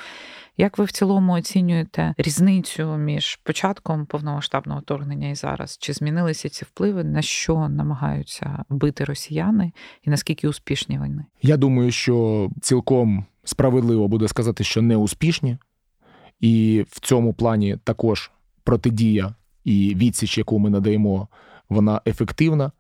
Як 0.58 0.78
ви 0.78 0.86
в 0.86 0.92
цілому 0.92 1.34
оцінюєте 1.34 2.14
різницю 2.18 2.98
між 2.98 3.36
початком 3.36 4.06
повномасштабного 4.06 4.80
вторгнення 4.80 5.30
і 5.30 5.36
зараз? 5.36 5.78
Чи 5.78 5.94
змінилися 5.94 6.50
ці 6.50 6.66
впливи? 6.66 7.04
На 7.04 7.22
що 7.22 7.70
намагаються 7.70 8.64
бити 8.70 9.04
росіяни, 9.04 9.72
і 10.02 10.10
наскільки 10.10 10.48
успішні 10.48 11.00
вони? 11.00 11.26
Я 11.42 11.58
думаю, 11.58 11.92
що 11.92 12.50
цілком 12.62 13.26
справедливо 13.44 14.08
буде 14.08 14.28
сказати, 14.28 14.64
що 14.64 14.82
не 14.82 14.98
успішні, 14.98 15.58
і 16.40 16.86
в 16.90 17.00
цьому 17.00 17.34
плані 17.34 17.78
також 17.84 18.32
протидія 18.64 19.36
і 19.64 19.96
відсіч, 19.96 20.38
яку 20.38 20.60
ми 20.60 20.70
надаємо, 20.70 21.28
вона 21.70 22.02
ефективна. 22.06 22.72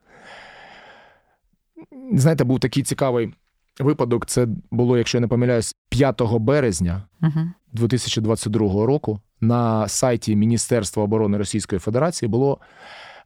Знаєте, 2.13 2.43
був 2.43 2.59
такий 2.59 2.83
цікавий 2.83 3.33
випадок. 3.79 4.25
Це 4.25 4.47
було, 4.71 4.97
якщо 4.97 5.17
я 5.17 5.21
не 5.21 5.27
помиляюсь, 5.27 5.75
5 5.89 6.21
березня 6.21 7.03
uh 7.21 7.47
2022 7.73 8.85
року 8.85 9.19
на 9.41 9.87
сайті 9.87 10.35
Міністерства 10.35 11.03
оборони 11.03 11.37
Російської 11.37 11.79
Федерації 11.79 12.29
було 12.29 12.59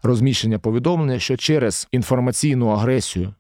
розміщення 0.03 0.59
повідомлення, 0.59 1.19
що 1.19 1.38
через 1.38 1.88
інформаційну 1.91 2.67
агресію, 2.67 3.33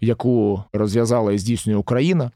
яку 0.00 0.64
розв'язала 0.72 1.32
і 1.32 1.38
здійснює 1.38 1.76
Україна, 1.76 2.30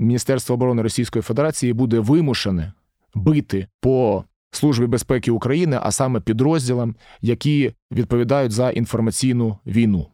Міністерство 0.00 0.54
оборони 0.54 0.82
Російської 0.82 1.22
Федерації 1.22 1.72
буде 1.72 1.98
вимушене 1.98 2.72
бити 3.14 3.66
по 3.80 4.24
службі 4.50 4.86
безпеки 4.86 5.30
України, 5.30 5.78
а 5.82 5.90
саме 5.90 6.20
підрозділам, 6.20 6.96
які 7.20 7.72
відповідають 7.92 8.52
за 8.52 8.70
інформаційну 8.70 9.58
війну 9.66 10.06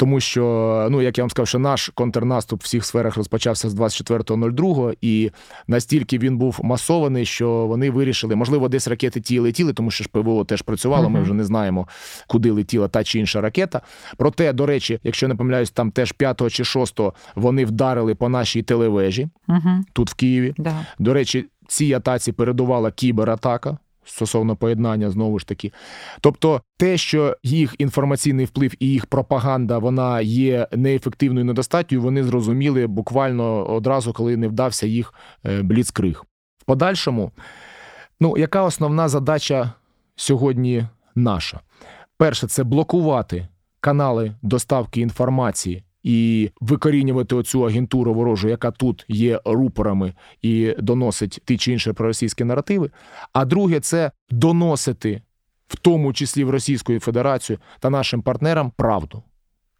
тому 0.00 0.20
що, 0.20 0.88
ну 0.90 1.02
як 1.02 1.18
я 1.18 1.24
вам 1.24 1.30
сказав, 1.30 1.48
що 1.48 1.58
наш 1.58 1.88
контрнаступ 1.88 2.60
в 2.60 2.64
всіх 2.64 2.84
сферах 2.84 3.16
розпочався 3.16 3.70
з 3.70 3.74
24.02, 3.74 4.96
і 5.00 5.30
настільки 5.66 6.18
він 6.18 6.38
був 6.38 6.60
масований, 6.62 7.26
що 7.26 7.50
вони 7.50 7.90
вирішили, 7.90 8.36
можливо, 8.36 8.68
десь 8.68 8.88
ракети 8.88 9.20
ті 9.20 9.38
летіли, 9.38 9.72
тому 9.72 9.90
що 9.90 10.04
ж 10.04 10.10
ПВО 10.12 10.44
теж 10.44 10.62
працювало. 10.62 11.10
Ми 11.10 11.22
вже 11.22 11.34
не 11.34 11.44
знаємо, 11.44 11.88
куди 12.26 12.50
летіла 12.50 12.88
та 12.88 13.04
чи 13.04 13.18
інша 13.18 13.40
ракета. 13.40 13.80
Проте, 14.16 14.52
до 14.52 14.66
речі, 14.66 15.00
якщо 15.04 15.28
не 15.28 15.34
помиляюсь, 15.34 15.70
там 15.70 15.90
теж 15.90 16.12
5 16.12 16.52
чи 16.52 16.64
6 16.64 17.00
вони 17.34 17.64
вдарили 17.64 18.14
по 18.14 18.28
нашій 18.28 18.62
телевежі 18.62 19.28
тут 19.92 20.10
в 20.10 20.14
Києві. 20.14 20.54
Да. 20.58 20.86
До 20.98 21.14
речі, 21.14 21.46
цій 21.68 21.92
атаці 21.92 22.32
передувала 22.32 22.90
кібератака 22.90 23.78
стосовно 24.10 24.56
поєднання 24.56 25.10
знову 25.10 25.38
ж 25.38 25.46
таки. 25.46 25.72
Тобто, 26.20 26.60
те, 26.76 26.96
що 26.96 27.36
їх 27.42 27.74
інформаційний 27.78 28.44
вплив 28.44 28.74
і 28.78 28.86
їх 28.86 29.06
пропаганда 29.06 29.78
вона 29.78 30.20
є 30.20 30.68
неефективною, 30.72 31.44
недостатньою, 31.44 32.02
вони 32.02 32.24
зрозуміли 32.24 32.86
буквально 32.86 33.70
одразу, 33.70 34.12
коли 34.12 34.36
не 34.36 34.48
вдався 34.48 34.86
їх 34.86 35.14
е, 35.46 35.62
бліцкриг. 35.62 36.24
В 36.58 36.64
подальшому, 36.64 37.32
ну 38.20 38.38
яка 38.38 38.62
основна 38.62 39.08
задача 39.08 39.72
сьогодні 40.16 40.86
наша? 41.14 41.60
Перше, 42.16 42.46
це 42.46 42.64
блокувати 42.64 43.48
канали 43.80 44.34
доставки 44.42 45.00
інформації 45.00 45.84
і 46.02 46.50
викорінювати 46.60 47.34
оцю 47.34 47.66
агентуру 47.66 48.14
ворожу, 48.14 48.48
яка 48.48 48.70
тут 48.70 49.04
є 49.08 49.40
рупорами 49.44 50.14
і 50.42 50.74
доносить 50.78 51.42
ті 51.44 51.56
чи 51.56 51.72
інші 51.72 51.92
проросійські 51.92 52.44
наративи. 52.44 52.90
А 53.32 53.44
друге, 53.44 53.80
це 53.80 54.10
доносити 54.30 55.22
в 55.68 55.76
тому 55.76 56.12
числі 56.12 56.44
в 56.44 56.50
Російську 56.50 56.98
Федерацію 56.98 57.58
та 57.80 57.90
нашим 57.90 58.22
партнерам 58.22 58.72
правду. 58.76 59.22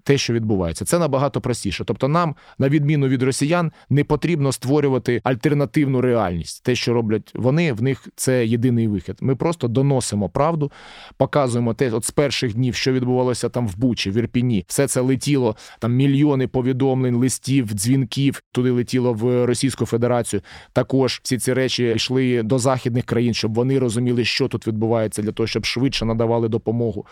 Те, 0.04 0.18
що 0.18 0.32
відбувається. 0.32 0.84
Це 0.84 0.98
набагато 0.98 1.40
простіше. 1.40 1.84
Тобто, 1.84 2.08
нам, 2.08 2.34
на 2.58 2.68
відміну 2.68 3.08
від 3.08 3.22
росіян, 3.22 3.72
не 3.90 4.04
потрібно 4.04 4.52
створювати 4.52 5.20
альтернативну 5.24 6.00
реальність. 6.00 6.64
Те, 6.64 6.74
що 6.74 6.92
роблять 6.94 7.32
вони, 7.34 7.72
в 7.72 7.82
них 7.82 8.08
це 8.16 8.46
єдиний 8.46 8.88
вихід. 8.88 9.16
Ми 9.20 9.36
просто 9.36 9.68
доносимо 9.68 10.28
правду, 10.28 10.72
показуємо 11.16 11.74
те, 11.74 11.90
от 11.90 12.04
з 12.04 12.10
перших 12.10 12.54
днів, 12.54 12.74
що 12.74 12.92
відбувалося 12.92 13.48
там 13.48 13.68
в 13.68 13.78
Бучі, 13.78 14.10
в 14.10 14.16
Ірпіні, 14.16 14.64
все 14.68 14.88
це 14.88 15.00
летіло 15.00 15.56
там 15.78 15.94
мільйони 15.94 16.46
повідомлень, 16.46 17.14
листів, 17.14 17.72
дзвінків. 17.72 18.42
Туди 18.52 18.70
летіло 18.70 19.12
в 19.12 19.46
Російську 19.46 19.86
Федерацію. 19.86 20.42
Також 20.72 21.20
всі 21.22 21.38
ці 21.38 21.52
речі 21.52 21.92
йшли 21.96 22.42
до 22.42 22.58
західних 22.58 23.04
країн, 23.04 23.34
щоб 23.34 23.54
вони 23.54 23.78
розуміли, 23.78 24.24
що 24.24 24.48
тут 24.48 24.66
відбувається, 24.66 25.22
для 25.22 25.32
того, 25.32 25.46
щоб 25.46 25.64
швидше 25.64 26.04
надавали 26.04 26.48
допомогу. 26.48 27.06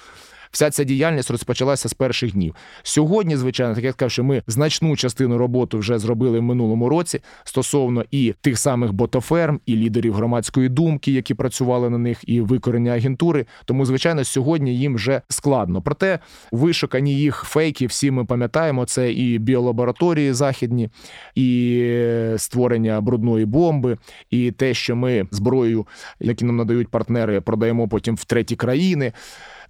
Вся 0.51 0.71
ця 0.71 0.85
діяльність 0.85 1.31
розпочалася 1.31 1.89
з 1.89 1.95
перших 1.95 2.33
днів. 2.33 2.55
Сьогодні, 2.83 3.37
звичайно, 3.37 3.75
так 3.75 3.85
я 3.85 3.93
сказав, 3.93 4.11
що 4.11 4.25
ми 4.25 4.43
значну 4.47 4.97
частину 4.97 5.39
роботи 5.39 5.77
вже 5.77 5.99
зробили 5.99 6.39
в 6.39 6.43
минулому 6.43 6.89
році 6.89 7.21
стосовно 7.45 8.05
і 8.11 8.35
тих 8.41 8.59
самих 8.59 8.93
ботоферм, 8.93 9.61
і 9.67 9.77
лідерів 9.77 10.15
громадської 10.15 10.69
думки, 10.69 11.13
які 11.13 11.35
працювали 11.35 11.91
на 11.91 11.99
них, 11.99 12.21
і 12.27 12.41
викорення 12.41 12.93
агентури. 12.93 13.47
Тому, 13.65 13.85
звичайно, 13.85 14.25
сьогодні 14.25 14.79
їм 14.79 14.95
вже 14.95 15.23
складно. 15.29 15.83
Проте 15.83 16.19
вишукані 16.53 17.15
їх 17.15 17.45
фейки, 17.47 17.87
всі 17.87 18.11
ми 18.11 18.25
пам'ятаємо, 18.25 18.85
це 18.85 19.13
і 19.13 19.39
біолабораторії 19.39 20.33
західні, 20.33 20.91
і 21.35 22.35
створення 22.37 23.01
брудної 23.01 23.45
бомби, 23.45 23.99
і 24.31 24.51
те, 24.51 24.75
що 24.75 24.97
ми 24.97 25.27
зброєю, 25.31 25.87
які 26.21 26.45
нам 26.45 26.57
надають 26.57 26.89
партнери, 26.89 27.41
продаємо 27.41 27.89
потім 27.89 28.15
в 28.15 28.25
треті 28.25 28.57
країни. 28.57 29.13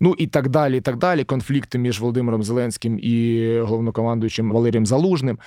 Ну 0.01 0.15
і 0.19 0.27
так 0.27 0.49
далі. 0.49 0.77
і 0.77 0.81
так 0.81 0.97
далі. 0.97 1.25
Конфлікти 1.25 1.79
між 1.79 2.01
Володимиром 2.01 2.43
Зеленським 2.43 2.99
і 3.03 3.55
головнокомандуючим 3.61 4.53
Валерієм 4.53 4.87
Залужним. 4.87 5.39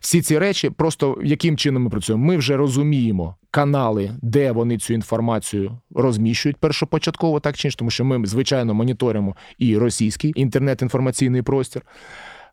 Всі 0.00 0.22
ці 0.22 0.38
речі, 0.38 0.70
просто 0.70 1.18
яким 1.22 1.56
чином 1.56 1.82
ми 1.82 1.90
працюємо? 1.90 2.24
Ми 2.24 2.36
вже 2.36 2.56
розуміємо 2.56 3.34
канали, 3.50 4.10
де 4.22 4.52
вони 4.52 4.78
цю 4.78 4.94
інформацію 4.94 5.78
розміщують 5.94 6.56
першопочатково, 6.56 7.40
так 7.40 7.56
чи 7.56 7.68
інше, 7.68 7.78
тому 7.78 7.90
що 7.90 8.04
ми 8.04 8.26
звичайно 8.26 8.74
моніторимо 8.74 9.36
і 9.58 9.78
російський 9.78 10.32
інтернет-інформаційний 10.36 11.42
простір 11.42 11.82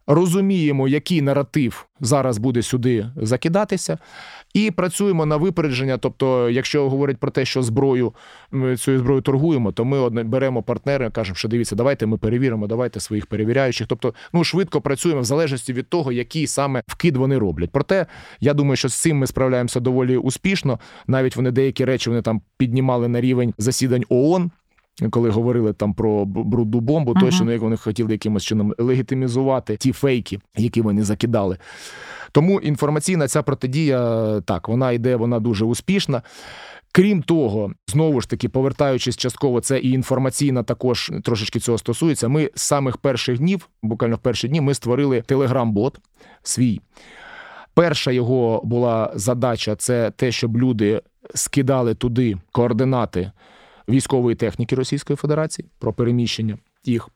розуміємо, 0.07 0.87
який 0.87 1.21
наратив 1.21 1.85
зараз 1.99 2.37
буде 2.37 2.61
сюди 2.61 3.09
закидатися, 3.15 3.97
і 4.53 4.71
працюємо 4.71 5.25
на 5.25 5.37
випередження. 5.37 5.97
Тобто, 5.97 6.49
якщо 6.49 6.89
говорять 6.89 7.17
про 7.17 7.31
те, 7.31 7.45
що 7.45 7.63
зброю 7.63 8.13
ми 8.51 8.77
цією 8.77 8.99
зброєю 8.99 9.21
торгуємо, 9.21 9.71
то 9.71 9.85
ми 9.85 10.09
беремо 10.09 10.63
партнери, 10.63 11.09
кажемо, 11.09 11.35
що 11.35 11.47
дивіться, 11.47 11.75
давайте 11.75 12.05
ми 12.05 12.17
перевіримо, 12.17 12.67
давайте 12.67 12.99
своїх 12.99 13.25
перевіряючих. 13.25 13.87
Тобто, 13.87 14.13
ну 14.33 14.43
швидко 14.43 14.81
працюємо 14.81 15.21
в 15.21 15.25
залежності 15.25 15.73
від 15.73 15.89
того, 15.89 16.11
який 16.11 16.47
саме 16.47 16.81
вкид 16.87 17.17
вони 17.17 17.37
роблять. 17.37 17.69
Проте 17.73 18.05
я 18.39 18.53
думаю, 18.53 18.75
що 18.75 18.89
з 18.89 18.95
цим 18.95 19.17
ми 19.17 19.27
справляємося 19.27 19.79
доволі 19.79 20.17
успішно. 20.17 20.79
Навіть 21.07 21.35
вони 21.35 21.51
деякі 21.51 21.85
речі 21.85 22.09
вони 22.09 22.21
там 22.21 22.41
піднімали 22.57 23.07
на 23.07 23.21
рівень 23.21 23.53
засідань 23.57 24.03
ООН 24.09 24.51
коли 25.09 25.29
говорили 25.29 25.73
там 25.73 25.93
про 25.93 26.25
брудну 26.25 26.79
бомбу, 26.79 27.13
uh-huh. 27.13 27.19
точно 27.19 27.51
як 27.51 27.61
вони 27.61 27.77
хотіли 27.77 28.11
якимось 28.11 28.43
чином 28.43 28.73
легітимізувати 28.77 29.77
ті 29.77 29.91
фейки, 29.91 30.39
які 30.57 30.81
вони 30.81 31.03
закидали. 31.03 31.57
Тому 32.31 32.59
інформаційна 32.59 33.27
ця 33.27 33.43
протидія 33.43 34.41
так, 34.41 34.69
вона 34.69 34.91
йде, 34.91 35.15
вона 35.15 35.39
дуже 35.39 35.65
успішна. 35.65 36.21
Крім 36.91 37.23
того, 37.23 37.71
знову 37.87 38.21
ж 38.21 38.29
таки, 38.29 38.49
повертаючись 38.49 39.17
частково, 39.17 39.61
це 39.61 39.79
і 39.79 39.91
інформаційна 39.91 40.63
також 40.63 41.11
трошечки 41.23 41.59
цього 41.59 41.77
стосується. 41.77 42.27
Ми 42.27 42.51
з 42.55 42.61
самих 42.61 42.97
перших 42.97 43.37
днів, 43.37 43.69
буквально 43.83 44.15
в 44.15 44.19
перші 44.19 44.47
дні, 44.47 44.61
ми 44.61 44.73
створили 44.73 45.21
телеграм-бот 45.21 45.99
свій. 46.43 46.81
Перша 47.73 48.11
його 48.11 48.61
була 48.63 49.11
задача 49.15 49.75
це 49.75 50.11
те, 50.11 50.31
щоб 50.31 50.57
люди 50.57 51.01
скидали 51.33 51.95
туди 51.95 52.37
координати 52.51 53.31
військової 53.89 54.35
техніки 54.35 54.75
Російської 54.75 55.17
Федерації 55.17 55.67
про 55.79 55.93
переміщення 55.93 56.57
їх. 56.83 57.09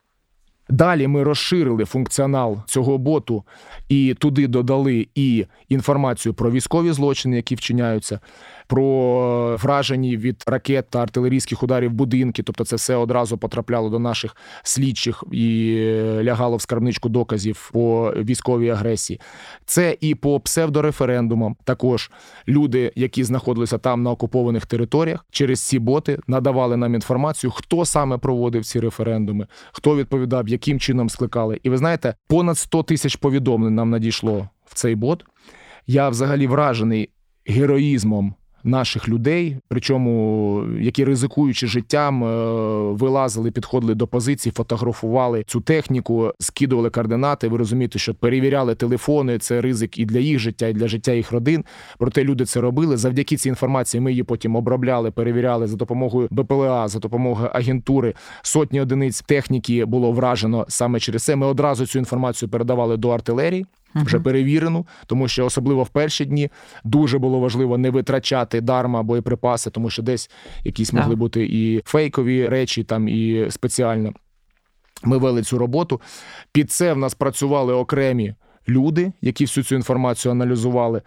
Далі 0.70 1.08
ми 1.08 1.24
розширили 1.24 1.86
функціонал 1.86 2.62
цього 2.66 2.98
боту 2.98 3.44
і 3.90 4.14
туди 4.20 4.48
додали 4.48 5.08
і 5.16 5.46
інформацію 5.70 6.34
про 6.34 6.52
військові 6.52 6.92
злочини, 6.92 7.36
які 7.36 7.56
вчиняються, 7.56 8.20
про 8.70 9.58
вражені 9.58 10.18
від 10.18 10.44
ракет 10.48 10.90
та 10.90 11.02
артилерійських 11.02 11.64
ударів 11.64 11.92
будинки. 11.92 12.44
Тобто, 12.44 12.66
це 12.66 12.76
все 12.76 12.96
одразу 12.96 13.38
потрапляло 13.38 13.90
до 13.90 14.00
наших 14.00 14.36
слідчих 14.64 15.24
і 15.32 15.76
лягало 16.22 16.58
в 16.58 16.62
скарбничку 16.62 17.10
доказів 17.10 17.70
по 17.74 18.14
військовій 18.18 18.70
агресії. 18.70 19.20
Це 19.66 19.98
і 20.02 20.16
по 20.16 20.40
псевдореферендумам. 20.40 21.56
Також 21.64 22.12
люди, 22.48 22.92
які 22.96 23.24
знаходилися 23.24 23.78
там 23.78 24.04
на 24.04 24.12
окупованих 24.12 24.66
територіях, 24.66 25.26
через 25.32 25.60
ці 25.60 25.80
боти 25.80 26.20
надавали 26.28 26.78
нам 26.78 26.96
інформацію, 26.96 27.52
хто 27.52 27.86
саме 27.86 28.18
проводив 28.18 28.66
ці 28.66 28.80
референдуми, 28.80 29.48
хто 29.72 29.96
відповідав, 29.96 30.48
яким 30.48 30.80
чином 30.80 31.10
скликали. 31.10 31.60
І 31.64 31.70
ви 31.70 31.78
знаєте, 31.78 32.16
понад 32.28 32.58
100 32.58 32.84
тисяч 32.84 33.16
повідомлень 33.16 33.76
нам 33.76 33.90
надійшло 33.90 34.50
в 34.66 34.74
цей 34.74 34.96
бот. 34.96 35.26
Я 35.88 36.10
взагалі 36.10 36.48
вражений 36.48 37.10
героїзмом 37.46 38.36
наших 38.64 39.10
людей, 39.10 39.58
причому 39.68 40.64
які 40.80 41.06
ризикуючи 41.06 41.68
життям, 41.68 42.24
е, 42.24 42.28
вилазили, 42.94 43.52
підходили 43.52 43.96
до 43.96 44.08
позиції, 44.08 44.54
фотографували 44.54 45.44
цю 45.48 45.62
техніку, 45.62 46.34
скидували 46.40 46.90
координати. 46.90 47.48
Ви 47.48 47.58
розумієте, 47.58 48.00
що 48.00 48.14
перевіряли 48.14 48.76
телефони. 48.76 49.38
Це 49.38 49.62
ризик 49.62 49.98
і 49.98 50.06
для 50.06 50.20
їх 50.20 50.40
життя, 50.40 50.68
і 50.68 50.74
для 50.74 50.88
життя 50.88 51.12
їх 51.12 51.32
родин. 51.32 51.66
Проте 51.98 52.24
люди 52.24 52.46
це 52.46 52.62
робили. 52.62 52.98
Завдяки 52.98 53.38
цій 53.38 53.50
інформації 53.50 54.02
ми 54.02 54.12
її 54.12 54.24
потім 54.24 54.56
обробляли, 54.56 55.12
перевіряли 55.12 55.68
за 55.68 55.78
допомогою 55.78 56.28
БПЛА, 56.32 56.88
за 56.88 57.00
допомогою 57.00 57.50
агентури. 57.54 58.14
Сотні 58.42 58.82
одиниць 58.82 59.22
техніки 59.22 59.86
було 59.86 60.12
вражено 60.12 60.66
саме 60.70 61.00
через 61.00 61.24
це. 61.24 61.36
Ми 61.36 61.46
одразу 61.46 61.86
цю 61.86 62.00
інформацію 62.00 62.50
передавали 62.50 62.98
до 62.98 63.10
артилерії 63.10 63.66
вже 63.96 64.20
перевірену, 64.20 64.88
тому 65.06 65.28
що 65.28 65.46
особливо 65.46 65.84
в 65.84 65.90
перші 65.90 66.26
дні 66.26 66.50
дуже 66.84 67.18
було 67.18 67.40
важливо 67.40 67.78
не 67.78 67.90
витрачати 67.90 68.62
дарма 68.62 69.04
боєприпаси, 69.04 69.70
тому 69.70 69.90
що 69.90 70.02
десь 70.04 70.30
якісь 70.64 70.94
могли 70.94 71.16
бути 71.16 71.46
і 71.46 71.82
фейкові 71.86 72.48
речі, 72.48 72.84
там 72.84 73.08
і 73.08 73.48
спеціально. 73.50 74.14
Ми 75.04 75.18
вели 75.18 75.44
цю 75.44 75.58
роботу. 75.58 76.02
Під 76.52 76.72
це 76.72 76.94
в 76.94 76.98
нас 76.98 77.14
працювали 77.14 77.74
окремі 77.74 78.34
люди, 78.70 79.12
які 79.22 79.46
всю 79.46 79.64
цю 79.64 79.76
інформацію 79.76 80.32
аналізували. 80.32 81.02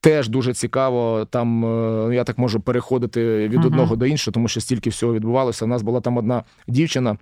Теж 0.00 0.28
дуже 0.28 0.54
цікаво. 0.54 1.26
Там 1.30 1.64
е, 1.64 2.14
я 2.14 2.24
так 2.24 2.38
можу 2.38 2.60
переходити 2.60 3.48
від 3.48 3.60
uh-huh. 3.60 3.66
одного 3.66 3.96
до 3.96 4.06
іншого, 4.06 4.32
тому 4.32 4.48
що 4.48 4.60
стільки 4.60 4.90
всього 4.90 5.14
відбувалося. 5.14 5.64
У 5.64 5.68
нас 5.68 5.82
була 5.82 6.00
там 6.00 6.16
одна 6.16 6.42
дівчина. 6.68 7.16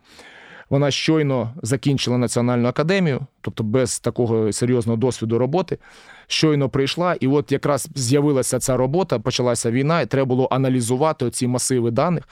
Вона 0.71 0.91
щойно 0.91 1.55
закінчила 1.63 2.19
національну 2.19 2.69
академію, 2.69 3.21
тобто 3.41 3.65
без 3.65 3.99
такого 4.01 4.53
серйозного 4.53 4.97
досвіду 4.97 5.39
роботи. 5.39 5.79
Щойно 6.27 6.69
прийшла, 6.69 7.17
і 7.21 7.27
от 7.27 7.53
якраз 7.53 7.89
з'явилася 7.95 8.59
ця 8.59 8.77
робота, 8.77 9.19
почалася 9.19 9.71
війна, 9.71 10.01
і 10.01 10.07
треба 10.07 10.25
було 10.25 10.49
аналізувати 10.51 11.31
ці 11.31 11.47
масиви 11.47 11.91
даних. 11.91 12.29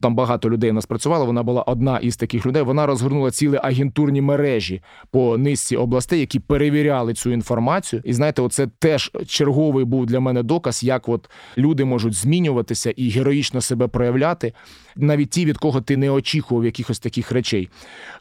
Там 0.00 0.14
багато 0.14 0.50
людей 0.50 0.70
у 0.70 0.72
нас 0.72 0.86
працювало. 0.86 1.26
Вона 1.26 1.42
була 1.42 1.62
одна 1.62 1.98
із 1.98 2.16
таких 2.16 2.46
людей. 2.46 2.62
Вона 2.62 2.86
розгорнула 2.86 3.30
цілі 3.30 3.60
агентурні 3.62 4.20
мережі 4.20 4.82
по 5.10 5.38
низці 5.38 5.76
областей, 5.76 6.20
які 6.20 6.40
перевіряли 6.40 7.14
цю 7.14 7.30
інформацію. 7.30 8.02
І 8.04 8.12
знаєте, 8.12 8.42
оце 8.42 8.66
теж 8.78 9.12
черговий 9.26 9.84
був 9.84 10.06
для 10.06 10.20
мене 10.20 10.42
доказ, 10.42 10.82
як 10.82 11.08
от 11.08 11.30
люди 11.58 11.84
можуть 11.84 12.14
змінюватися 12.14 12.90
і 12.90 13.08
героїчно 13.08 13.60
себе 13.60 13.88
проявляти, 13.88 14.52
навіть 14.96 15.30
ті, 15.30 15.44
від 15.44 15.58
кого 15.58 15.80
ти 15.80 15.96
не 15.96 16.10
очікував 16.10 16.64
якихось 16.64 16.98
таких 16.98 17.32
речей. 17.32 17.68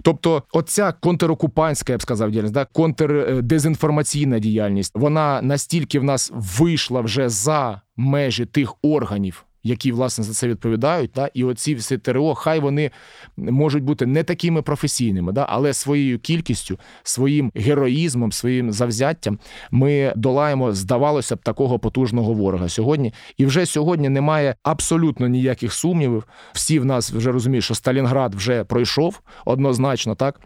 Тобто, 0.01 0.43
оця 0.53 0.91
контрокупантська, 0.91 1.93
я 1.93 1.97
б 1.97 2.01
сказав, 2.01 2.31
діяльність, 2.31 2.53
да, 2.53 2.65
контрдезінформаційна 2.65 4.39
діяльність, 4.39 4.91
вона 4.95 5.41
настільки 5.41 5.99
в 5.99 6.03
нас 6.03 6.31
вийшла 6.35 7.01
вже 7.01 7.29
за 7.29 7.81
межі 7.97 8.45
тих 8.45 8.75
органів 8.81 9.46
які 9.67 9.91
власне 9.91 10.23
за 10.23 10.33
це 10.33 10.47
відповідають. 10.47 11.11
Та 11.11 11.29
і 11.33 11.43
оці 11.43 11.75
всі 11.75 11.97
ТРО, 11.97 12.35
хай 12.35 12.59
вони 12.59 12.91
можуть 13.37 13.83
бути 13.83 14.05
не 14.05 14.23
такими 14.23 14.61
професійними, 14.61 15.31
да, 15.31 15.45
але 15.49 15.73
своєю 15.73 16.19
кількістю, 16.19 16.79
своїм 17.03 17.51
героїзмом, 17.55 18.31
своїм 18.31 18.71
завзяттям 18.71 19.39
ми 19.71 20.13
долаємо, 20.15 20.71
здавалося 20.73 21.35
б, 21.35 21.39
такого 21.43 21.79
потужного 21.79 22.33
ворога 22.33 22.69
сьогодні. 22.69 23.13
І 23.37 23.45
вже 23.45 23.65
сьогодні 23.65 24.09
немає 24.09 24.55
абсолютно 24.63 25.27
ніяких 25.27 25.73
сумнівів. 25.73 26.23
Всі 26.53 26.79
в 26.79 26.85
нас 26.85 27.11
вже 27.11 27.31
розуміють, 27.31 27.65
що 27.65 27.75
Сталінград 27.75 28.35
вже 28.35 28.63
пройшов 28.63 29.21
однозначно, 29.45 30.15
так. 30.15 30.41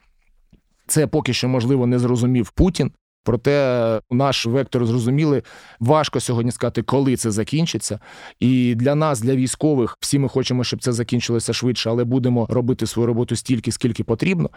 Це 0.87 1.07
поки 1.07 1.33
що 1.33 1.47
можливо 1.47 1.87
не 1.87 1.99
зрозумів 1.99 2.51
Путін. 2.51 2.91
Проте 3.23 4.01
наш 4.11 4.45
вектор 4.45 4.85
зрозуміли, 4.85 5.43
важко 5.79 6.19
сьогодні 6.19 6.51
сказати, 6.51 6.81
коли 6.81 7.15
це 7.15 7.31
закінчиться. 7.31 7.99
І 8.39 8.75
для 8.75 8.95
нас, 8.95 9.21
для 9.21 9.35
військових, 9.35 9.97
всі 9.99 10.19
ми 10.19 10.29
хочемо, 10.29 10.63
щоб 10.63 10.81
це 10.81 10.91
закінчилося 10.91 11.53
швидше, 11.53 11.89
але 11.89 12.03
будемо 12.03 12.47
робити 12.49 12.87
свою 12.87 13.07
роботу 13.07 13.35
стільки, 13.35 13.71
скільки 13.71 14.03
потрібно. 14.03 14.49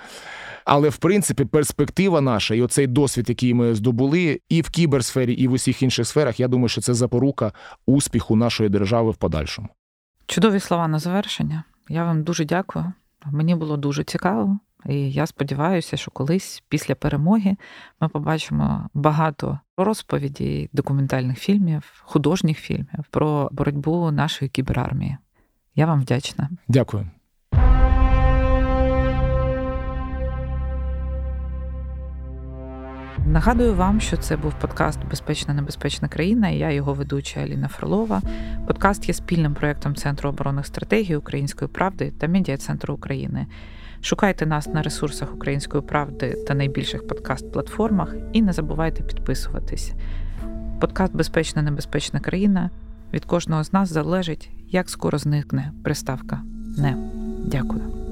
Але 0.64 0.88
в 0.88 0.96
принципі, 0.96 1.44
перспектива 1.44 2.20
наша 2.20 2.54
і 2.54 2.62
оцей 2.62 2.86
досвід, 2.86 3.28
який 3.28 3.54
ми 3.54 3.74
здобули, 3.74 4.40
і 4.48 4.60
в 4.60 4.70
кіберсфері, 4.70 5.32
і 5.32 5.48
в 5.48 5.52
усіх 5.52 5.82
інших 5.82 6.06
сферах, 6.06 6.40
я 6.40 6.48
думаю, 6.48 6.68
що 6.68 6.80
це 6.80 6.94
запорука 6.94 7.52
успіху 7.86 8.36
нашої 8.36 8.70
держави 8.70 9.10
в 9.10 9.16
подальшому. 9.16 9.68
Чудові 10.26 10.60
слова 10.60 10.88
на 10.88 10.98
завершення. 10.98 11.64
Я 11.88 12.04
вам 12.04 12.22
дуже 12.22 12.44
дякую. 12.44 12.92
Мені 13.32 13.54
було 13.54 13.76
дуже 13.76 14.04
цікаво. 14.04 14.58
І 14.89 15.12
я 15.12 15.26
сподіваюся, 15.26 15.97
що 15.97 16.11
колись 16.11 16.62
після 16.68 16.95
перемоги 16.95 17.57
ми 18.01 18.09
побачимо 18.09 18.89
багато 18.95 19.59
розповідей, 19.76 20.70
документальних 20.72 21.39
фільмів, 21.39 22.03
художніх 22.05 22.59
фільмів 22.59 23.05
про 23.11 23.49
боротьбу 23.53 24.11
нашої 24.11 24.49
кіберармії. 24.49 25.16
Я 25.74 25.87
вам 25.87 26.01
вдячна. 26.01 26.49
Дякую. 26.68 27.11
Нагадую 33.26 33.74
вам, 33.74 34.01
що 34.01 34.16
це 34.16 34.37
був 34.37 34.55
подкаст 34.61 34.99
Безпечна 35.11 35.55
небезпечна 35.55 36.09
країна. 36.09 36.49
і 36.49 36.59
Я 36.59 36.70
його 36.70 36.95
ведуча 36.95 37.41
Аліна 37.41 37.68
Фролова. 37.68 38.22
Подкаст 38.66 39.09
є 39.09 39.14
спільним 39.14 39.55
проєктом 39.55 39.95
Центру 39.95 40.30
оборонних 40.30 40.66
стратегій 40.66 41.16
Української 41.16 41.68
правди 41.68 42.12
та 42.20 42.28
Медіа 42.28 42.57
Центру 42.57 42.95
України. 42.95 43.47
Шукайте 44.05 44.46
нас 44.46 44.66
на 44.66 44.82
ресурсах 44.82 45.34
Української 45.34 45.82
правди 45.82 46.44
та 46.46 46.55
найбільших 46.55 47.07
подкаст-платформах 47.07 48.16
і 48.32 48.42
не 48.42 48.52
забувайте 48.52 49.02
підписуватись. 49.02 49.92
Подкаст 50.80 51.16
Безпечна 51.16 51.62
небезпечна 51.62 52.20
країна 52.20 52.70
від 53.12 53.24
кожного 53.24 53.64
з 53.64 53.72
нас 53.72 53.92
залежить, 53.92 54.50
як 54.68 54.90
скоро 54.90 55.18
зникне 55.18 55.72
приставка 55.82 56.42
не. 56.78 56.96
Дякую. 57.46 58.03